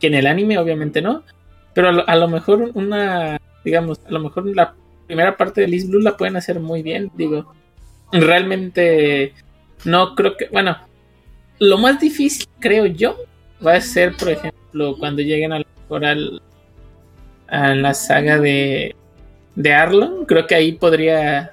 [0.00, 1.22] que en el anime obviamente no,
[1.74, 4.74] pero a lo, mejor una, digamos, a lo mejor la
[5.06, 7.54] primera parte de Liz Blue la pueden hacer muy bien, digo,
[8.10, 9.34] realmente
[9.84, 10.76] no creo que, bueno,
[11.58, 13.16] lo más difícil creo yo
[13.64, 15.62] va a ser, por ejemplo, cuando lleguen a
[17.48, 18.94] a la saga de,
[19.54, 21.52] de Arlon, creo que ahí podría,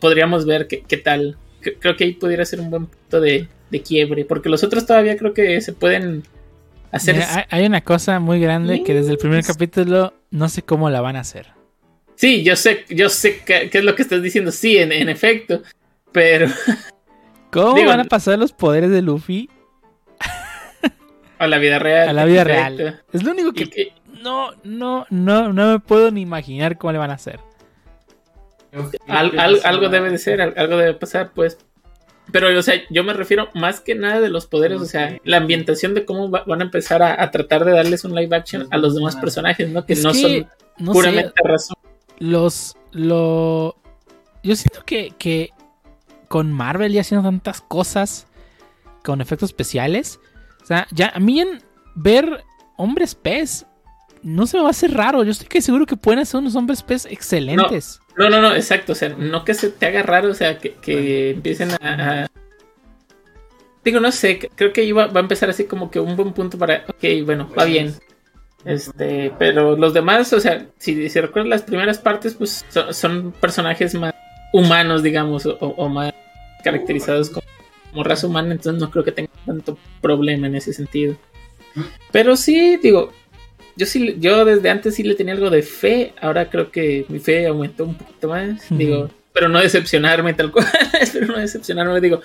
[0.00, 4.24] podríamos ver qué, tal, creo que ahí podría ser un buen punto de, de quiebre,
[4.24, 6.22] porque los otros todavía creo que se pueden
[7.50, 11.16] hay una cosa muy grande que desde el primer capítulo no sé cómo la van
[11.16, 11.46] a hacer.
[12.14, 15.62] Sí, yo sé, yo sé qué, es lo que estás diciendo, sí, en, efecto,
[16.12, 16.48] pero...
[17.50, 19.48] ¿Cómo van a pasar los poderes de Luffy?
[21.38, 22.08] a la vida real.
[22.08, 23.02] A la vida real.
[23.12, 27.10] Es lo único que, No, no, no, no me puedo ni imaginar cómo le van
[27.10, 27.40] a hacer.
[29.06, 31.58] algo debe de ser, algo debe pasar, pues.
[32.30, 35.38] Pero, o sea, yo me refiero más que nada de los poderes, o sea, la
[35.38, 38.94] ambientación de cómo van a empezar a, tratar de darles un live action a los
[38.94, 39.86] demás personajes, ¿no?
[39.86, 40.46] Que no son
[40.76, 41.76] puramente razón.
[42.18, 43.76] Los, lo...
[44.42, 45.50] Yo siento que, que
[46.28, 48.26] con Marvel ya haciendo tantas cosas
[49.02, 50.20] con efectos especiales,
[50.62, 51.62] o sea, ya a mí en
[51.94, 52.44] ver
[52.76, 53.66] hombres pez
[54.22, 55.24] no se me va a hacer raro.
[55.24, 58.00] Yo estoy que seguro que pueden hacer unos hombres pez excelentes.
[58.16, 58.92] No, no, no, exacto.
[58.92, 62.28] O sea, no que se te haga raro, o sea, que, empiecen a,
[63.84, 66.58] Digo, no sé, creo que iba, va a empezar así como que un buen punto
[66.58, 66.84] para.
[66.88, 67.94] Ok, bueno, va bien.
[68.64, 73.94] Este, pero los demás, o sea, si, si recuerdas las primeras partes, pues son, personajes
[73.94, 74.14] más
[74.52, 76.12] humanos, digamos, o, más
[76.64, 77.46] caracterizados como,
[77.90, 81.16] como, raza humana, entonces no creo que tenga tanto problema en ese sentido.
[82.10, 83.12] Pero sí, digo,
[83.78, 87.20] yo sí, yo desde antes sí le tenía algo de fe, ahora creo que mi
[87.20, 90.66] fe aumentó un poquito más, digo, pero no decepcionarme tal cual,
[91.00, 92.20] espero no decepcionarme, digo,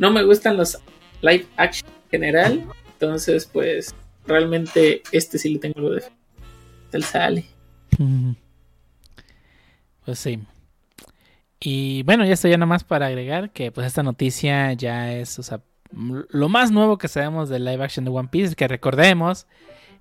[0.00, 0.76] no me gustan los
[1.22, 3.94] live action en general, entonces pues
[4.26, 6.10] realmente este sí le tengo algo de fe.
[6.90, 7.44] Él sale.
[10.04, 10.40] Pues sí.
[11.60, 15.44] Y bueno, ya estoy ya nomás para agregar que pues esta noticia ya es, o
[15.44, 15.60] sea,
[15.92, 19.46] lo más nuevo que sabemos del live action de One Piece que recordemos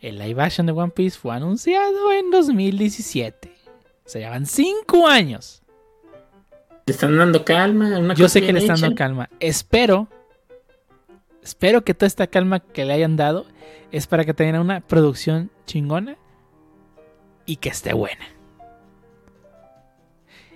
[0.06, 3.52] el live action de One Piece fue anunciado en 2017.
[4.06, 5.64] Se llevan 5 años.
[6.86, 8.14] Le están dando calma.
[8.14, 9.30] Yo sé que le están dando calma.
[9.40, 10.08] Espero.
[11.42, 13.48] Espero que toda esta calma que le hayan dado
[13.92, 16.18] es para que tengan una producción chingona
[17.48, 18.26] y que esté buena.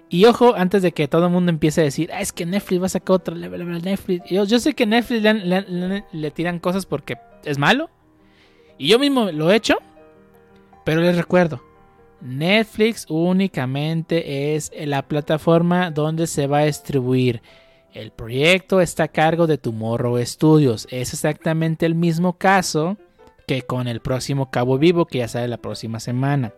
[0.10, 2.82] Y ojo, antes de que todo el mundo empiece a decir, ah, es que Netflix
[2.82, 4.30] va a sacar otro Netflix.
[4.30, 5.24] Yo, yo sé que Netflix
[6.12, 7.90] le, tiran cosas porque es malo.
[8.80, 9.78] Y yo mismo lo he hecho.
[10.84, 11.62] Pero les recuerdo,
[12.22, 17.44] Netflix únicamente es la plataforma donde se va a distribuir.
[17.94, 20.88] El proyecto está a cargo de Tomorrow Studios.
[20.90, 22.98] Es exactamente el mismo caso
[23.46, 26.54] que con el próximo Cabo Vivo que ya sale la próxima semana.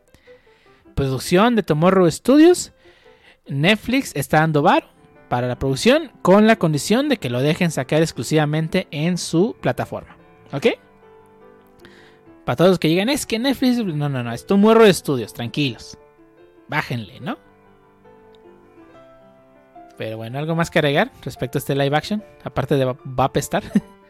[0.95, 2.71] Producción de Tomorrow Studios.
[3.47, 4.87] Netflix está dando bar
[5.29, 10.17] para la producción con la condición de que lo dejen sacar exclusivamente en su plataforma.
[10.53, 10.67] ¿Ok?
[12.45, 13.77] Para todos los que llegan, es que Netflix.
[13.77, 15.97] No, no, no, esto muerro de estudios, tranquilos.
[16.67, 17.37] Bájenle, ¿no?
[19.97, 22.23] Pero bueno, ¿algo más que agregar respecto a este live action?
[22.43, 23.63] Aparte de va a apestar.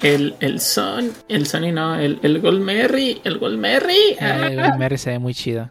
[0.00, 4.16] El, el Son, el Sony no, el, el Goldmerry, el Goldmerry.
[4.20, 5.70] Ah, el Goldmerry se ve muy chido.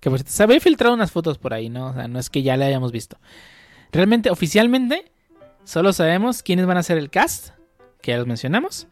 [0.00, 1.88] Que pues, se había filtrado unas fotos por ahí, ¿no?
[1.88, 3.18] O sea, no es que ya le hayamos visto.
[3.92, 5.12] Realmente, oficialmente,
[5.64, 7.50] solo sabemos quiénes van a ser el cast,
[8.00, 8.88] que ya los mencionamos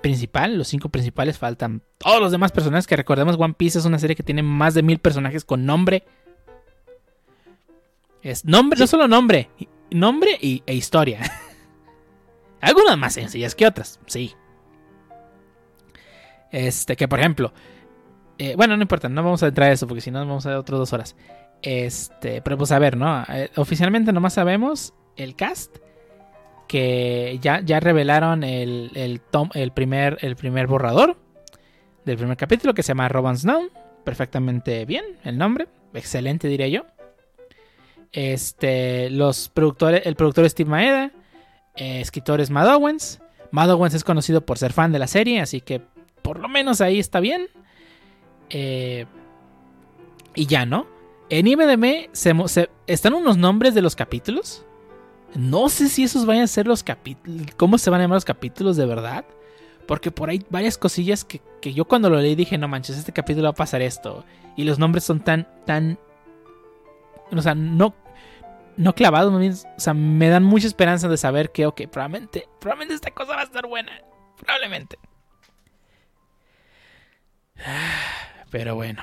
[0.00, 3.36] principal, los cinco principales, faltan todos los demás personajes que recordemos.
[3.38, 6.04] One Piece es una serie que tiene más de mil personajes con nombre.
[8.22, 9.50] Es nombre, no solo nombre,
[9.90, 11.20] nombre y, e historia.
[12.60, 14.34] Algunas más sencillas que otras, sí.
[16.50, 17.52] Este, que por ejemplo,
[18.38, 20.50] eh, bueno, no importa, no vamos a entrar a eso porque si no vamos a
[20.50, 21.16] dar otras dos horas.
[21.62, 23.24] Este, pero pues a ver, ¿no?
[23.28, 25.78] Eh, oficialmente nomás sabemos el cast
[26.68, 29.20] que ya, ya revelaron el, el,
[29.54, 31.16] el, primer, el primer borrador
[32.04, 33.70] del primer capítulo que se llama Robin Snow.
[34.04, 35.66] Perfectamente bien el nombre.
[35.94, 36.86] Excelente diría yo.
[38.12, 41.10] Este, los productores, el productor Steve Maeda,
[41.76, 43.20] eh, escritores Mad Owens.
[43.50, 45.80] Mad Owens es conocido por ser fan de la serie, así que
[46.22, 47.48] por lo menos ahí está bien.
[48.50, 49.06] Eh,
[50.34, 50.86] y ya, ¿no?
[51.30, 52.34] En IMDb se,
[52.86, 54.64] están unos nombres de los capítulos.
[55.34, 57.46] No sé si esos vayan a ser los capítulos.
[57.56, 59.24] ¿Cómo se van a llamar los capítulos de verdad?
[59.86, 63.44] Porque por ahí varias cosillas que, yo cuando lo leí dije, no manches, este capítulo
[63.44, 64.24] va a pasar esto.
[64.56, 65.98] Y los nombres son tan, tan.
[67.30, 67.94] O sea, no.
[68.76, 73.10] No clavados, o sea, me dan mucha esperanza de saber que, ok, probablemente, probablemente esta
[73.10, 73.90] cosa va a estar buena.
[74.36, 74.98] Probablemente.
[78.50, 79.02] Pero bueno.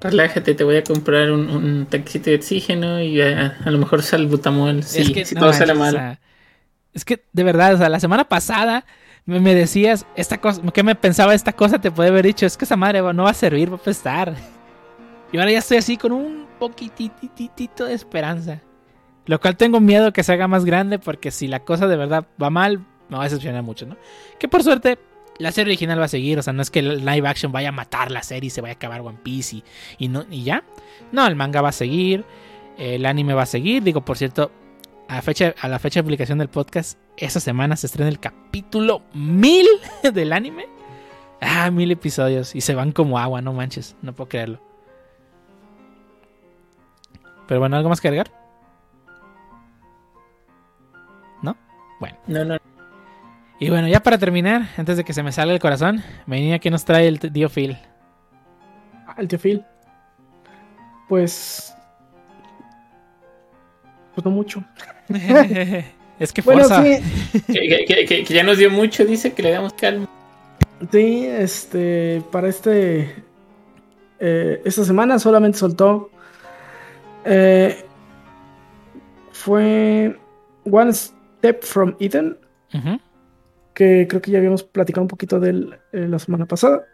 [0.00, 4.82] Relájate, te voy a comprar un, un de oxígeno y a, lo mejor sale butamol
[4.82, 6.18] si, todo sale mal.
[6.94, 8.86] es que, de verdad, o sea, la semana pasada
[9.26, 11.80] me, decías, esta cosa, ¿qué me pensaba esta cosa?
[11.80, 14.34] Te puede haber dicho, es que esa madre no va a servir, va a prestar.
[15.32, 18.60] Y ahora ya estoy así con un poquitito de esperanza.
[19.26, 22.26] Lo cual tengo miedo que se haga más grande porque si la cosa de verdad
[22.42, 22.78] va mal,
[23.08, 23.96] me va a decepcionar mucho, ¿no?
[24.38, 24.98] Que por suerte
[25.40, 27.70] la serie original va a seguir, o sea, no es que el live action vaya
[27.70, 29.62] a matar la serie y se vaya a acabar One Piece
[29.98, 30.64] y, no, y ya.
[31.12, 32.24] No, el manga va a seguir,
[32.78, 33.82] el anime va a seguir.
[33.82, 34.52] Digo, por cierto,
[35.08, 39.02] a, fecha, a la fecha de publicación del podcast, esta semana se estrena el capítulo
[39.14, 39.66] 1000
[40.12, 40.66] del anime.
[41.40, 44.60] Ah, mil episodios y se van como agua, no manches, no puedo creerlo.
[47.48, 48.30] Pero bueno, ¿algo más que agregar?
[52.00, 52.16] Bueno.
[52.26, 52.69] No, no.
[53.60, 56.70] Y bueno, ya para terminar, antes de que se me salga el corazón, venía que
[56.70, 57.76] nos trae el tío Phil.
[59.06, 59.62] Ah, el tío Phil.
[61.10, 61.74] Pues.
[64.14, 64.64] Pues no mucho.
[66.18, 66.80] es que fuerza.
[66.80, 67.42] Bueno, sí.
[67.46, 70.08] que, que, que, que, ya nos dio mucho, dice que le damos calma.
[70.90, 72.22] Sí, este.
[72.32, 73.14] Para este.
[74.20, 76.10] Eh, esta semana solamente soltó.
[77.26, 77.84] Eh,
[79.32, 80.18] fue
[80.64, 82.38] One Step from Eden.
[82.72, 83.00] Uh -huh.
[83.80, 86.84] Que creo que ya habíamos platicado un poquito de él eh, la semana pasada.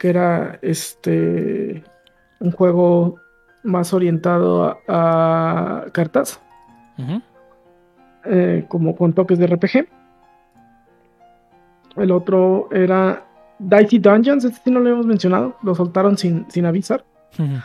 [0.00, 1.84] Que era este.
[2.40, 3.20] Un juego
[3.62, 6.40] más orientado a, a cartas.
[6.98, 7.22] Uh -huh.
[8.24, 9.86] eh, como con toques de RPG.
[11.94, 13.24] El otro era
[13.60, 17.04] Dicey Dungeons, este sí no lo hemos mencionado, lo soltaron sin, sin avisar.
[17.38, 17.62] Uh -huh.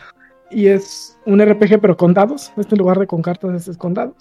[0.52, 3.76] Y es un RPG pero con dados, este en lugar de con cartas, este es
[3.76, 4.14] con dados.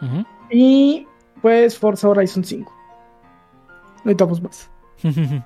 [0.00, 0.26] Uh -huh.
[0.50, 1.08] Y
[1.44, 2.72] pues Forza Horizon 5.
[2.72, 4.70] No necesitamos más.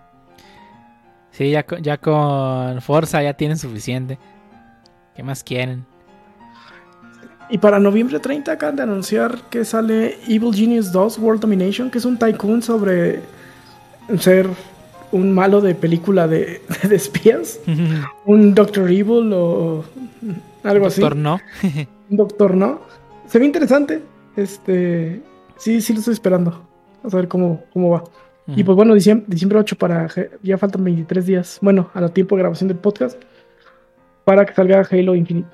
[1.32, 4.16] sí, ya, ya con Forza ya tienen suficiente.
[5.16, 5.84] ¿Qué más quieren?
[7.50, 11.98] Y para noviembre 30 acaban de anunciar que sale Evil Genius 2 World Domination, que
[11.98, 13.18] es un tycoon sobre
[14.20, 14.48] ser
[15.10, 17.58] un malo de película de, de espías.
[18.24, 19.84] un Doctor Evil o
[20.62, 21.00] algo así.
[21.00, 21.40] Doctor No.
[22.08, 22.82] un Doctor No.
[23.26, 24.00] Se ve interesante.
[24.36, 25.26] Este.
[25.58, 26.66] Sí, sí lo estoy esperando.
[27.02, 28.02] A ver cómo, cómo va.
[28.02, 28.58] Uh -huh.
[28.58, 30.08] Y pues bueno, diciembre, diciembre 8 para.
[30.42, 31.58] Ya faltan 23 días.
[31.60, 33.20] Bueno, a la tiempo de grabación del podcast.
[34.24, 35.48] Para que salga Halo Infinite.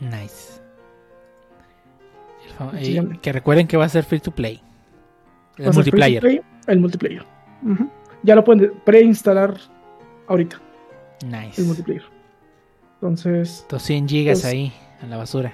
[0.00, 0.60] Nice.
[2.80, 4.60] Y que recuerden que va a ser free to play.
[5.56, 6.20] El multiplayer.
[6.20, 7.24] Play, el multiplayer.
[7.62, 7.90] Uh -huh.
[8.22, 9.56] Ya lo pueden preinstalar
[10.28, 10.60] ahorita.
[11.24, 11.60] Nice.
[11.60, 12.04] El multiplayer.
[12.94, 13.66] Entonces.
[13.68, 14.72] 200 gigas pues, ahí,
[15.02, 15.52] en la basura.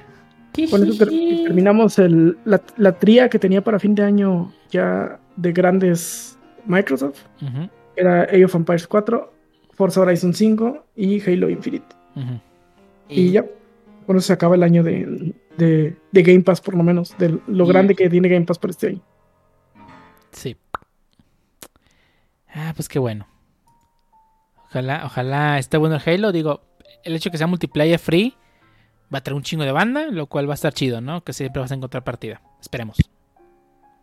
[0.71, 1.09] Con eso ter
[1.45, 7.21] terminamos el, la, la, tría que tenía para fin de año ya de grandes Microsoft.
[7.41, 7.71] Uh -huh.
[7.97, 9.33] Era Age of Empires 4,
[9.73, 11.87] Forza Horizon 5 y Halo Infinite.
[12.17, 12.41] Uh -huh.
[13.09, 13.45] y, y ya,
[14.07, 17.39] con eso se acaba el año de, de, de, Game Pass, por lo menos, de
[17.47, 17.69] lo y...
[17.69, 19.01] grande que tiene Game Pass para este año.
[20.33, 20.57] Sí.
[22.55, 23.27] Ah, pues qué bueno.
[24.67, 26.33] Ojalá, ojalá esté bueno el Halo.
[26.33, 26.63] Digo,
[27.05, 28.35] el hecho de que sea multiplayer free
[29.13, 31.23] va a traer un chingo de banda, lo cual va a estar chido, ¿no?
[31.23, 32.41] Que siempre vas a encontrar partida.
[32.61, 32.99] Esperemos.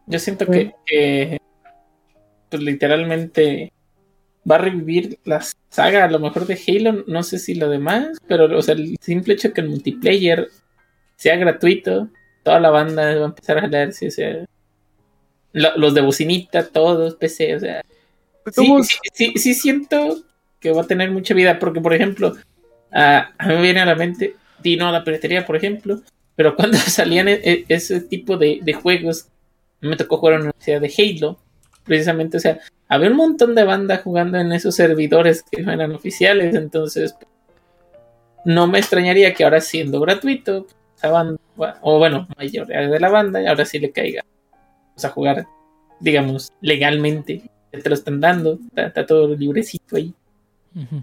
[0.08, 1.40] Yo siento que, que
[2.50, 3.72] pues literalmente
[4.50, 8.18] va a revivir la saga a lo mejor de Halo, no sé si lo demás,
[8.28, 10.50] pero o sea, el simple hecho que el multiplayer
[11.16, 12.10] sea gratuito,
[12.44, 14.46] toda la banda va a empezar a jalarse, o sea,
[15.54, 17.82] lo, los de bocinita, todos, PC, o sea,
[18.52, 20.22] sí, sí, sí, sí, siento
[20.60, 22.36] que va a tener mucha vida, porque por ejemplo,
[22.92, 26.02] a, a mí me viene a la mente, no la piratería, por ejemplo,
[26.36, 29.28] pero cuando salían e, ese tipo de, juegos,
[29.82, 31.38] me tocó jugar en la universidad de Halo,
[31.84, 35.92] precisamente, o sea, había un montón de banda jugando en esos servidores que no eran
[35.94, 37.16] oficiales, entonces
[38.44, 41.40] no me extrañaría que ahora siendo gratuito, esa banda,
[41.82, 44.24] o bueno, mayoría de la banda, y ahora sí le caiga
[45.04, 45.46] a jugar,
[46.00, 50.14] digamos, legalmente, te lo están dando, está, está todo librecito ahí.
[50.76, 51.02] Uh.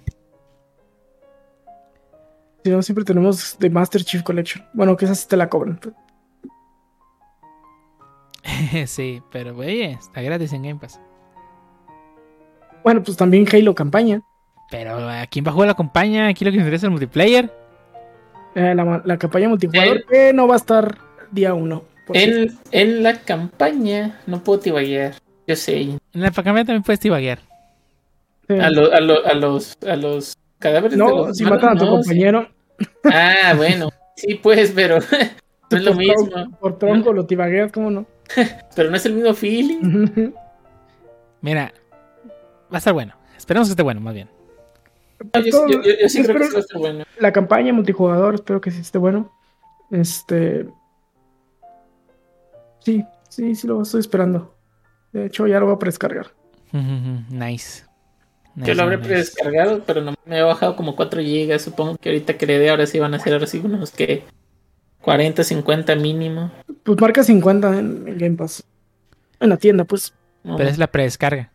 [2.64, 4.64] Si no, siempre tenemos The Master Chief Collection.
[4.72, 5.80] Bueno, que esa sí te la cobran.
[8.86, 11.00] sí, pero oye, está gratis en Game Pass.
[12.84, 14.22] Bueno, pues también Halo campaña.
[14.70, 16.28] Pero ¿a quién va a jugar la campaña?
[16.28, 17.52] Aquí lo que interesa es el multiplayer.
[18.54, 20.98] Eh, la, la, campaña multijugador el, que no va a estar
[21.30, 21.84] día uno.
[22.12, 25.14] En, en, la campaña no puedo tibaguear.
[25.46, 25.80] Yo sé.
[25.80, 27.38] En la campaña también puedes tibaguear.
[28.48, 28.54] Sí.
[28.54, 31.78] A, lo, a, lo, a, los a los cadáveres no, de los si matan a
[31.78, 32.48] tu no, compañero.
[32.78, 32.86] Sí.
[33.12, 33.90] Ah, bueno.
[34.16, 34.98] Sí, pues, pero
[35.70, 36.58] no es lo mismo.
[36.60, 38.06] Por tronco lo tibagueas, ¿cómo no?
[38.76, 40.32] pero no es el mismo feeling.
[41.42, 41.72] Mira,
[42.72, 43.14] va a estar bueno.
[43.36, 44.30] Esperemos que esté bueno, más bien.
[45.34, 47.04] No, yo, yo, yo, yo, sí creo que va a estar bueno.
[47.18, 49.32] La campaña multijugador, espero que sí esté bueno.
[49.90, 50.66] Este.
[52.80, 54.54] Sí, sí, sí lo estoy esperando.
[55.12, 56.28] De hecho, ya lo voy a predescargar.
[57.30, 57.84] nice.
[58.56, 61.58] Yo lo habré predescargado, pero no me he bajado como 4 GB.
[61.58, 64.24] Supongo que ahorita que le dé, ahora sí van a ser ahora sí unos que
[65.00, 66.50] 40, 50 mínimo.
[66.82, 68.64] Pues marca 50 en, en Game Pass.
[69.40, 70.12] En la tienda, pues.
[70.42, 71.50] Pero es la predescarga.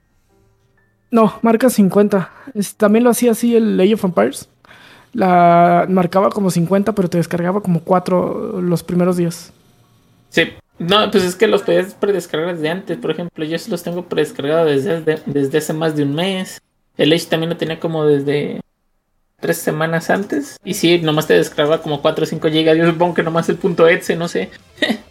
[1.11, 2.31] No, marca 50.
[2.53, 4.49] Es, también lo hacía así el Age of Empires.
[5.13, 9.53] La marcaba como 50, pero te descargaba como 4 los primeros días.
[10.29, 10.49] Sí.
[10.79, 12.97] No, pues es que los podías predescargar desde antes.
[12.97, 16.61] Por ejemplo, yo los tengo predescargados desde, desde hace más de un mes.
[16.97, 18.61] El Age también lo tenía como desde
[19.39, 20.57] tres semanas antes.
[20.63, 22.75] Y sí, nomás te descargaba como 4 o 5 GB.
[22.77, 24.49] Yo supongo que nomás el punto .exe, no sé.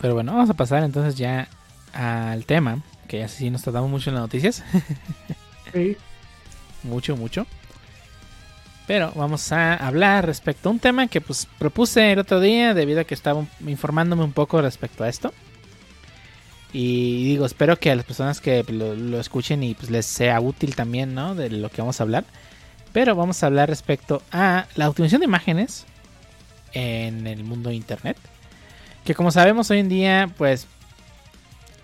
[0.00, 1.48] Pero bueno, vamos a pasar entonces ya
[1.92, 4.62] al tema, que ya sí nos tratamos mucho en las noticias.
[5.72, 5.96] Sí.
[6.84, 7.48] mucho, mucho.
[8.86, 13.00] Pero vamos a hablar respecto a un tema que pues propuse el otro día debido
[13.00, 15.32] a que estaba informándome un poco respecto a esto.
[16.72, 20.74] Y digo, espero que a las personas que lo, escuchen y pues les sea útil
[20.74, 21.34] también, ¿no?
[21.34, 22.24] De lo que vamos a hablar.
[22.92, 25.86] Pero vamos a hablar respecto a la optimización de imágenes
[26.72, 28.18] en el mundo de internet.
[29.04, 30.66] Que como sabemos hoy en día, pues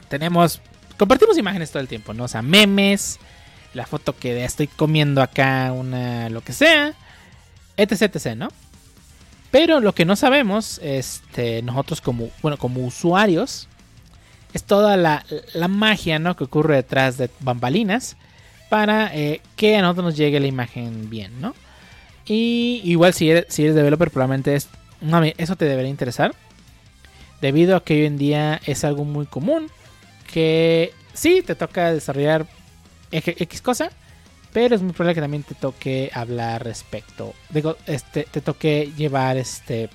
[0.08, 0.60] tenemos,
[0.98, 2.24] compartimos imágenes todo el tiempo, ¿no?
[2.24, 3.20] O sea, memes,
[3.74, 6.94] la foto que estoy comiendo acá, una lo que sea,
[7.76, 8.48] etc, etc, ¿no?
[9.50, 13.68] Pero lo que no sabemos, este, nosotros como, bueno, como usuarios,
[14.52, 15.24] es toda la,
[15.68, 16.36] magia, ¿no?
[16.36, 18.16] Que ocurre detrás de bambalinas
[18.68, 21.54] para eh, que a nosotros nos llegue la imagen bien, ¿no?
[22.26, 24.68] Y igual si eres, si eres developer, probablemente es,
[25.36, 26.34] eso te debería interesar.
[27.40, 29.68] Debido a que hoy en día es algo muy común.
[30.32, 32.46] Que sí, te toca desarrollar
[33.10, 33.90] X cosa,
[34.52, 39.36] pero es muy probable que también te toque hablar respecto, digo, este, te toque llevar
[39.36, 39.90] este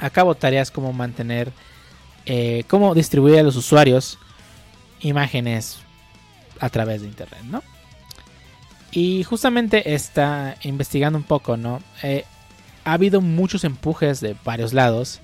[0.00, 1.52] a cabo tareas como mantener,
[2.24, 4.18] eh, cómo distribuir a los usuarios
[5.00, 5.78] imágenes
[6.60, 7.62] a través de internet, ¿no?
[8.90, 11.82] Y justamente está investigando un poco, ¿no?
[12.02, 12.24] Eh,
[12.84, 15.20] ha habido muchos empujes de varios lados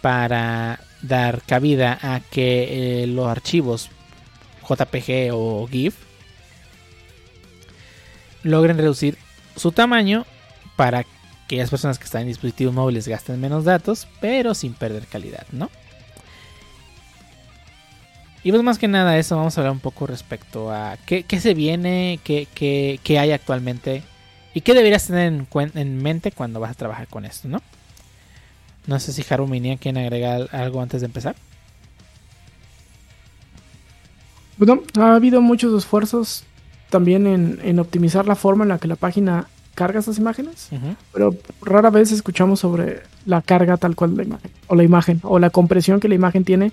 [0.00, 3.90] para dar cabida a que eh, los archivos
[4.68, 5.96] JPG o GIF,
[8.42, 9.18] logren reducir
[9.56, 10.24] su tamaño
[10.76, 11.04] para
[11.48, 15.46] que las personas que están en dispositivos móviles gasten menos datos, pero sin perder calidad,
[15.52, 15.70] ¿no?
[18.44, 21.54] Y pues más que nada eso, vamos a hablar un poco respecto a qué, se
[21.54, 24.02] viene, qué, hay actualmente
[24.52, 27.62] y qué deberías tener en, en, mente cuando vas a trabajar con esto, ¿no?
[28.86, 29.48] No sé si Haru
[29.78, 31.36] quiere agregar algo antes de empezar.
[34.56, 36.44] Bueno, ha habido muchos esfuerzos
[36.90, 40.68] también en, optimizar la forma en la que la página carga esas imágenes,
[41.12, 45.20] pero rara vez escuchamos sobre la carga tal cual de la imagen, o la imagen,
[45.22, 46.72] o la compresión que la imagen tiene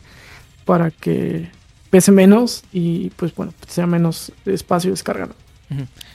[0.65, 1.49] para que
[1.89, 5.33] pese menos y pues bueno, sea menos espacio descargado.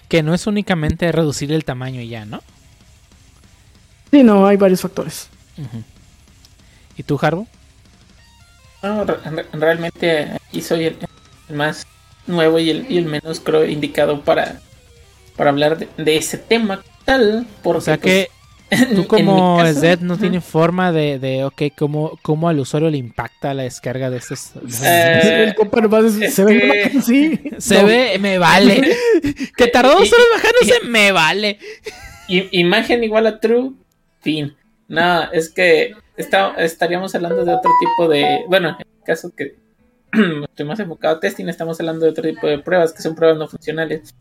[0.09, 2.43] Que no es únicamente reducir el tamaño y ya, ¿no?
[4.11, 5.29] Sí, no, hay varios factores.
[6.97, 7.47] ¿Y tú, Harbo?
[8.83, 9.05] No,
[9.53, 10.99] realmente aquí soy el,
[11.49, 11.87] el más
[12.27, 14.61] nuevo y el, menos creo indicado para,
[15.37, 17.47] para hablar de, ese tema tal.
[17.63, 18.29] Porque, o sea que
[18.69, 22.99] pues, tú como Zed no tiene forma de, de ok, cómo, cómo al usuario le
[22.99, 24.53] impacta la descarga de estos...
[24.83, 25.55] Eh,
[26.31, 27.41] se ve sí.
[27.59, 28.97] Se ve, me vale.
[29.57, 31.59] que tardó dos horas bajándose, me vale.
[32.29, 33.73] Imagen igual a true,
[34.21, 34.57] fin.
[34.89, 38.45] No, es que está, estaríamos hablando de otro tipo de...
[38.49, 39.57] Bueno, en el caso que
[40.45, 43.39] estoy más enfocado a testing, estamos hablando de otro tipo de pruebas que son pruebas
[43.39, 44.15] no funcionales.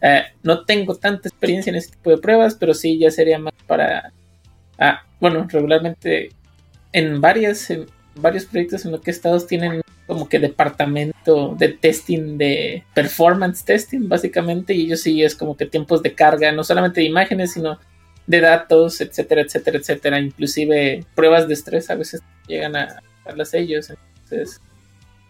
[0.00, 3.54] Eh, no tengo tanta experiencia en este tipo de pruebas, pero sí ya sería más
[3.66, 4.12] para...
[4.78, 6.30] Ah, bueno, regularmente
[6.92, 7.68] en varias
[8.20, 14.08] varios proyectos en los que estados tienen como que departamento de testing de performance testing
[14.08, 17.78] básicamente y ellos sí es como que tiempos de carga no solamente de imágenes sino
[18.26, 23.90] de datos etcétera etcétera etcétera inclusive pruebas de estrés a veces llegan a darlas ellos
[23.90, 24.60] entonces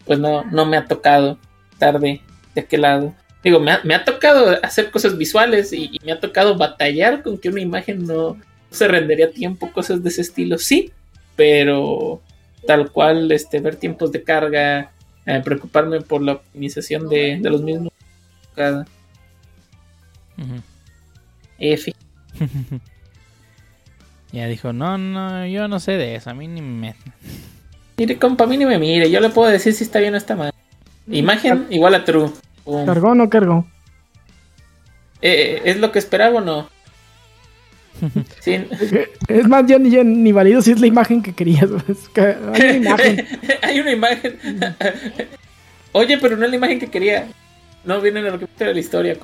[0.04, 1.38] pues no, no me ha tocado
[1.78, 2.22] tarde
[2.54, 3.14] de aquel lado.
[3.42, 7.60] Digo, me ha, tocado hacer cosas visuales y, me ha tocado batallar con que una
[7.60, 8.36] imagen no
[8.70, 10.92] se rendería a tiempo, cosas de ese estilo, sí,
[11.36, 12.20] pero
[12.66, 14.90] tal cual, este, ver tiempos de carga,
[15.24, 17.92] eh, preocuparme por la optimización de, los mismos.
[18.54, 18.86] Cada...
[21.58, 21.94] F.
[24.32, 26.94] ya dijo, no, no, yo no sé de eso, a mí ni me...
[27.98, 29.10] Mire, compa, a mí ni me mire.
[29.10, 30.52] Yo le puedo decir si está bien o está mal.
[31.08, 32.30] Imagen igual a true.
[32.86, 33.66] ¿Cargó o no cargó?
[35.20, 36.68] Eh, ¿Es lo que esperaba o no?
[39.28, 41.68] Es más, ya ni, ni valido si es la imagen que querías.
[42.54, 43.26] hay una imagen.
[43.62, 44.38] hay una imagen.
[45.90, 47.26] Oye, pero no es la imagen que quería.
[47.84, 49.16] No viene en lo que de la historia.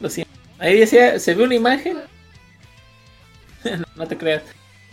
[0.00, 0.32] Lo siento.
[0.58, 1.98] Ahí decía, se ve una imagen.
[3.96, 4.42] no, te creas.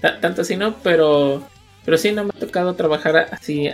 [0.01, 1.47] tanto así no, pero
[1.89, 3.67] pero sí, no me ha tocado trabajar así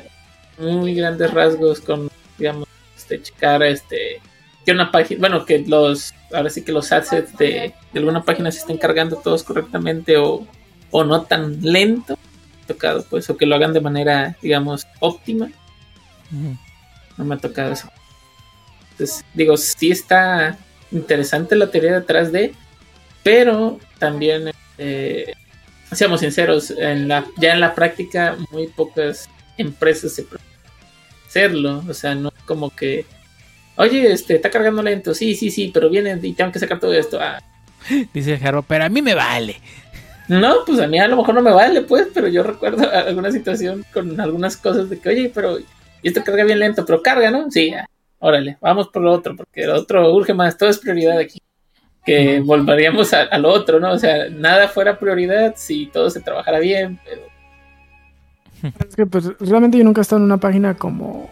[0.58, 2.66] muy grandes rasgos con, digamos,
[2.96, 4.22] este, checar este,
[4.66, 8.60] que una página, bueno, que los, ahora sí que los assets de, alguna página se
[8.60, 10.48] estén cargando todos correctamente o,
[10.92, 12.18] o no tan lento,
[12.66, 15.50] tocado pues, o que lo hagan de manera, digamos, óptima.
[17.18, 17.90] No me ha tocado eso.
[18.92, 20.58] Entonces, digo, sí está
[20.90, 22.54] interesante la teoría detrás de,
[23.24, 25.34] pero también, eh,
[25.92, 30.26] seamos sinceros, en la, ya en la práctica muy pocas empresas se
[31.28, 33.06] hacerlo, o sea, no es como que,
[33.76, 36.94] oye, este, está cargando lento, sí, sí, sí, pero viene y tengo que sacar todo
[36.94, 37.20] esto.
[37.22, 37.42] Ah.
[38.14, 39.58] Dice Jaro, pero a mí me vale.
[40.28, 43.32] No, pues a mí a lo mejor no me vale, pues, pero yo recuerdo alguna
[43.32, 45.58] situación con algunas cosas de que, oye, pero
[46.02, 47.52] esto carga bien lento, pero carga, ¿no?
[47.52, 47.74] Sí,
[48.20, 51.40] órale, vamos por lo otro, porque lo otro urge más, todo es prioridad aquí.
[52.06, 53.94] Que volveríamos a, lo otro, ¿no?
[53.94, 57.22] O sea, nada fuera prioridad si todo se trabajara bien, pero...
[58.88, 61.30] Es que pues realmente yo nunca he estado en una página como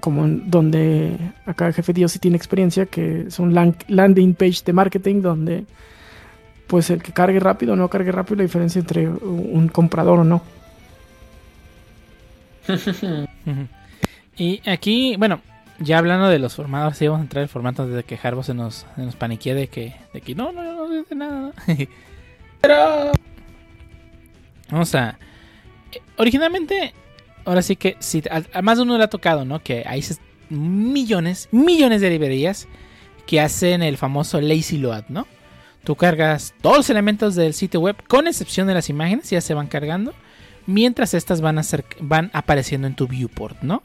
[0.00, 1.16] como donde
[1.46, 5.64] acá el jefe Dios sí tiene experiencia, que es un landing page de marketing donde
[6.66, 10.24] pues el que cargue rápido o no cargue rápido, la diferencia entre un comprador o
[10.24, 10.42] no.
[14.36, 15.40] y aquí, bueno,
[15.78, 18.54] ya hablando de los formatos, sí vamos a entrar en formatos de que Harbo se
[18.54, 21.52] nos, se nos paniquee de que, de que no, no, no, no nada.
[22.60, 23.12] Pero...
[24.70, 25.18] Vamos a...
[26.16, 26.92] Originalmente,
[27.44, 29.62] ahora sí que, si, a, más de uno le ha tocado, ¿no?
[29.62, 30.02] Que hay
[30.48, 32.68] millones, millones de librerías
[33.26, 35.26] que hacen el famoso lazy load, ¿no?
[35.84, 39.54] Tú cargas todos los elementos del sitio web, con excepción de las imágenes, ya se
[39.54, 40.14] van cargando,
[40.66, 43.82] mientras estas van, a ser, van apareciendo en tu viewport, ¿no?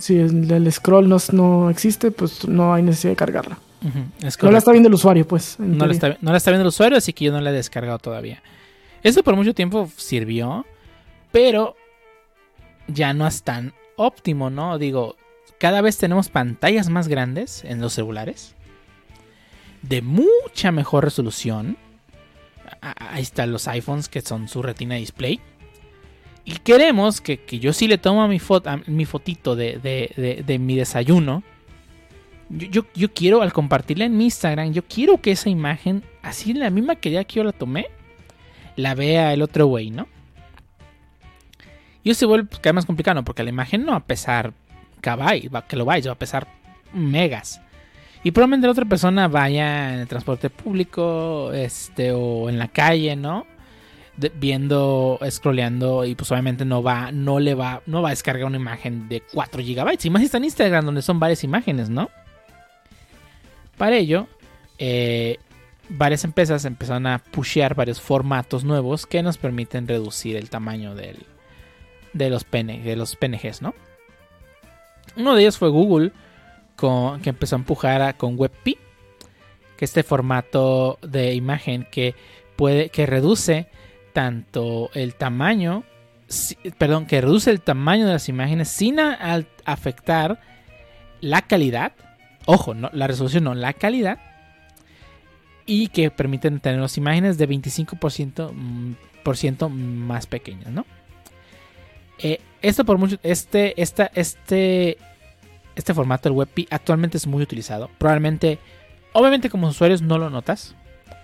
[0.00, 3.58] Si el, scroll no, existe, pues no hay necesidad de cargarla.
[4.42, 5.56] no la está viendo el usuario, pues.
[5.58, 7.52] No la, está, no la, está, viendo el usuario, así que yo no la he
[7.52, 8.42] descargado todavía.
[9.02, 10.66] Eso por mucho tiempo sirvió,
[11.32, 11.76] pero
[12.88, 14.78] ya no es tan óptimo, ¿no?
[14.78, 15.16] Digo,
[15.58, 18.54] cada vez tenemos pantallas más grandes en los celulares
[19.82, 21.76] de mucha mejor resolución.
[22.80, 25.40] Ahí están los iPhones que son su retina display.
[26.44, 31.42] Y queremos que, yo sí le tomo mi, foto, mi fotito de, mi desayuno.
[32.48, 36.70] Yo, yo, quiero, al compartirla en mi Instagram, yo quiero que esa imagen, así la
[36.70, 37.86] misma que ya que yo la tomé,
[38.74, 40.08] la vea el otro güey, ¿no?
[42.02, 44.52] Y eso se vuelve cada vez más complicado, porque la imagen no va a pesar
[45.00, 46.48] que lo vais, va a pesar
[46.92, 47.60] megas.
[48.22, 53.16] Y probablemente la otra persona vaya en el transporte público, este, o en la calle,
[53.16, 53.46] ¿no?
[54.16, 58.56] Viendo, scrolleando y pues obviamente no va, no le va, no va a descargar una
[58.56, 59.98] imagen de 4 GB.
[60.02, 62.10] Y más está en Instagram donde son varias imágenes, ¿no?
[63.78, 64.26] Para ello,
[64.78, 65.38] eh,
[65.88, 71.18] varias empresas empezaron a pushear varios formatos nuevos que nos permiten reducir el tamaño del,
[72.12, 73.74] de, los de los PNGs, ¿no?
[75.16, 76.12] Uno de ellos fue Google
[76.76, 78.78] que empezó a empujar con WebP,
[79.76, 82.14] que este formato de imagen que
[82.56, 83.68] puede que reduce
[84.12, 85.84] tanto el tamaño,
[86.78, 90.40] perdón, que reduce el tamaño de las imágenes sin afectar
[91.20, 91.92] la calidad.
[92.46, 94.18] Ojo, no, la resolución no, la calidad.
[95.66, 98.52] Y que permiten tener las imágenes de 25%
[99.70, 100.84] mm, más pequeñas, ¿no?
[102.18, 104.98] Eh, esto por mucho, este, esta, este,
[105.74, 107.90] este formato, el WebP, actualmente es muy utilizado.
[107.98, 108.58] Probablemente,
[109.12, 110.74] obviamente como usuarios no lo notas,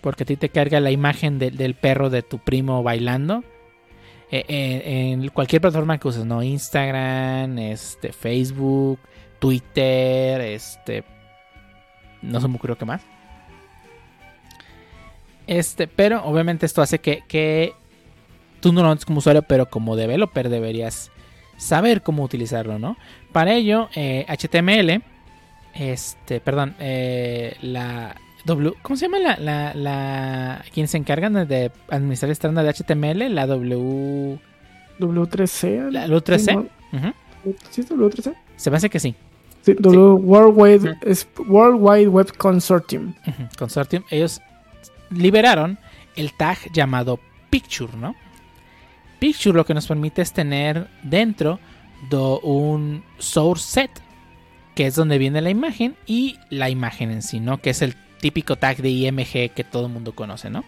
[0.07, 3.43] porque a ti te carga la imagen del perro de tu primo bailando.
[4.31, 6.45] Eh, eh, en cualquier plataforma que uses, ¿no?
[6.45, 9.01] Instagram, este, Facebook,
[9.41, 11.03] Twitter, este...
[12.23, 13.03] No se me ocurrió qué más.
[15.49, 17.74] Este, pero obviamente esto hace que, que
[18.61, 21.11] tú no lo notes como usuario, pero como developer deberías
[21.57, 22.97] saber cómo utilizarlo, ¿no?
[23.33, 25.03] Para ello, HTML, eh,
[25.74, 28.15] este, perdón, la
[28.47, 32.73] W, ¿cómo se llama la, la, la quienes se encargan de administrar el estándar de
[32.73, 33.35] HTML?
[33.35, 34.39] La W
[35.01, 35.90] W3C.
[35.90, 36.68] La W3C.
[37.70, 38.35] ¿Sí es W3C?
[38.56, 39.14] Se me hace que sí.
[39.62, 43.14] Sí, World, Wide, es World Wide Web Consortium.
[43.59, 44.05] Consortium.
[44.10, 44.40] Ellos
[45.10, 45.78] liberaron
[46.14, 47.18] el tag llamado
[47.51, 48.14] Picture, ¿no?
[49.18, 51.59] Picture lo que nos permite es tener dentro
[52.10, 53.90] de un source set,
[54.77, 57.59] que es donde viene la imagen, y la imagen en sí, ¿no?
[57.59, 60.64] Que es el típico tag de IMG que todo el mundo conoce, ¿no?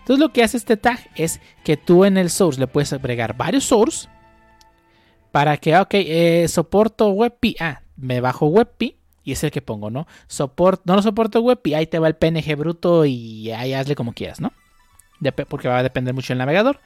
[0.00, 3.36] Entonces lo que hace este tag es que tú en el source le puedes agregar
[3.36, 4.08] varios source
[5.30, 9.90] para que, ok, eh, soporto WebP, ah, me bajo WebP y es el que pongo,
[9.90, 10.06] ¿no?
[10.26, 14.12] Soport, no lo soporto WebP, ahí te va el PNG bruto y ahí hazle como
[14.12, 14.52] quieras, ¿no?
[15.48, 16.80] porque va a depender mucho del navegador.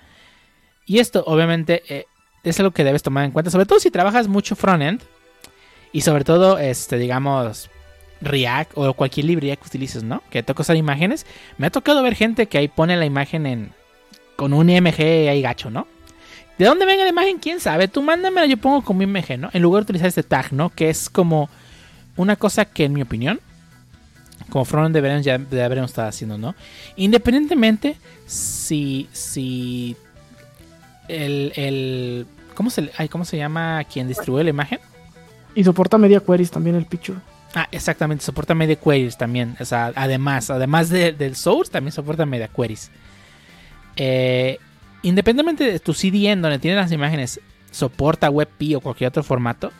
[0.84, 2.04] Y esto obviamente eh,
[2.44, 5.02] es algo que debes tomar en cuenta, sobre todo si trabajas mucho frontend
[5.92, 7.70] y sobre todo, este, digamos,
[8.20, 10.22] React o cualquier librería que utilices, ¿no?
[10.30, 11.26] Que toca usar imágenes.
[11.58, 13.72] Me ha tocado ver gente que ahí pone la imagen en
[14.36, 15.86] con un IMG ahí gacho, ¿no?
[16.58, 17.38] ¿De dónde venga la imagen?
[17.38, 17.88] ¿Quién sabe?
[17.88, 19.50] Tú mándamela, yo pongo como IMG, ¿no?
[19.52, 20.70] En lugar de utilizar este tag, ¿no?
[20.70, 21.48] Que es como
[22.16, 23.40] una cosa que en mi opinión
[24.50, 26.54] como frontend deberíamos ya deberíamos estar haciendo, ¿no?
[26.96, 29.96] Independientemente si si
[31.08, 34.78] el, el ¿cómo se ay, cómo se llama quien distribuye la imagen?
[35.54, 37.18] Y soporta media queries también el picture.
[37.58, 39.56] Ah, exactamente, soporta media queries también.
[39.58, 42.90] O sea, además, además de- del source, también soporta media queries.
[43.96, 44.58] Eh,
[45.00, 49.72] independientemente de tu CDN donde tienes las imágenes, soporta WebP o cualquier otro formato.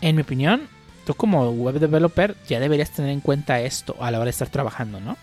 [0.00, 0.68] En mi opinión,
[1.04, 4.48] tú como web developer ya deberías tener en cuenta esto a la hora de estar
[4.48, 5.18] trabajando, ¿no?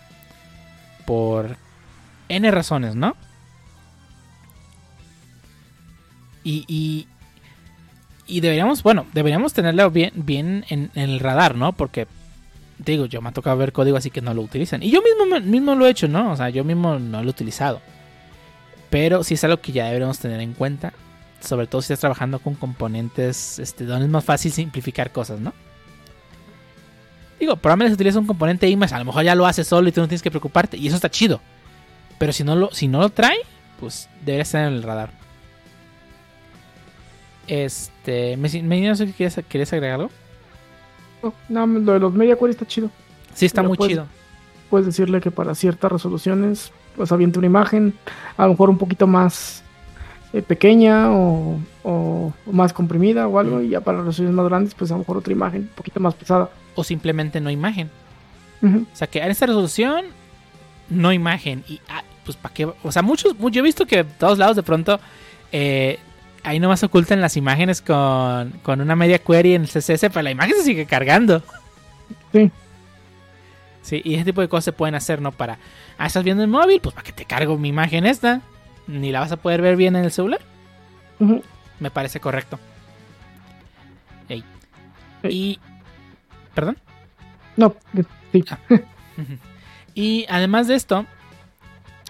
[1.07, 1.57] Por
[2.29, 3.17] N razones, ¿no?
[6.43, 7.07] Y, y,
[8.25, 11.73] y deberíamos, bueno, deberíamos tenerlo bien, bien en, el radar, ¿no?
[11.73, 12.07] Porque,
[12.77, 14.81] digo, yo me ha tocado ver código así que no lo utilizan.
[14.81, 16.31] Y yo mismo, mismo lo he hecho, ¿no?
[16.31, 17.81] O sea, yo mismo no lo he utilizado.
[18.89, 20.93] Pero sí es algo que ya deberíamos tener en cuenta.
[21.41, 25.53] Sobre todo si estás trabajando con componentes este, donde es más fácil simplificar cosas, ¿no?
[27.37, 29.91] Digo, probablemente si utilizas un componente image, a lo mejor ya lo hace solo y
[29.91, 30.77] tú no tienes que preocuparte.
[30.77, 31.41] Y eso está chido.
[32.17, 33.39] Pero si no lo, si no lo trae,
[33.81, 35.11] pues debería estar en el radar.
[37.47, 37.92] Este.
[38.05, 40.11] Me, me no sé si quieres, ¿quieres agregar algo.
[41.21, 41.33] No,
[41.67, 42.89] no, lo de los media queries está chido.
[43.33, 44.05] Sí, está Pero muy chido.
[44.69, 47.93] Puedes decirle que para ciertas resoluciones, pues aviente una imagen,
[48.37, 49.63] a lo mejor un poquito más
[50.33, 54.73] eh, pequeña o, o- o más comprimida o algo, y ya para resoluciones más grandes,
[54.75, 56.49] pues a lo mejor otra imagen un poquito más pesada.
[56.75, 57.89] O simplemente no imagen.
[58.63, 60.05] O sea, que en esta resolución,
[60.89, 61.63] no imagen.
[61.67, 62.65] Y, ah, pues, ¿para qué?
[62.83, 64.99] O sea, muchos, mu- yo he visto que de todos lados de pronto,
[65.51, 65.99] eh,
[66.43, 70.31] ahí nomás ocultan las imágenes con, con una media query en el CSS, pero la
[70.31, 71.41] imagen se sigue cargando.
[72.31, 72.51] Sí.
[73.81, 75.31] Sí, y ese tipo de cosas se pueden hacer, ¿no?
[75.31, 75.57] Para,
[75.97, 78.41] ah, estás viendo el móvil, pues para que te cargo mi imagen esta.
[78.87, 80.41] Ni la vas a poder ver bien en el celular.
[81.79, 82.59] Me parece correcto.
[84.27, 84.43] Ey.
[85.23, 85.59] Y.
[86.53, 86.77] ¿Perdón?
[87.55, 87.75] No,
[88.31, 88.43] sí.
[89.17, 89.37] Ujú.
[89.95, 91.05] Y además de esto,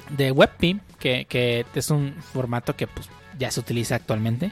[0.10, 4.51] de WebP, que, que es un formato que pues, ya se utiliza actualmente,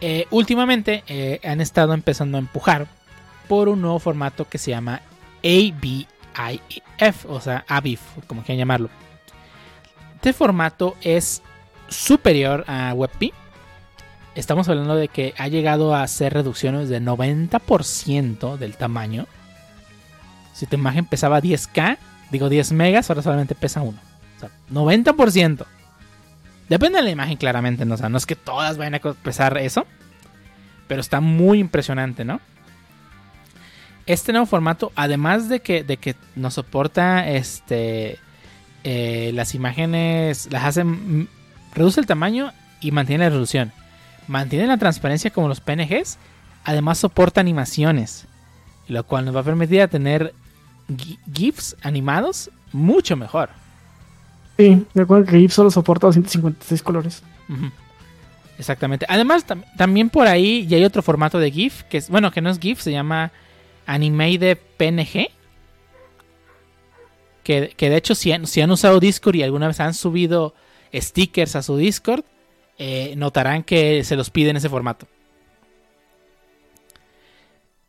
[0.00, 2.88] eh, últimamente eh, han estado empezando a empujar
[3.48, 5.00] por un nuevo formato que se llama
[5.44, 6.06] ABIF,
[7.28, 8.90] o sea, ABIF, como quieran llamarlo.
[10.16, 11.42] Este formato es
[11.88, 13.32] superior a WebP.
[14.34, 19.26] Estamos hablando de que ha llegado a hacer reducciones de 90% del tamaño.
[20.52, 21.98] Si tu imagen pesaba 10K,
[22.30, 23.98] digo 10 megas, ahora solamente pesa 1.
[24.36, 25.66] O sea, 90%.
[26.68, 27.94] Depende de la imagen claramente, ¿no?
[28.16, 29.86] Es que todas vayan a pesar eso.
[30.88, 32.40] Pero está muy impresionante, ¿no?
[34.06, 38.18] Este nuevo formato, además de que, de que nos soporta este,
[38.84, 41.28] eh, las imágenes, las hace, mm,
[41.74, 43.72] reduce el tamaño y mantiene la resolución.
[44.26, 46.18] Mantiene la transparencia como los PNGs.
[46.64, 48.26] Además soporta animaciones.
[48.88, 50.34] Lo cual nos va a permitir tener
[50.88, 53.50] gi- GIFs animados mucho mejor.
[54.62, 57.22] Sí, recuerda que GIF solo soporta 256 colores.
[58.58, 59.06] Exactamente.
[59.08, 62.40] Además, tam- también por ahí ya hay otro formato de GIF, que es, bueno, que
[62.40, 63.32] no es GIF, se llama
[63.86, 65.28] Animated PNG.
[67.42, 70.54] Que, que de hecho, si han, han usado Discord y alguna vez han subido
[70.94, 72.24] stickers a su Discord,
[72.78, 75.08] eh, notarán que se los pide en ese formato.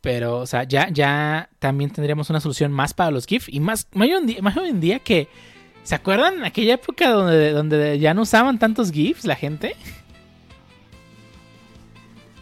[0.00, 3.48] Pero, o sea, ya, ya también tendríamos una solución más para los GIF.
[3.48, 4.08] Y más, más
[4.42, 5.28] más hoy en día que.
[5.84, 9.76] ¿Se acuerdan en aquella época donde, donde ya no usaban tantos GIFs la gente?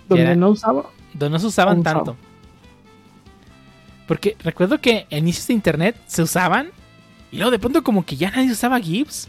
[0.08, 0.86] Donde Era- no usaba.
[1.14, 2.04] Donde no se usaban No usaba.
[2.04, 2.16] tanto.
[4.06, 6.70] Porque recuerdo que a inicios de internet se usaban.
[7.30, 9.28] Y luego de pronto como que ya nadie usaba GIFs.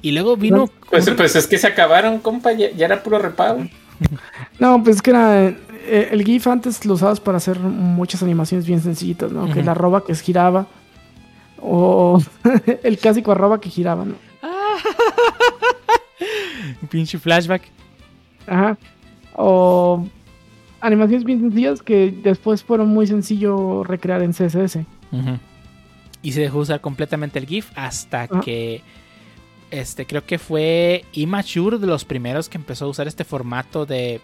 [0.00, 0.68] Y luego vino.
[0.90, 3.66] Pues, un- pues es que se acabaron, compa, ya, ya era puro repago.
[4.60, 5.48] No, pues es que era.
[5.48, 9.52] eh, el GIF antes lo usabas para hacer muchas animaciones bien sencillitas, ¿no?
[9.52, 10.66] Que la arroba que giraba.
[11.60, 12.20] O
[12.82, 14.14] el clásico arroba que giraba, ¿no?
[16.82, 17.62] un pinche flashback.
[18.46, 18.78] Ajá.
[19.34, 20.06] O
[20.80, 24.78] animaciones bien sencillas que después fueron muy sencillo recrear en CSS.
[26.22, 28.82] Y se dejó usar completamente el GIF hasta que.
[29.70, 34.20] Este, creo que fue Immature de los primeros que empezó a usar este formato de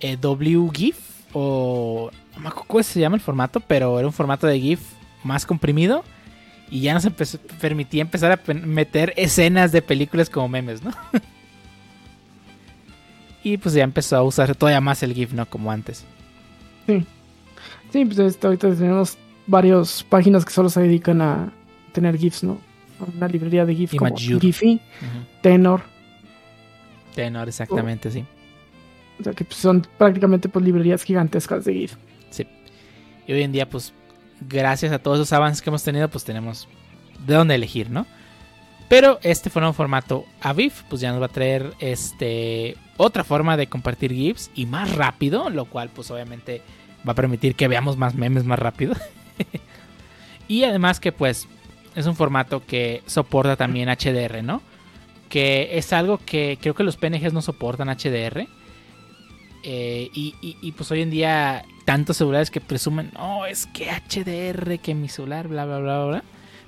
[0.00, 0.98] eh, WGIF.
[1.32, 2.10] O.
[2.34, 4.80] No me acuerdo cómo se llama el formato, pero era un formato de GIF
[5.26, 6.04] más comprimido.
[6.70, 10.90] Y ya nos empezó- permitía empezar a meter escenas de películas como memes, ¿no?
[13.44, 15.46] y pues ya empezó a usar todavía más el GIF, ¿no?
[15.46, 16.04] Como antes.
[16.86, 19.16] Sí, pues esto, ahorita tenemos
[19.46, 21.52] varias páginas que solo se dedican a
[21.92, 22.60] tener GIFs, ¿no?
[23.16, 24.16] Una librería de GIF como.
[24.16, 24.80] Giphy.
[25.42, 25.82] Tenor.
[27.14, 28.24] Tenor, exactamente, sí.
[29.20, 31.94] O sea que pues, son prácticamente pues librerías gigantescas de GIF.
[33.28, 33.92] Y hoy en día, pues,
[34.40, 36.68] gracias a todos esos avances que hemos tenido, pues tenemos
[37.26, 38.06] de dónde elegir, ¿no?
[38.88, 43.56] Pero este fue un formato AVIF, pues ya nos va a traer este otra forma
[43.56, 46.62] de compartir GIFs y más rápido, lo cual pues obviamente
[47.06, 48.94] va a permitir que veamos más memes más rápido.
[50.48, 51.48] y además que pues
[51.96, 54.62] es un formato que soporta también HDR, ¿no?
[55.28, 58.46] Que es algo que creo que los PNGs no soportan HDR.
[59.68, 64.94] Eh, y, pues hoy en día tantos celulares que presumen, no, es que HDR, que
[64.94, 66.24] mi celular, bla, bla, bla, bla.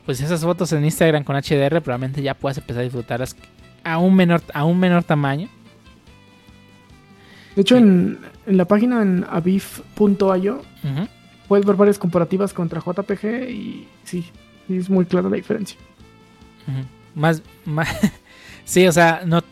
[0.07, 3.37] Pues esas fotos en Instagram con HDR probablemente ya puedas empezar a disfrutarlas
[3.85, 5.49] a un menor, a un menor tamaño.
[7.57, 10.63] De hecho, en, la página en avif.io
[11.49, 14.25] puedes ver varias comparativas contra JPG y sí,
[14.69, 15.79] es muy clara la diferencia.
[17.15, 17.89] Más, más
[18.65, 19.43] sí, o sea, no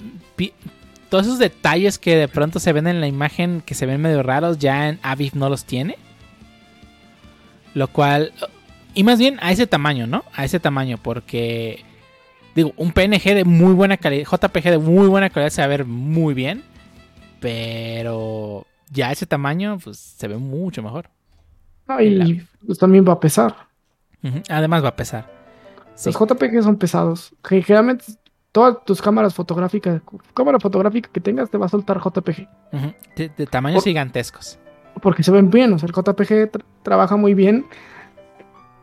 [1.08, 4.22] todos esos detalles que de pronto se ven en la imagen que se ven medio
[4.22, 5.96] raros, ya en Avif no los tiene.
[7.74, 8.32] Lo cual
[8.94, 10.24] y más bien a ese tamaño, ¿no?
[10.32, 11.84] A ese tamaño porque
[12.54, 15.68] digo, un PNG de muy buena calidad, JPG de muy buena calidad se va a
[15.68, 16.64] ver muy bien.
[17.38, 21.10] Pero ya ese tamaño, pues se ve mucho mejor.
[22.00, 23.54] y pues, también va a pesar.
[24.48, 25.30] Además va a pesar.
[26.04, 27.34] Los JPG son pesados.
[27.44, 28.04] Generalmente
[28.56, 30.00] todas tus cámaras fotográficas,
[30.32, 32.48] cámara fotográfica que tengas te va a soltar JPG.
[33.14, 34.58] de, tamaños gigantescos.
[35.02, 37.66] Porque se ven bien, o sea, el JPG trabaja muy bien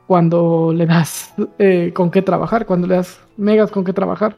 [0.06, 4.38] cuando le das eh, con qué trabajar, cuando le das megas con qué trabajar.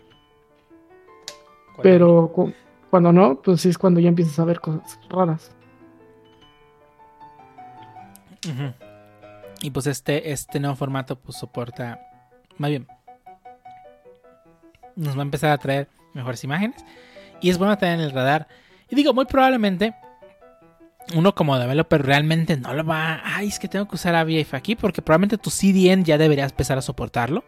[1.83, 2.31] Pero
[2.89, 5.51] cuando no, pues sí es cuando ya empiezas a ver cosas raras.
[9.61, 11.99] Y pues este, este nuevo formato pues soporta,
[12.57, 12.87] más bien,
[14.95, 16.83] nos va a empezar a traer mejores imágenes.
[17.41, 18.47] Y es bueno tener en el radar.
[18.89, 19.93] Y digo, muy probablemente
[21.13, 23.21] uno como developer realmente no lo va.
[23.23, 26.77] Ay, es que tengo que usar AVIF aquí porque probablemente tu CDN ya deberías empezar
[26.77, 27.43] a soportarlo.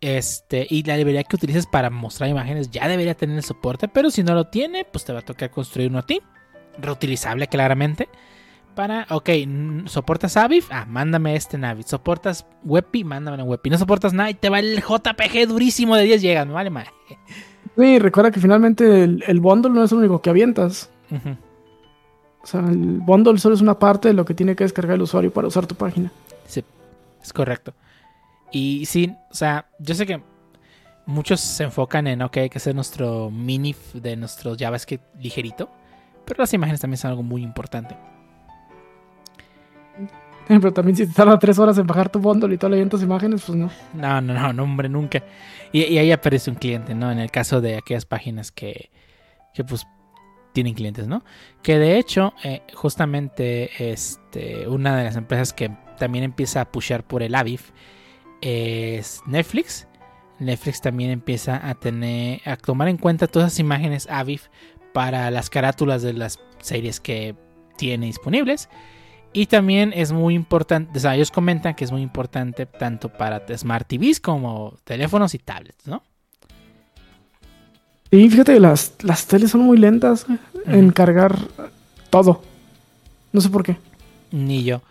[0.00, 4.10] Este, y la librería que utilices para mostrar imágenes ya debería tener el soporte, pero
[4.10, 6.20] si no lo tiene, pues te va a tocar construir uno a ti.
[6.78, 8.08] Reutilizable, claramente.
[8.74, 9.30] Para, ok,
[9.86, 10.68] ¿soportas Avif?
[10.70, 11.82] Ah, mándame este Navi.
[11.82, 13.04] ¿Soportas Wepi?
[13.04, 13.68] Mándame un Wepi.
[13.68, 16.88] No soportas nada y te va el JPG durísimo de 10 GB, me vale más.
[17.76, 20.90] Sí, recuerda que finalmente el, bundle no es lo único que avientas.
[22.42, 25.02] O sea, el bundle solo es una parte de lo que tiene que descargar el
[25.02, 26.10] usuario para usar tu página.
[26.46, 26.64] Sí,
[27.22, 27.72] es correcto.
[28.50, 30.22] Y sí, o sea, yo sé que
[31.06, 35.70] muchos se enfocan en, ok, hay que hacer nuestro mini de nuestro JavaScript ligerito,
[36.26, 37.96] pero las imágenes también son algo muy importante.
[40.60, 43.02] Pero también si te tarda tres horas en bajar tu bundle y todo le tus
[43.02, 43.70] imágenes, pues no.
[43.94, 45.22] No, no, no, hombre, nunca.
[45.72, 47.10] Y, ahí aparece un cliente, ¿no?
[47.10, 48.90] En el caso de aquellas páginas que,
[49.54, 49.86] que pues
[50.52, 51.24] tienen clientes, ¿no?
[51.62, 57.04] Que de hecho, eh, justamente este, una de las empresas que también empieza a pushear
[57.04, 57.60] por el Aviv
[58.40, 59.86] es Netflix.
[60.38, 64.48] Netflix también empieza a tener a tomar en cuenta todas esas imágenes AVIF
[64.92, 67.34] para las carátulas de las series que
[67.76, 68.68] tiene disponibles.
[69.32, 73.42] Y también es muy importante, o sea, ellos comentan que es muy importante tanto para
[73.56, 76.02] Smart TVs como teléfonos y tablets, ¿no?
[78.10, 80.26] Y fíjate, las, las teles son muy lentas
[80.66, 81.38] en cargar
[82.10, 82.42] todo.
[83.32, 83.78] No sé por qué.
[84.30, 84.82] Ni yo.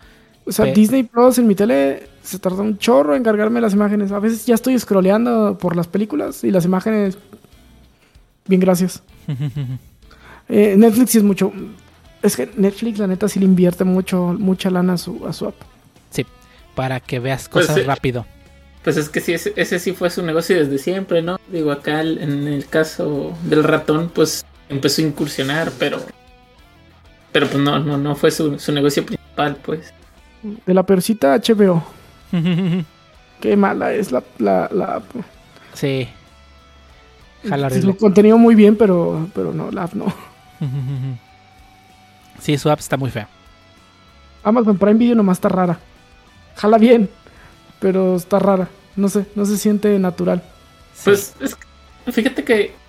[0.44, 4.12] O sea, Disney Plus en mi tele se tarda un chorro en cargarme las imágenes.
[4.12, 7.18] A veces ya estoy scrolleando por las películas y las imágenes.
[8.48, 9.04] Bien, gracias.
[10.54, 11.54] Eh, Netflix sí es mucho.
[12.24, 15.48] Es que Netflix, la neta, sí le invierte mucho, mucha lana a su, a su
[15.48, 15.56] app.
[16.12, 16.26] Sí,
[16.76, 18.26] para que veas pues cosas rápido.
[18.84, 21.40] Pues es que sí, ese, ese, sí fue su negocio desde siempre, ¿no?
[21.52, 26.00] Digo, acá en el caso del ratón, pues empezó a incursionar, pero.
[27.32, 29.94] Pero pues no, no, no fue su, su negocio principal, pues.
[30.66, 31.84] De la peorcita HBO.
[33.42, 35.02] Qué mala es la, la, la
[35.74, 36.08] Sí.
[37.48, 40.14] Jala Lo contenido muy bien, pero, pero no, la app no.
[42.42, 43.30] sí, su app está muy fea.
[44.44, 45.80] Amazon Prime Video nomás está rara.
[46.56, 47.10] Jala bien,
[47.80, 48.68] pero está rara.
[48.96, 50.44] No sé, no se siente natural.
[51.04, 51.34] Pues
[52.12, 52.82] fíjate que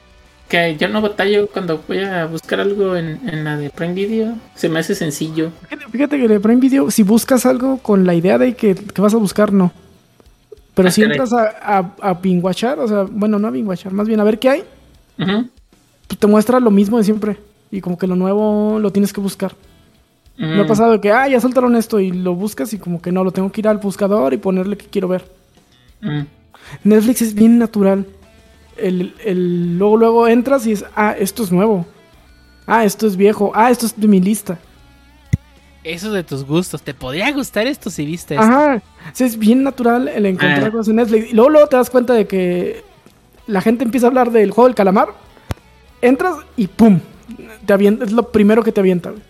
[0.52, 4.34] que yo no batallo cuando voy a buscar algo en, la de Prime Video.
[4.54, 5.50] Se me hace sencillo.
[5.90, 9.16] Fíjate que de Prime Video, si buscas algo con la idea de que, vas a
[9.16, 9.72] buscar, no.
[10.74, 14.20] Pero ah, si entras a, a, a o sea, bueno, no a binguachar, más bien
[14.20, 14.64] a ver qué hay,
[15.16, 17.38] pues te muestra lo mismo de siempre.
[17.72, 19.54] Y como que lo nuevo lo tienes que buscar.
[20.36, 23.22] Me ha pasado que, ah, ya soltaron esto y lo buscas y como que no,
[23.24, 25.24] lo tengo que ir al buscador y ponerle que quiero ver.
[26.84, 28.06] Netflix es bien natural
[28.76, 31.86] el, luego, luego entras y es, ah, esto es nuevo.
[32.66, 33.52] Ah, esto es viejo.
[33.54, 34.58] Ah, esto es de mi lista.
[35.84, 36.80] eso de tus gustos.
[36.82, 38.46] ¿Te podría gustar esto si viste esto?
[38.46, 38.82] Ajá.
[39.12, 40.70] Sí, es bien natural el encontrar Ah.
[40.70, 41.30] cosas en Netflix.
[41.30, 42.82] Y luego, luego te das cuenta de que
[43.46, 45.08] la gente empieza a hablar del juego del calamar.
[46.00, 47.00] Entras y ¡pum!
[47.66, 49.10] Te avienta, es lo primero que te avienta.
[49.10, 49.22] güey.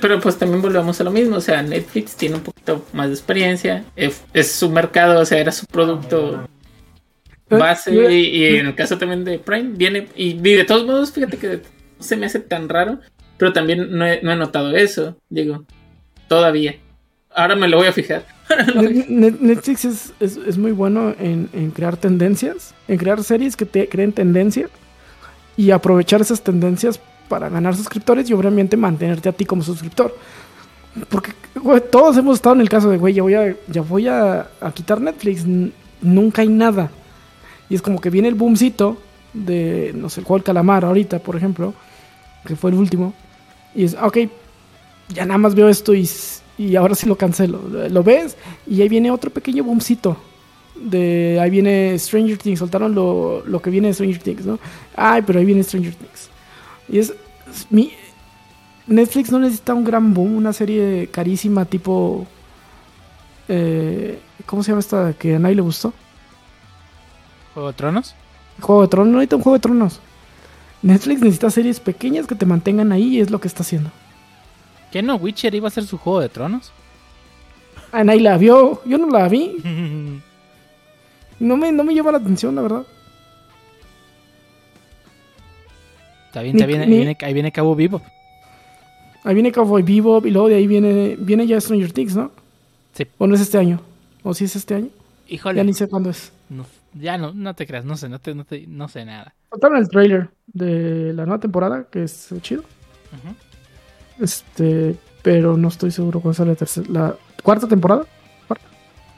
[0.00, 3.14] Pero, pues también volvemos a lo mismo, o sea, Netflix tiene un poquito más de
[3.14, 6.46] experiencia, es, es su mercado, o sea, era su producto
[7.48, 10.86] base Yo- y, y en el caso también de Prime viene y, y de todos
[10.86, 11.60] modos, fíjate que
[12.00, 12.98] se me hace tan raro,
[13.38, 15.64] pero también no he, no he notado eso, digo,
[16.28, 16.76] todavía.
[17.34, 18.26] Ahora me lo voy a fijar.
[18.74, 23.56] Net- Net- Netflix es, es- es muy bueno en, en crear tendencias, en crear series
[23.56, 24.68] que te creen tendencia
[25.56, 30.16] y aprovechar esas tendencias para ganar suscriptores y obviamente mantenerte a ti como suscriptor.
[31.08, 31.32] Porque
[31.90, 35.00] todos hemos estado en el caso de, güey, ya voy a, ya voy a, quitar
[35.00, 35.44] Netflix,
[36.00, 36.90] nunca hay nada.
[37.68, 38.98] Y es como que viene el boomcito
[39.32, 41.74] de, no sé, el del calamar ahorita, por ejemplo,
[42.44, 43.14] que fue el último.
[43.74, 44.18] Y es, ok,
[45.08, 46.08] ya nada más veo esto y,
[46.58, 47.60] y ahora sí lo cancelo.
[47.88, 50.18] Lo ves y ahí viene otro pequeño boomcito.
[50.82, 54.58] De ahí viene Stranger Things, soltaron lo, lo que viene de Stranger Things, ¿no?
[54.96, 56.28] Ay, pero ahí viene Stranger Things.
[56.88, 57.14] Y es,
[57.50, 57.92] es mi,
[58.86, 62.26] Netflix no necesita un gran boom, una serie carísima tipo...
[63.48, 65.92] eh, ¿Cómo se llama esta que a nadie le gustó?
[67.54, 68.14] ¿Juego de Tronos?
[68.60, 70.00] Juego de Tronos, no necesita un Juego de Tronos.
[70.82, 73.90] Netflix necesita series pequeñas que te mantengan ahí y es lo que está haciendo.
[74.90, 75.14] ¿Qué no?
[75.14, 76.72] ¿Witcher iba a ser su Juego de Tronos?
[77.92, 79.56] Ah, nadie la vio, yo no la vi.
[81.42, 82.86] No me, no me llama la atención, la verdad.
[86.28, 88.00] Está bien, está bien, ahí viene, ahí viene Cabo Vivo.
[89.24, 92.32] Ahí viene Cowboy Bebop y luego de ahí viene, viene ya Stranger Things, ¿no?
[92.92, 93.06] Sí.
[93.18, 93.80] ¿O no es este año?
[94.24, 94.88] ¿O si es este año?
[95.28, 95.58] Híjole.
[95.58, 96.32] Ya ni sé cuándo es.
[96.48, 99.34] No, ya no, no te creas, no sé, no, te, no, te- no sé nada.
[99.48, 102.64] Faltaron el trailer de la nueva temporada, que es chido.
[104.20, 106.86] Este, pero no estoy seguro cuándo sale la tercera.
[106.90, 108.04] ¿La cuarta temporada?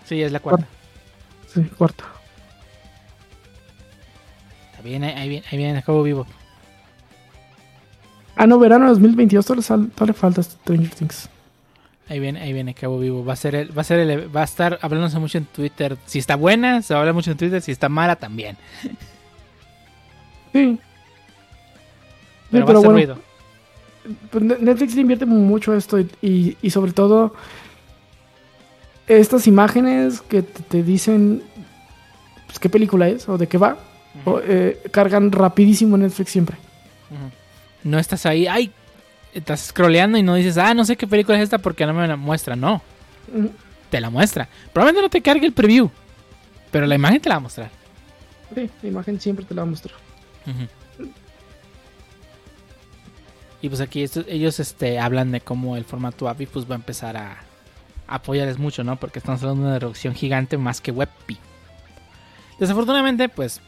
[0.04, 0.66] Sí, es la cuarta.
[1.52, 2.04] Sí, cuarta.
[4.84, 6.26] Está bien, ahí, ahí viene, ahí viene Cabo Vivo.
[8.36, 11.30] Ah, no, verano 2022, todavía, todavía falta Stranger Things.
[12.08, 13.24] Ahí viene, ahí viene Cabo Vivo.
[13.24, 15.96] Va a ser el, va a ser el, va a estar hablándose mucho en Twitter.
[16.04, 17.62] Si está buena, se va a hablar mucho en Twitter.
[17.62, 18.58] Si está mala, también.
[18.82, 18.90] Sí.
[20.52, 20.78] Sí,
[22.50, 23.18] Pero, pero va a hacer bueno, ruido.
[24.30, 27.34] pues Ne- Netflix le invierte mucho a esto y, y- y sobre todo
[29.08, 31.42] estas imágenes que te, te dicen
[32.46, 33.76] pues, qué película es o de qué va,
[34.24, 36.56] o, eh, cargan rapidísimo Netflix siempre.
[37.82, 38.72] No estás ahí, ay,
[39.34, 42.06] estás scrolleando y no dices, ah, no sé qué película es esta porque no me
[42.06, 42.56] la muestra.
[42.56, 42.82] No,
[43.90, 44.48] te la muestra.
[44.72, 45.90] Probablemente no te cargue el preview,
[46.70, 47.70] pero la imagen te la va a mostrar.
[48.54, 49.96] Sí, la imagen siempre te la va a mostrar.
[53.60, 57.16] Y pues aquí ellos este, hablan de cómo el formato API pues va a empezar
[57.16, 57.38] a,
[58.06, 58.96] a apoyarles mucho, ¿no?
[58.96, 61.38] Porque estamos hablando de una reducción gigante más que WebP.
[62.58, 63.60] Desafortunadamente, pues,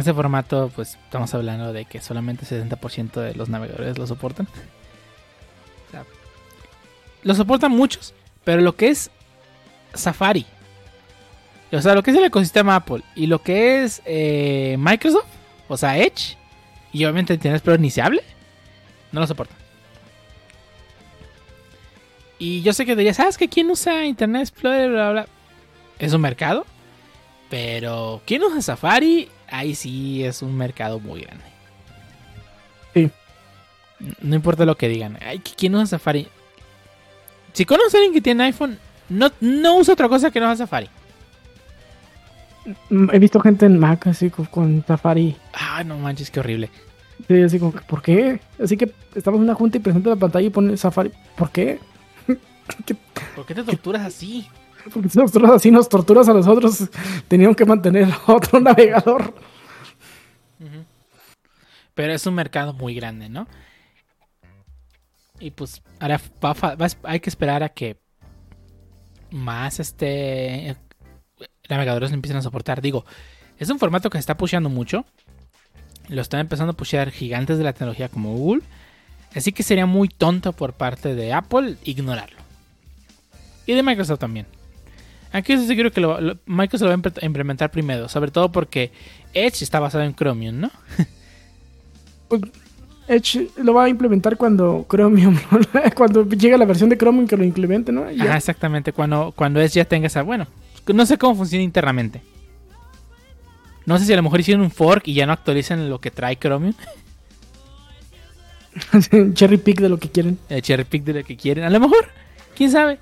[0.00, 4.46] este formato, pues, estamos hablando de que solamente el 70% de los navegadores lo soportan.
[7.22, 8.14] Lo soportan muchos,
[8.44, 9.10] pero lo que es
[9.94, 10.46] Safari,
[11.72, 15.26] o sea, lo que es el ecosistema Apple y lo que es eh, Microsoft,
[15.68, 16.36] o sea, Edge,
[16.92, 18.22] y obviamente Internet Explorer ni se hable,
[19.12, 19.54] no lo soporta.
[22.38, 24.90] Y yo sé que dirías, ¿sabes que quién usa Internet Explorer?
[24.90, 25.26] Bla, bla, bla?
[25.98, 26.66] Es un mercado,
[27.50, 29.28] pero ¿quién usa Safari?
[29.48, 31.44] Ahí sí es un mercado muy grande.
[32.94, 33.10] Sí.
[34.20, 35.18] No importa lo que digan.
[35.24, 36.28] Ay, ¿Quién usa Safari?
[37.52, 38.78] Si conoces a alguien que tiene iPhone,
[39.08, 40.88] no, no usa otra cosa que no usa Safari.
[42.90, 45.36] Mm, He visto gente en Mac así con, con Safari.
[45.52, 46.68] Ay, no manches, qué horrible.
[47.28, 48.40] Sí, así como, que, ¿por qué?
[48.62, 51.10] Así que estamos en una junta y presenta la pantalla y pone Safari.
[51.36, 51.78] ¿Por qué?
[52.84, 52.96] ¿Qué-
[53.34, 54.48] ¿Por qué te torturas así?
[54.92, 56.88] Porque si nosotros así nos torturas a nosotros,
[57.28, 59.34] tenían que mantener otro navegador.
[61.94, 63.46] Pero es un mercado muy grande, ¿no?
[65.40, 66.20] Y pues ahora
[67.04, 67.98] hay que esperar a que
[69.30, 70.76] más este
[71.68, 72.80] navegadores lo empiecen a soportar.
[72.80, 73.04] Digo,
[73.58, 75.04] es un formato que se está pusheando mucho.
[76.08, 78.62] Lo están empezando a pushear gigantes de la tecnología como Google.
[79.34, 82.38] Así que sería muy tonto por parte de Apple ignorarlo.
[83.66, 84.46] Y de Microsoft también.
[85.36, 88.08] Aquí yo sí creo que lo- lo- Microsoft lo va a implementar primero.
[88.08, 88.90] Sobre todo porque
[89.34, 90.70] Edge está basado en Chromium, ¿no?
[93.08, 95.36] Edge lo va a implementar cuando Chromium,
[95.94, 98.10] cuando llegue la versión de Chromium que lo implemente, ¿no?
[98.10, 98.24] Ya.
[98.24, 98.92] Ajá, exactamente.
[98.92, 100.22] Cuando, cuando es ya tenga esa.
[100.22, 100.46] Bueno,
[100.86, 102.22] no sé cómo funciona internamente.
[103.84, 106.10] No sé si a lo mejor hicieron un fork y ya no actualizan lo que
[106.10, 106.74] trae Chromium.
[109.34, 110.38] cherry pick de lo que quieren.
[110.48, 111.64] El cherry pick de lo que quieren.
[111.64, 112.08] A lo mejor,
[112.56, 112.98] quién sabe.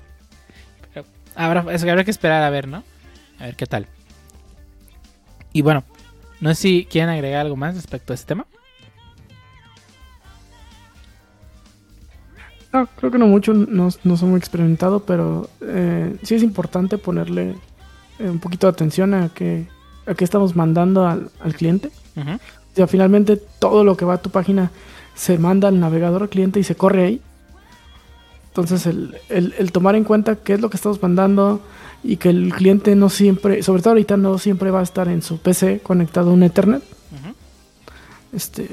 [1.35, 2.83] Habrá, es que habrá que esperar a ver, ¿no?
[3.39, 3.87] A ver qué tal.
[5.53, 5.83] Y bueno,
[6.41, 8.45] no sé si quieren agregar algo más respecto a este tema.
[12.73, 16.97] No, creo que no mucho, no, no soy muy experimentado, pero eh, sí es importante
[16.97, 17.55] ponerle
[18.19, 19.65] eh, un poquito de atención a qué,
[20.05, 21.89] a qué estamos mandando al, al cliente.
[22.17, 22.31] Ujú.
[22.31, 24.71] O sea, finalmente todo lo que va a tu página
[25.13, 27.21] se manda al navegador al cliente y se corre ahí.
[28.57, 31.61] Entonces el, el- el tomar en cuenta qué es lo que estamos mandando
[32.03, 35.21] y que el cliente no siempre, sobre todo ahorita no siempre va a estar en
[35.21, 36.81] su PC conectado a un Ethernet.
[38.33, 38.69] Este,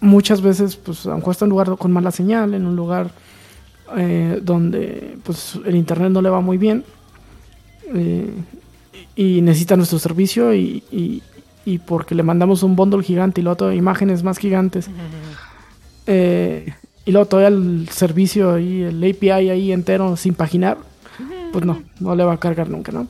[0.00, 2.76] muchas veces, pues, a lo mejor está en un lugar con mala señal, en un
[2.76, 3.10] lugar
[3.96, 6.84] eh, donde pues, el internet no le va muy bien
[7.94, 8.30] eh,
[9.16, 11.22] y necesita nuestro servicio y, y-
[11.64, 14.88] y porque le mandamos un bundle gigante y luego todavía imágenes más gigantes
[16.06, 16.74] eh,
[17.08, 20.76] y luego todavía el servicio ahí, el API ahí entero sin paginar,
[21.52, 23.08] pues no, no le va a cargar nunca, ¿no?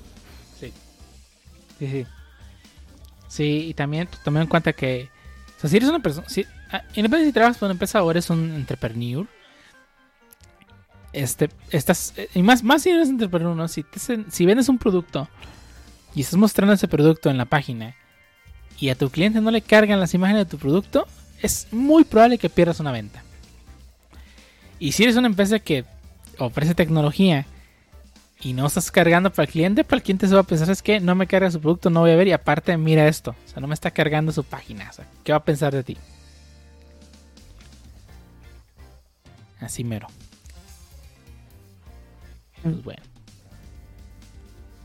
[0.60, 0.72] Sí.
[1.80, 2.06] Sí, sí.
[3.26, 5.10] Sí, y también tomar en cuenta que.
[5.56, 6.28] O sea, si eres una persona.
[6.28, 9.26] Si, ah, independientemente si trabajas para una empresa o eres un entrepreneur.
[11.12, 12.14] Este, estás.
[12.36, 13.66] Y más, más si eres entrepreneur, ¿no?
[13.66, 15.28] Si, te si vendes un producto
[16.14, 17.96] y estás mostrando ese producto en la página
[18.78, 21.08] y a tu cliente no le cargan las imágenes de tu producto,
[21.42, 23.24] es muy probable que pierdas una venta.
[24.78, 25.84] Y si eres una empresa que
[26.38, 27.46] ofrece tecnología
[28.40, 30.82] y no estás cargando para el cliente, para el cliente se va a pensar, es
[30.82, 33.48] que no me carga su producto, no voy a ver y aparte mira esto, o
[33.48, 35.96] sea, no me está cargando su página, o sea, ¿qué va a pensar de ti?
[39.60, 40.06] Así mero.
[42.62, 43.02] Pues bueno,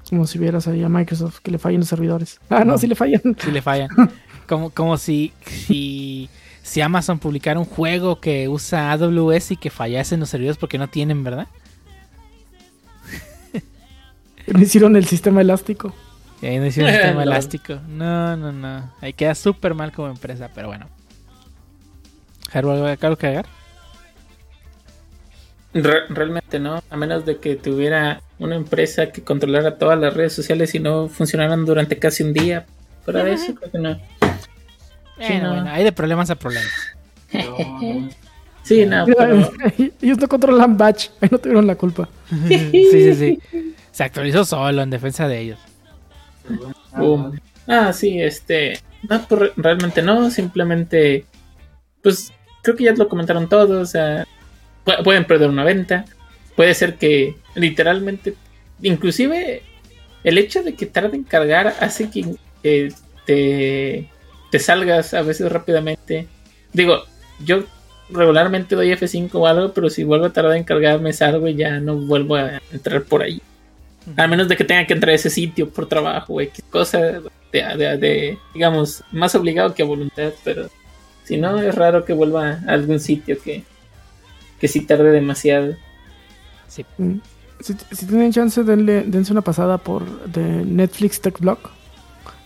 [0.10, 2.40] Como si vieras ahí a Microsoft que le fallan los servidores.
[2.50, 2.78] Ah, no, No.
[2.78, 3.22] si le fallan.
[3.40, 3.90] si le fallan.
[4.48, 6.30] Como, como si, si,
[6.64, 10.80] si Amazon publicara un juego que usa AWS y que fallase en los servidores porque
[10.80, 11.48] no tienen, ¿verdad?
[14.48, 15.94] Le hicieron el sistema elástico.
[16.42, 17.32] Y ahí no hicieron un sistema No.
[17.32, 17.76] elástico.
[17.88, 18.92] No, no, no.
[19.02, 20.88] Ahí queda súper mal como empresa, pero bueno.
[22.52, 23.46] ¿Algo algo que agregar?
[25.74, 30.34] Re- realmente no, a menos de que tuviera una empresa que controlara todas las redes
[30.34, 32.66] sociales y no funcionaran durante casi un día.
[33.04, 34.00] Fuera de eso, creo que no.
[35.18, 35.54] Bueno, no.
[35.56, 36.72] bueno, hay de problemas a problemas.
[38.64, 39.52] Sí, no, pero
[40.02, 42.08] Ellos no controlan Batch, ahí no tuvieron la culpa.
[42.48, 43.40] sí, sí, sí.
[43.92, 45.60] Se actualizó solo en defensa de ellos.
[46.98, 47.40] Boom.
[47.68, 48.80] Ah, sí, este.
[49.10, 51.26] No, pues re- realmente no, simplemente.
[52.02, 52.32] Pues
[52.62, 53.72] creo que ya lo comentaron todos.
[53.72, 54.26] O sea,
[54.86, 56.06] pu- pueden perder una venta.
[56.56, 58.34] Puede ser que literalmente.
[58.82, 59.62] Inclusive
[60.24, 62.94] el hecho de que tarde en cargar hace que, que
[63.26, 64.10] te,
[64.54, 66.28] te salgas a veces rápidamente.
[66.74, 67.06] Digo,
[67.44, 67.64] yo
[68.12, 71.56] regularmente doy F5 o algo, pero si vuelvo a tardar en cargar me salgo y
[71.56, 73.42] ya no vuelvo a entrar por ahí.
[74.16, 77.22] A menos de que tenga que entrar a ese sitio por trabajo, X cosa de,
[77.52, 80.70] de- de, digamos, más obligado que a voluntad, pero
[81.24, 83.64] si no, es raro que vuelva a algún sitio que,
[84.60, 85.76] que sí tarde demasiado.
[86.68, 86.86] Sí.
[87.00, 87.16] Mm.
[87.60, 91.58] Si, si tienen chance, denle, dense una pasada por de Netflix Tech Blog.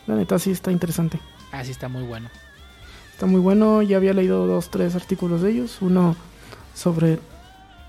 [0.06, 1.20] La neta sí está interesante.
[1.58, 2.30] Ah, sí, está muy bueno.
[3.12, 3.82] Está muy bueno.
[3.82, 5.78] Ya había leído dos, tres artículos de ellos.
[5.82, 6.16] Uno
[6.76, 7.20] sobre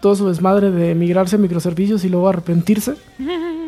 [0.01, 2.95] todo su desmadre de migrarse a microservicios y luego arrepentirse.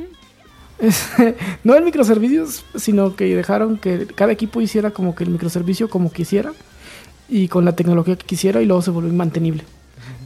[1.64, 6.10] No en microservicios, sino que dejaron que cada equipo hiciera como que el microservicio como
[6.10, 6.52] quisiera
[7.28, 9.64] y con la tecnología que quisiera y luego se volvió inmantenible.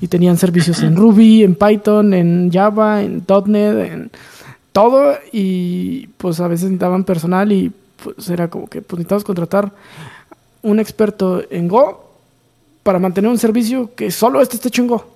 [0.01, 4.11] Y tenían servicios en Ruby, en Python, en Java, en .NET, en
[4.73, 7.73] todo y pues a veces necesitaban personal y
[8.03, 9.73] pues era como que pues necesitamos contratar
[10.62, 12.19] un experto en Go
[12.83, 15.11] para mantener un servicio que solo este esté hecho en Go.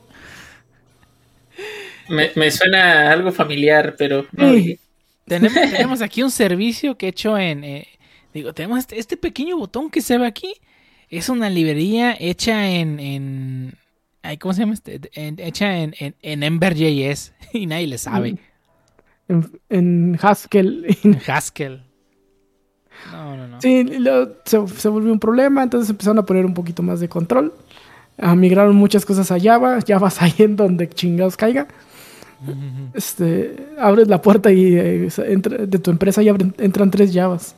[2.09, 4.79] Me, me suena algo familiar, pero no, Sí.
[5.27, 7.65] Tenemos, tenemos aquí un servicio que he hecho en...
[7.65, 7.87] eh,
[8.33, 10.55] digo, tenemos este, este pequeño botón que se ve aquí.
[11.11, 12.99] Es una librería hecha en...
[13.01, 13.75] en
[14.23, 15.01] ay, ¿Cómo se llama este?
[15.13, 17.33] En- hecha en, en, en Ember.js.
[17.53, 18.37] Y nadie le sabe.
[19.29, 20.87] En, en Haskell.
[21.05, 21.83] En Haskell.
[23.13, 23.61] No, no, no.
[23.61, 27.09] Sí, luego se, se volvió un problema, entonces empezaron a poner un poquito más de
[27.09, 27.53] control.
[28.19, 31.67] Ah, migraron muchas cosas a Java, Java ahí en donde chingados caiga.
[32.95, 37.55] Este, abres la puerta y eh, entra- de tu empresa y abren- entran tres Javas.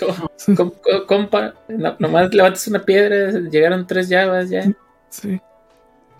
[0.00, 4.64] Com- com- com- compa, no- nomás levantas una piedra, llegaron tres llaves ya,
[5.10, 5.40] Sí.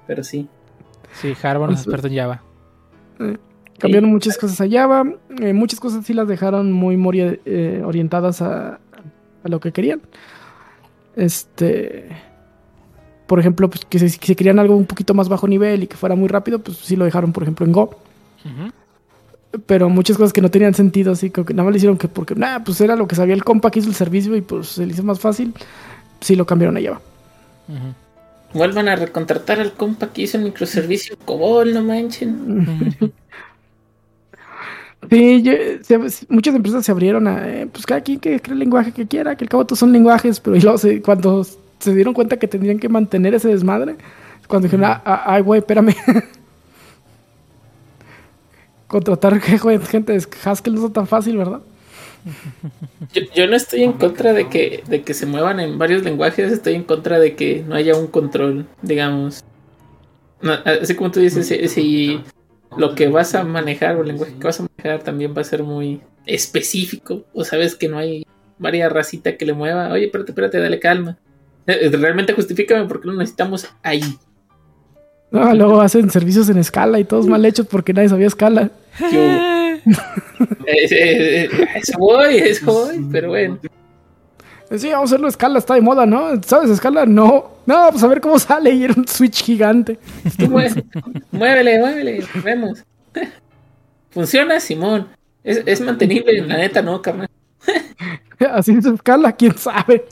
[0.07, 0.47] pero sí.
[1.21, 2.43] Sí, Harvard es Pues, experto en Java.
[3.79, 5.05] Cambiaron muchas cosas a Java,
[5.41, 8.79] eh, muchas cosas sí las dejaron muy, muy eh, orientadas a,
[9.45, 10.01] a lo que querían.
[11.17, 12.09] Este.
[13.27, 15.97] por ejemplo, pues que si, que querían algo un poquito más bajo nivel y que
[15.97, 17.99] fuera muy rápido, pues sí lo dejaron, por ejemplo, en Go.
[19.67, 22.35] Pero muchas cosas que no tenían sentido, así que nada más le hicieron que porque,
[22.35, 24.85] nada, pues era lo que sabía el compa que hizo el servicio y pues se
[24.85, 25.55] le hizo más fácil,
[26.21, 27.01] sí lo cambiaron a Java.
[28.53, 32.93] Vuelvan a recontratar al compa que hizo el microservicio COBOL, no manchen.
[35.11, 35.45] Sí,
[36.29, 39.37] muchas empresas se abrieron a, eh, pues cada quien que cree el lenguaje que quiera,
[39.37, 41.45] que al cabo todos son lenguajes, pero y luego cuando
[41.79, 43.97] se dieron cuenta que tendrían que mantener ese desmadre,
[44.49, 45.95] cuando dijeron, ah, ah, ay, güey, espérame.
[48.87, 51.61] Contratar gente de Haskell no es tan fácil, ¿verdad?
[53.35, 56.75] Yo, no estoy en contra de que, de que se muevan en varios lenguajes, estoy
[56.75, 59.45] en contra de que no haya un control, digamos.
[60.65, 62.21] así como tú dices, si,
[62.77, 65.45] lo que vas a manejar o el lenguaje que vas a manejar también va a
[65.45, 68.27] ser muy específico, o sabes que no hay
[68.59, 71.19] varias racita que le mueva, oye, espérate, espérate, dale calma.
[71.67, 74.03] Eh, eh, realmente justifícame porque lo necesitamos ahí.
[75.31, 78.71] No, luego hacen servicios en escala y todos mal hechos porque nadie sabía escala.
[80.67, 83.59] Eh, eso voy, eso voy, pero bueno.
[84.79, 86.43] Sí, vamos a hacerlo escala, está de moda, ¿no?
[86.43, 87.07] ¿Sabes escala?
[87.07, 87.53] No.
[87.67, 89.99] No, pues a ver cómo sale y era un switch gigante.
[91.31, 92.85] muévele, muévele, vemos.
[94.11, 95.09] Funciona, Simón.
[95.43, 97.29] Es, es mantenible, la neta, no, carnal.
[98.53, 100.07] Así es escala, quién sabe.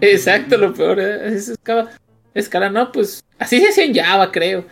[0.00, 1.34] Exacto, lo peor ¿eh?
[1.34, 1.90] es escala.
[2.34, 4.66] Escala, no, pues así se hacía en Java, creo.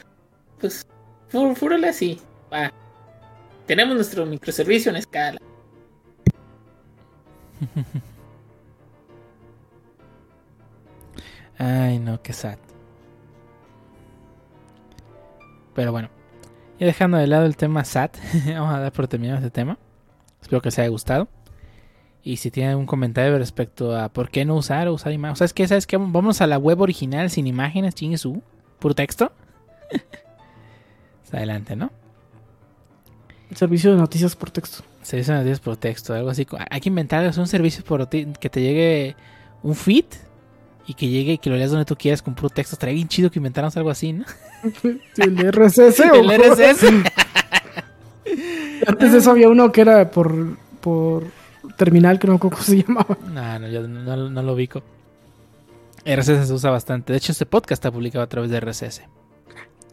[0.61, 0.87] Pues,
[1.31, 2.21] fúrale así.
[2.53, 2.71] Va.
[3.67, 5.41] Tenemos nuestro microservicio en escala.
[11.59, 12.59] Ay, no, qué sad.
[15.75, 16.09] Pero bueno,
[16.79, 18.11] ya dejando de lado el tema sad,
[18.47, 19.79] vamos a dar por terminado este tema.
[20.41, 21.29] Espero que les haya gustado.
[22.23, 25.39] Y si tienen algún comentario respecto a por qué no usar o usar imágenes.
[25.39, 25.69] ¿Sabes qué?
[25.69, 25.97] ¿Sabes qué?
[25.99, 28.43] Vamos a la web original sin imágenes, chingue su.
[28.79, 29.33] Puro texto.
[31.35, 31.91] adelante, ¿no?
[33.55, 34.85] Servicio de noticias por texto.
[35.03, 36.47] Servicio de noticias por texto, algo así.
[36.71, 39.17] Hay que inventar un servicio por que te llegue
[39.63, 40.07] un feed
[40.86, 42.74] y que llegue y que lo leas donde tú quieras con puro texto.
[42.74, 44.24] Estaría bien chido que inventáramos algo así, ¿no?
[45.16, 46.85] el RSS o el RSS.
[48.86, 51.24] Antes de eso había uno que era por, por
[51.77, 53.16] terminal que no cómo se llamaba.
[53.32, 54.82] No, no, yo no, lo ubico.
[56.05, 57.12] RSS se usa bastante.
[57.12, 59.02] De hecho, este podcast está publicado a través de RSS.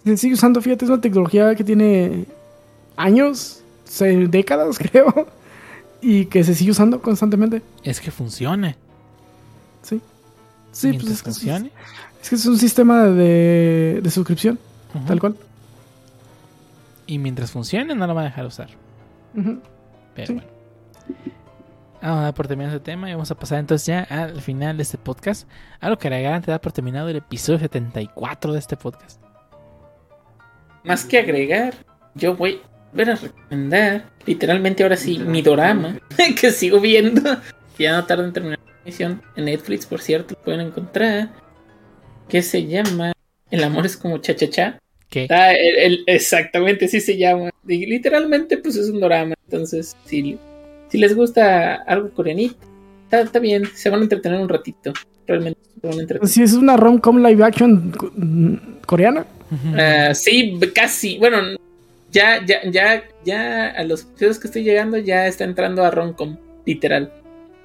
[0.03, 2.25] Se sigue usando, fíjate, es una tecnología que tiene
[2.97, 3.61] años,
[3.99, 5.27] décadas creo,
[6.01, 7.61] y que se sigue usando constantemente.
[7.83, 8.75] Es que funcione.
[9.83, 10.01] Sí.
[10.71, 11.71] Sí, pues es que, funcione.
[12.21, 14.57] Es, que es un sistema de, suscripción,
[15.07, 15.35] tal cual.
[17.07, 18.69] Y mientras funcione, no lo va a dejar usar.
[19.33, 20.61] Pero bueno.
[22.01, 24.75] Vamos a dar por terminado este tema y vamos a pasar entonces ya al final
[24.75, 25.47] de este podcast.
[25.79, 29.21] Algo que agregar antes de dar por terminado el episodio 74 de este podcast.
[30.83, 31.75] Más que agregar,
[32.15, 32.59] yo voy
[32.97, 35.99] a recomendar, literalmente ahora sí, mi drama
[36.39, 37.21] que sigo viendo.
[37.81, 39.21] Ya no tarda en terminar la emisión.
[39.35, 41.29] En Netflix, por cierto, lo pueden encontrar.
[42.29, 43.13] Que se llama
[43.49, 44.79] El amor es como cha cha cha.
[45.09, 45.27] ¿Qué?
[45.29, 45.51] Ah,
[46.07, 47.49] exactamente, así se llama.
[47.65, 49.35] literalmente, pues es un drama.
[49.45, 50.37] Entonces, sí
[50.91, 52.57] si les gusta algo coreanito,
[53.09, 54.91] está, bien, se van a entretener un ratito.
[55.25, 56.29] Realmente se van a entretener.
[56.29, 57.93] Si es una rom-com live action
[58.85, 59.25] coreana.
[59.77, 61.17] Ah, sí, casi.
[61.17, 61.37] Bueno,
[62.11, 66.35] ya, ya, ya, ya a los episodios que estoy llegando ya está entrando a rom-com,
[66.65, 67.13] literal.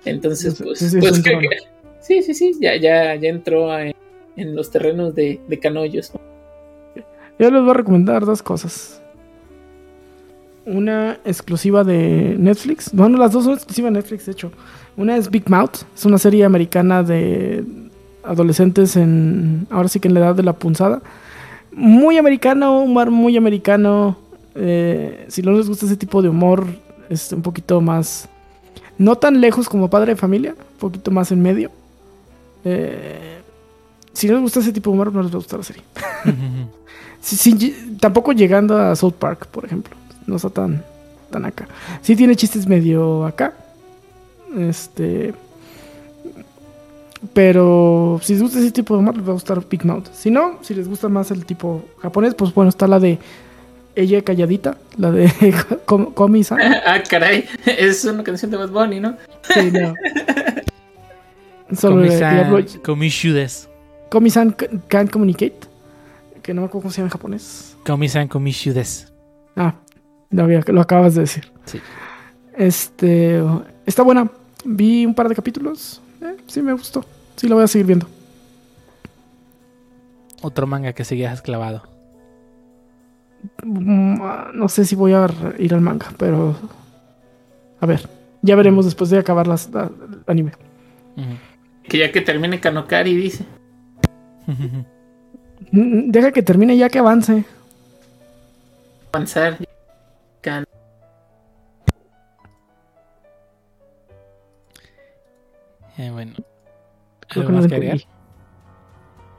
[0.07, 1.23] Entonces, pues, sí, sí, pues
[2.01, 3.95] sí, sí, sí, ya, ya, ya entró en,
[4.37, 6.13] los terrenos de, de canollos.
[7.39, 9.03] Yo les voy a recomendar dos cosas
[10.67, 12.91] una exclusiva de Netflix.
[12.93, 14.53] Bueno, las dos son exclusivas de Netflix, de hecho.
[14.97, 17.65] Una es Big Mouth, es una serie americana de
[18.25, 19.67] adolescentes en.
[19.71, 21.01] Ahora sí que en la edad de la punzada.
[21.73, 24.19] Muy americano, humor muy americano.
[24.55, 26.67] Eh, si no les gusta ese tipo de humor,
[27.09, 28.29] es un poquito más.
[28.99, 31.71] No tan lejos como padre de familia, un poquito más en medio.
[32.65, 33.41] Eh,
[34.13, 35.83] si no les gusta ese tipo de humor, no les va a gustar la serie.
[38.01, 39.97] tampoco llegando a South Park, por ejemplo
[40.27, 40.85] no está tan,
[41.31, 41.69] tan acá.
[42.03, 43.55] Sí tiene chistes medio acá.
[44.57, 45.35] Este.
[47.33, 50.07] Pero si les gusta ese tipo de humor, les va a gustar Big Mouth.
[50.13, 53.19] Si no, si les gusta más el tipo japonés, pues bueno, está la de
[53.97, 55.29] ella calladita, la de
[55.87, 56.61] Komi-san.
[56.87, 59.17] ah, caray, es una canción de Bad Bunny, ¿no?
[59.43, 59.95] Sí, no.
[62.85, 63.57] Komi-san
[64.11, 64.57] Komi-san
[64.89, 65.59] can't communicate.
[66.43, 67.77] Que no me acuerdo cómo se llama en japonés.
[67.85, 69.13] Komi-san Komi-shudes.
[69.57, 69.75] Ah,
[70.31, 71.51] lo, lo acabas de decir.
[71.65, 71.81] Sí.
[72.57, 73.43] Este.
[73.85, 74.31] Está buena.
[74.65, 76.01] Vi un par de capítulos.
[76.23, 77.05] Eh, sí, me gustó.
[77.37, 78.07] Sí, lo voy a seguir viendo.
[80.43, 81.96] otro manga que seguías clavado?
[83.65, 84.19] Mm,
[84.55, 85.27] No sé si voy a
[85.59, 86.55] ir al manga, pero.
[87.81, 88.09] A ver,
[88.43, 90.53] ya veremos después de acabar las, la- el anime.
[91.89, 93.45] Que ya que termine Kanokari, dice.
[95.73, 97.45] Mm, Deja que termine ya que avance.
[99.13, 99.59] Avanzar.
[100.43, 100.65] Kan-
[105.99, 106.33] Eh, bueno.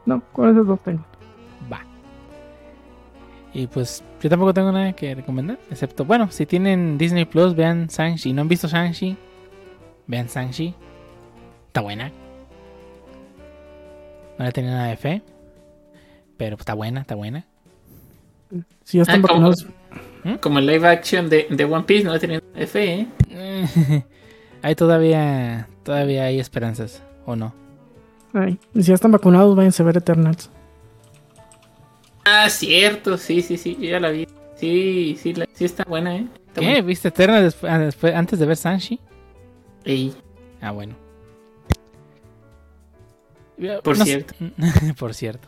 [0.05, 1.05] No, con esos dos tengo.
[3.53, 5.57] Y pues yo tampoco tengo nada que recomendar.
[5.71, 8.33] Excepto, bueno, si tienen Disney Plus, vean Shang-Chi.
[8.33, 9.15] ¿No han visto Shang-Chi?
[10.07, 10.73] Vean Shang-Chi.
[11.67, 12.11] Está buena.
[14.37, 15.21] No le tenía nada de fe.
[16.37, 17.45] Pero está buena, está buena.
[18.83, 19.65] Si ya están Ah, vacunados.
[20.41, 24.03] Como el live action de, de One Piece, no le tenían fe, ¿eh?
[24.61, 27.53] hay todavía, todavía hay esperanzas, ¿o no?
[28.33, 30.49] Ay, si ya están vacunados, váyanse a ver Eternals.
[32.29, 34.27] Ah, cierto, sí, sí, sí, yo ya la vi.
[34.57, 36.27] Sí, sí, la- sí está buena, ¿eh?
[36.47, 36.67] Está ¿Qué?
[36.67, 36.81] buena.
[36.81, 38.99] ¿Viste Eterna después, ah, después- antes de ver Shang-Chi?
[39.85, 40.13] Ey,
[40.59, 40.95] Ah, bueno.
[43.83, 44.33] Por No sé- cierto.
[44.99, 45.47] Por cierto.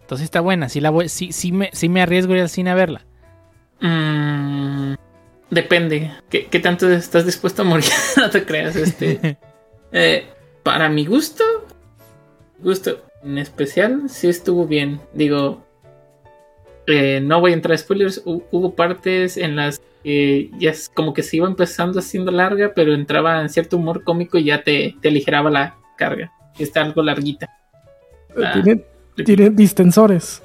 [0.00, 0.68] Entonces está buena.
[0.68, 3.04] Sí, la voy, sí, sí, me, sí me arriesgo a ir al cine a verla.
[3.80, 4.94] mm,
[5.50, 6.12] depende.
[6.30, 7.84] ¿Qué, qué tanto estás dispuesto a morir?
[8.16, 9.38] no te creas, este.
[9.92, 10.26] Eh,
[10.64, 11.44] para mi gusto,
[12.58, 15.00] gusto en especial, sí estuvo bien.
[15.14, 15.64] Digo,
[16.86, 18.24] eh, no voy a entrar a spoilers.
[18.24, 22.72] hu- Hubo partes en las que ya es como que se iba empezando haciendo larga,
[22.74, 26.30] pero entraba en cierto humor cómico y ya te, te aligeraba la carga.
[26.58, 27.48] Está algo larguita.
[28.42, 28.52] Ah.
[28.54, 28.82] Tiene,
[29.24, 30.42] tiene distensores,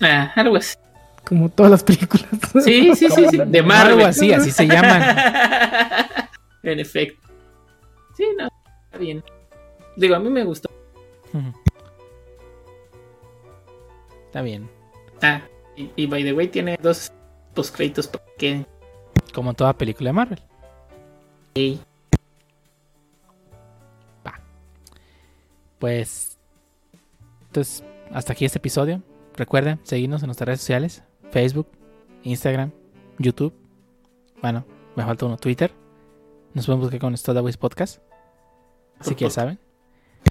[0.00, 0.76] Ah, algo así.
[1.24, 2.26] como todas las películas.
[2.64, 3.38] Sí, sí, sí, sí.
[3.46, 3.94] De Marvel.
[3.98, 5.02] Algo así, así se llaman.
[6.62, 7.28] en efecto.
[8.16, 8.48] Sí, no,
[8.86, 9.22] está bien.
[9.96, 10.70] Digo, a mí me gustó.
[14.26, 14.68] Está bien.
[15.22, 15.42] Ah,
[15.76, 17.12] y, y by the way, tiene dos
[17.54, 18.66] postcréditos para que.
[19.34, 20.42] Como toda película de Marvel.
[21.54, 21.80] Ey,
[25.82, 26.38] Pues.
[27.48, 27.82] Entonces,
[28.12, 29.02] hasta aquí este episodio.
[29.34, 31.66] Recuerden seguirnos en nuestras redes sociales: Facebook,
[32.22, 32.70] Instagram,
[33.18, 33.52] YouTube.
[34.40, 35.72] Bueno, me falta uno: Twitter.
[36.54, 38.00] Nos pueden buscar con Stadaways Podcast.
[39.00, 39.58] Así que ya saben.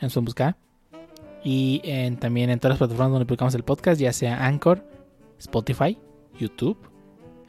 [0.01, 0.55] Nos pueden buscar.
[1.43, 4.83] Y en- también en todas las plataformas donde publicamos el podcast, ya sea Anchor,
[5.39, 5.97] Spotify,
[6.39, 6.77] YouTube,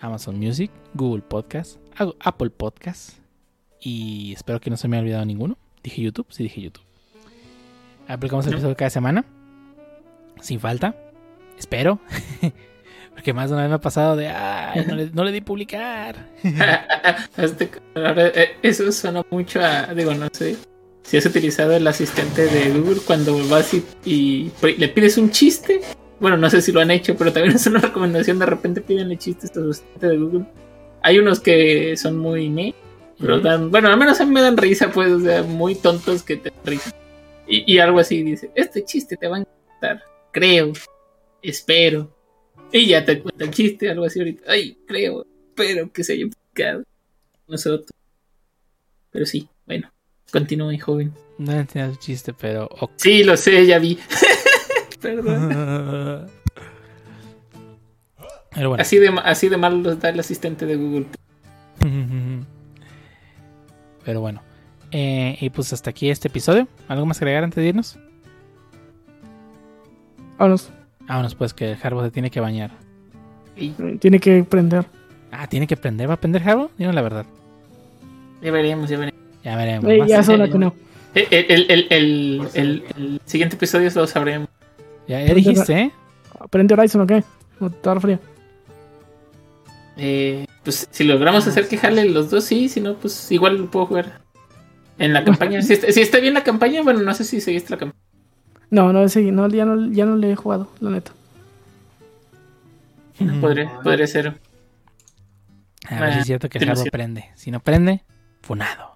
[0.01, 1.78] Amazon Music, Google Podcast,
[2.20, 3.19] Apple Podcast.
[3.81, 5.59] Y espero que no se me haya olvidado ninguno.
[5.82, 6.85] Dije YouTube, sí dije YouTube.
[8.09, 9.24] Aplicamos el episodio cada semana.
[10.40, 10.97] Sin falta.
[11.59, 12.01] Espero.
[13.14, 15.40] Porque más de una vez me ha pasado de, ay, no le, no le di
[15.43, 16.31] publicar.
[17.94, 19.93] Ahora, eh, eso suena mucho a.
[19.94, 20.56] Digo, no sé.
[21.03, 25.81] Si has utilizado el asistente de Google cuando vas y, y le pides un chiste.
[26.20, 28.39] Bueno, no sé si lo han hecho, pero también es una recomendación.
[28.39, 30.47] De repente pídenle chistes a su asistente de Google.
[31.03, 32.74] Hay unos que son muy me,
[33.19, 36.23] pero dan, bueno, al menos a mí me dan risa, pues, o sea, muy tontos
[36.23, 36.95] que te dan risa.
[37.47, 40.73] Y, y algo así dice: Este chiste te va a encantar, creo,
[41.43, 42.11] espero.
[42.73, 44.51] Y ya te cuenta el chiste, algo así ahorita.
[44.51, 46.85] Ay, creo, espero que se haya explicado
[47.47, 47.91] nosotros.
[49.11, 49.93] Pero sí, bueno,
[50.33, 51.13] continúe, joven.
[51.39, 52.69] No entiendo el chiste, pero...
[52.81, 52.93] ok.
[52.97, 53.99] Sí, lo sé, ya vi.
[55.01, 56.27] Perdón.
[58.55, 58.83] Pero bueno.
[58.83, 61.07] Así de, así de mal el asistente de Google.
[64.05, 64.43] Pero bueno.
[64.91, 66.69] Eh, y pues hasta aquí este episodio.
[66.89, 67.99] ¿Algo más que agregar antes de irnos?
[70.39, 70.71] Vámonos.
[71.01, 72.73] Vámonos pues que el Harbo se tiene que bañar.
[73.57, 74.87] Y Tiene que prender.
[75.31, 76.11] Ah, tiene que prender.
[76.11, 76.71] ¿Va a prender Harbo?
[76.77, 77.25] Dime la verdad.
[78.43, 79.22] ya veremos, ya veremos.
[79.44, 79.85] Ya veremos.
[79.85, 80.74] Más- ya eh, que no.
[81.14, 84.48] El, el, el, el, el- el siguiente episodio lo sabremos.
[85.06, 85.90] ya, ya dijiste, ¿eh?
[86.51, 87.23] ¿Prende Horizon o qué?
[87.60, 88.19] ¿O está fría?
[89.97, 92.69] Eh, pues si logramos hacer que jale los dos, sí.
[92.69, 94.20] Si no, pues igual lo puedo jugar.
[94.98, 95.60] En la campaña.
[95.62, 98.01] Si está, si está bien la campaña, bueno, no sé si seguiste la campaña.
[98.70, 101.12] No, no, ese, no, ya no, ya no le he jugado, la neta.
[103.20, 103.40] Ujú.
[103.40, 104.35] Podría, podría ser.
[105.89, 106.85] A ver si es cierto que el cierto.
[106.90, 107.27] prende.
[107.35, 108.02] Si no prende,
[108.40, 108.91] funado.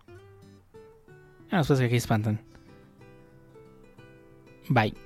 [1.51, 2.40] Ah, después aquí espantan.
[4.68, 5.06] Bye.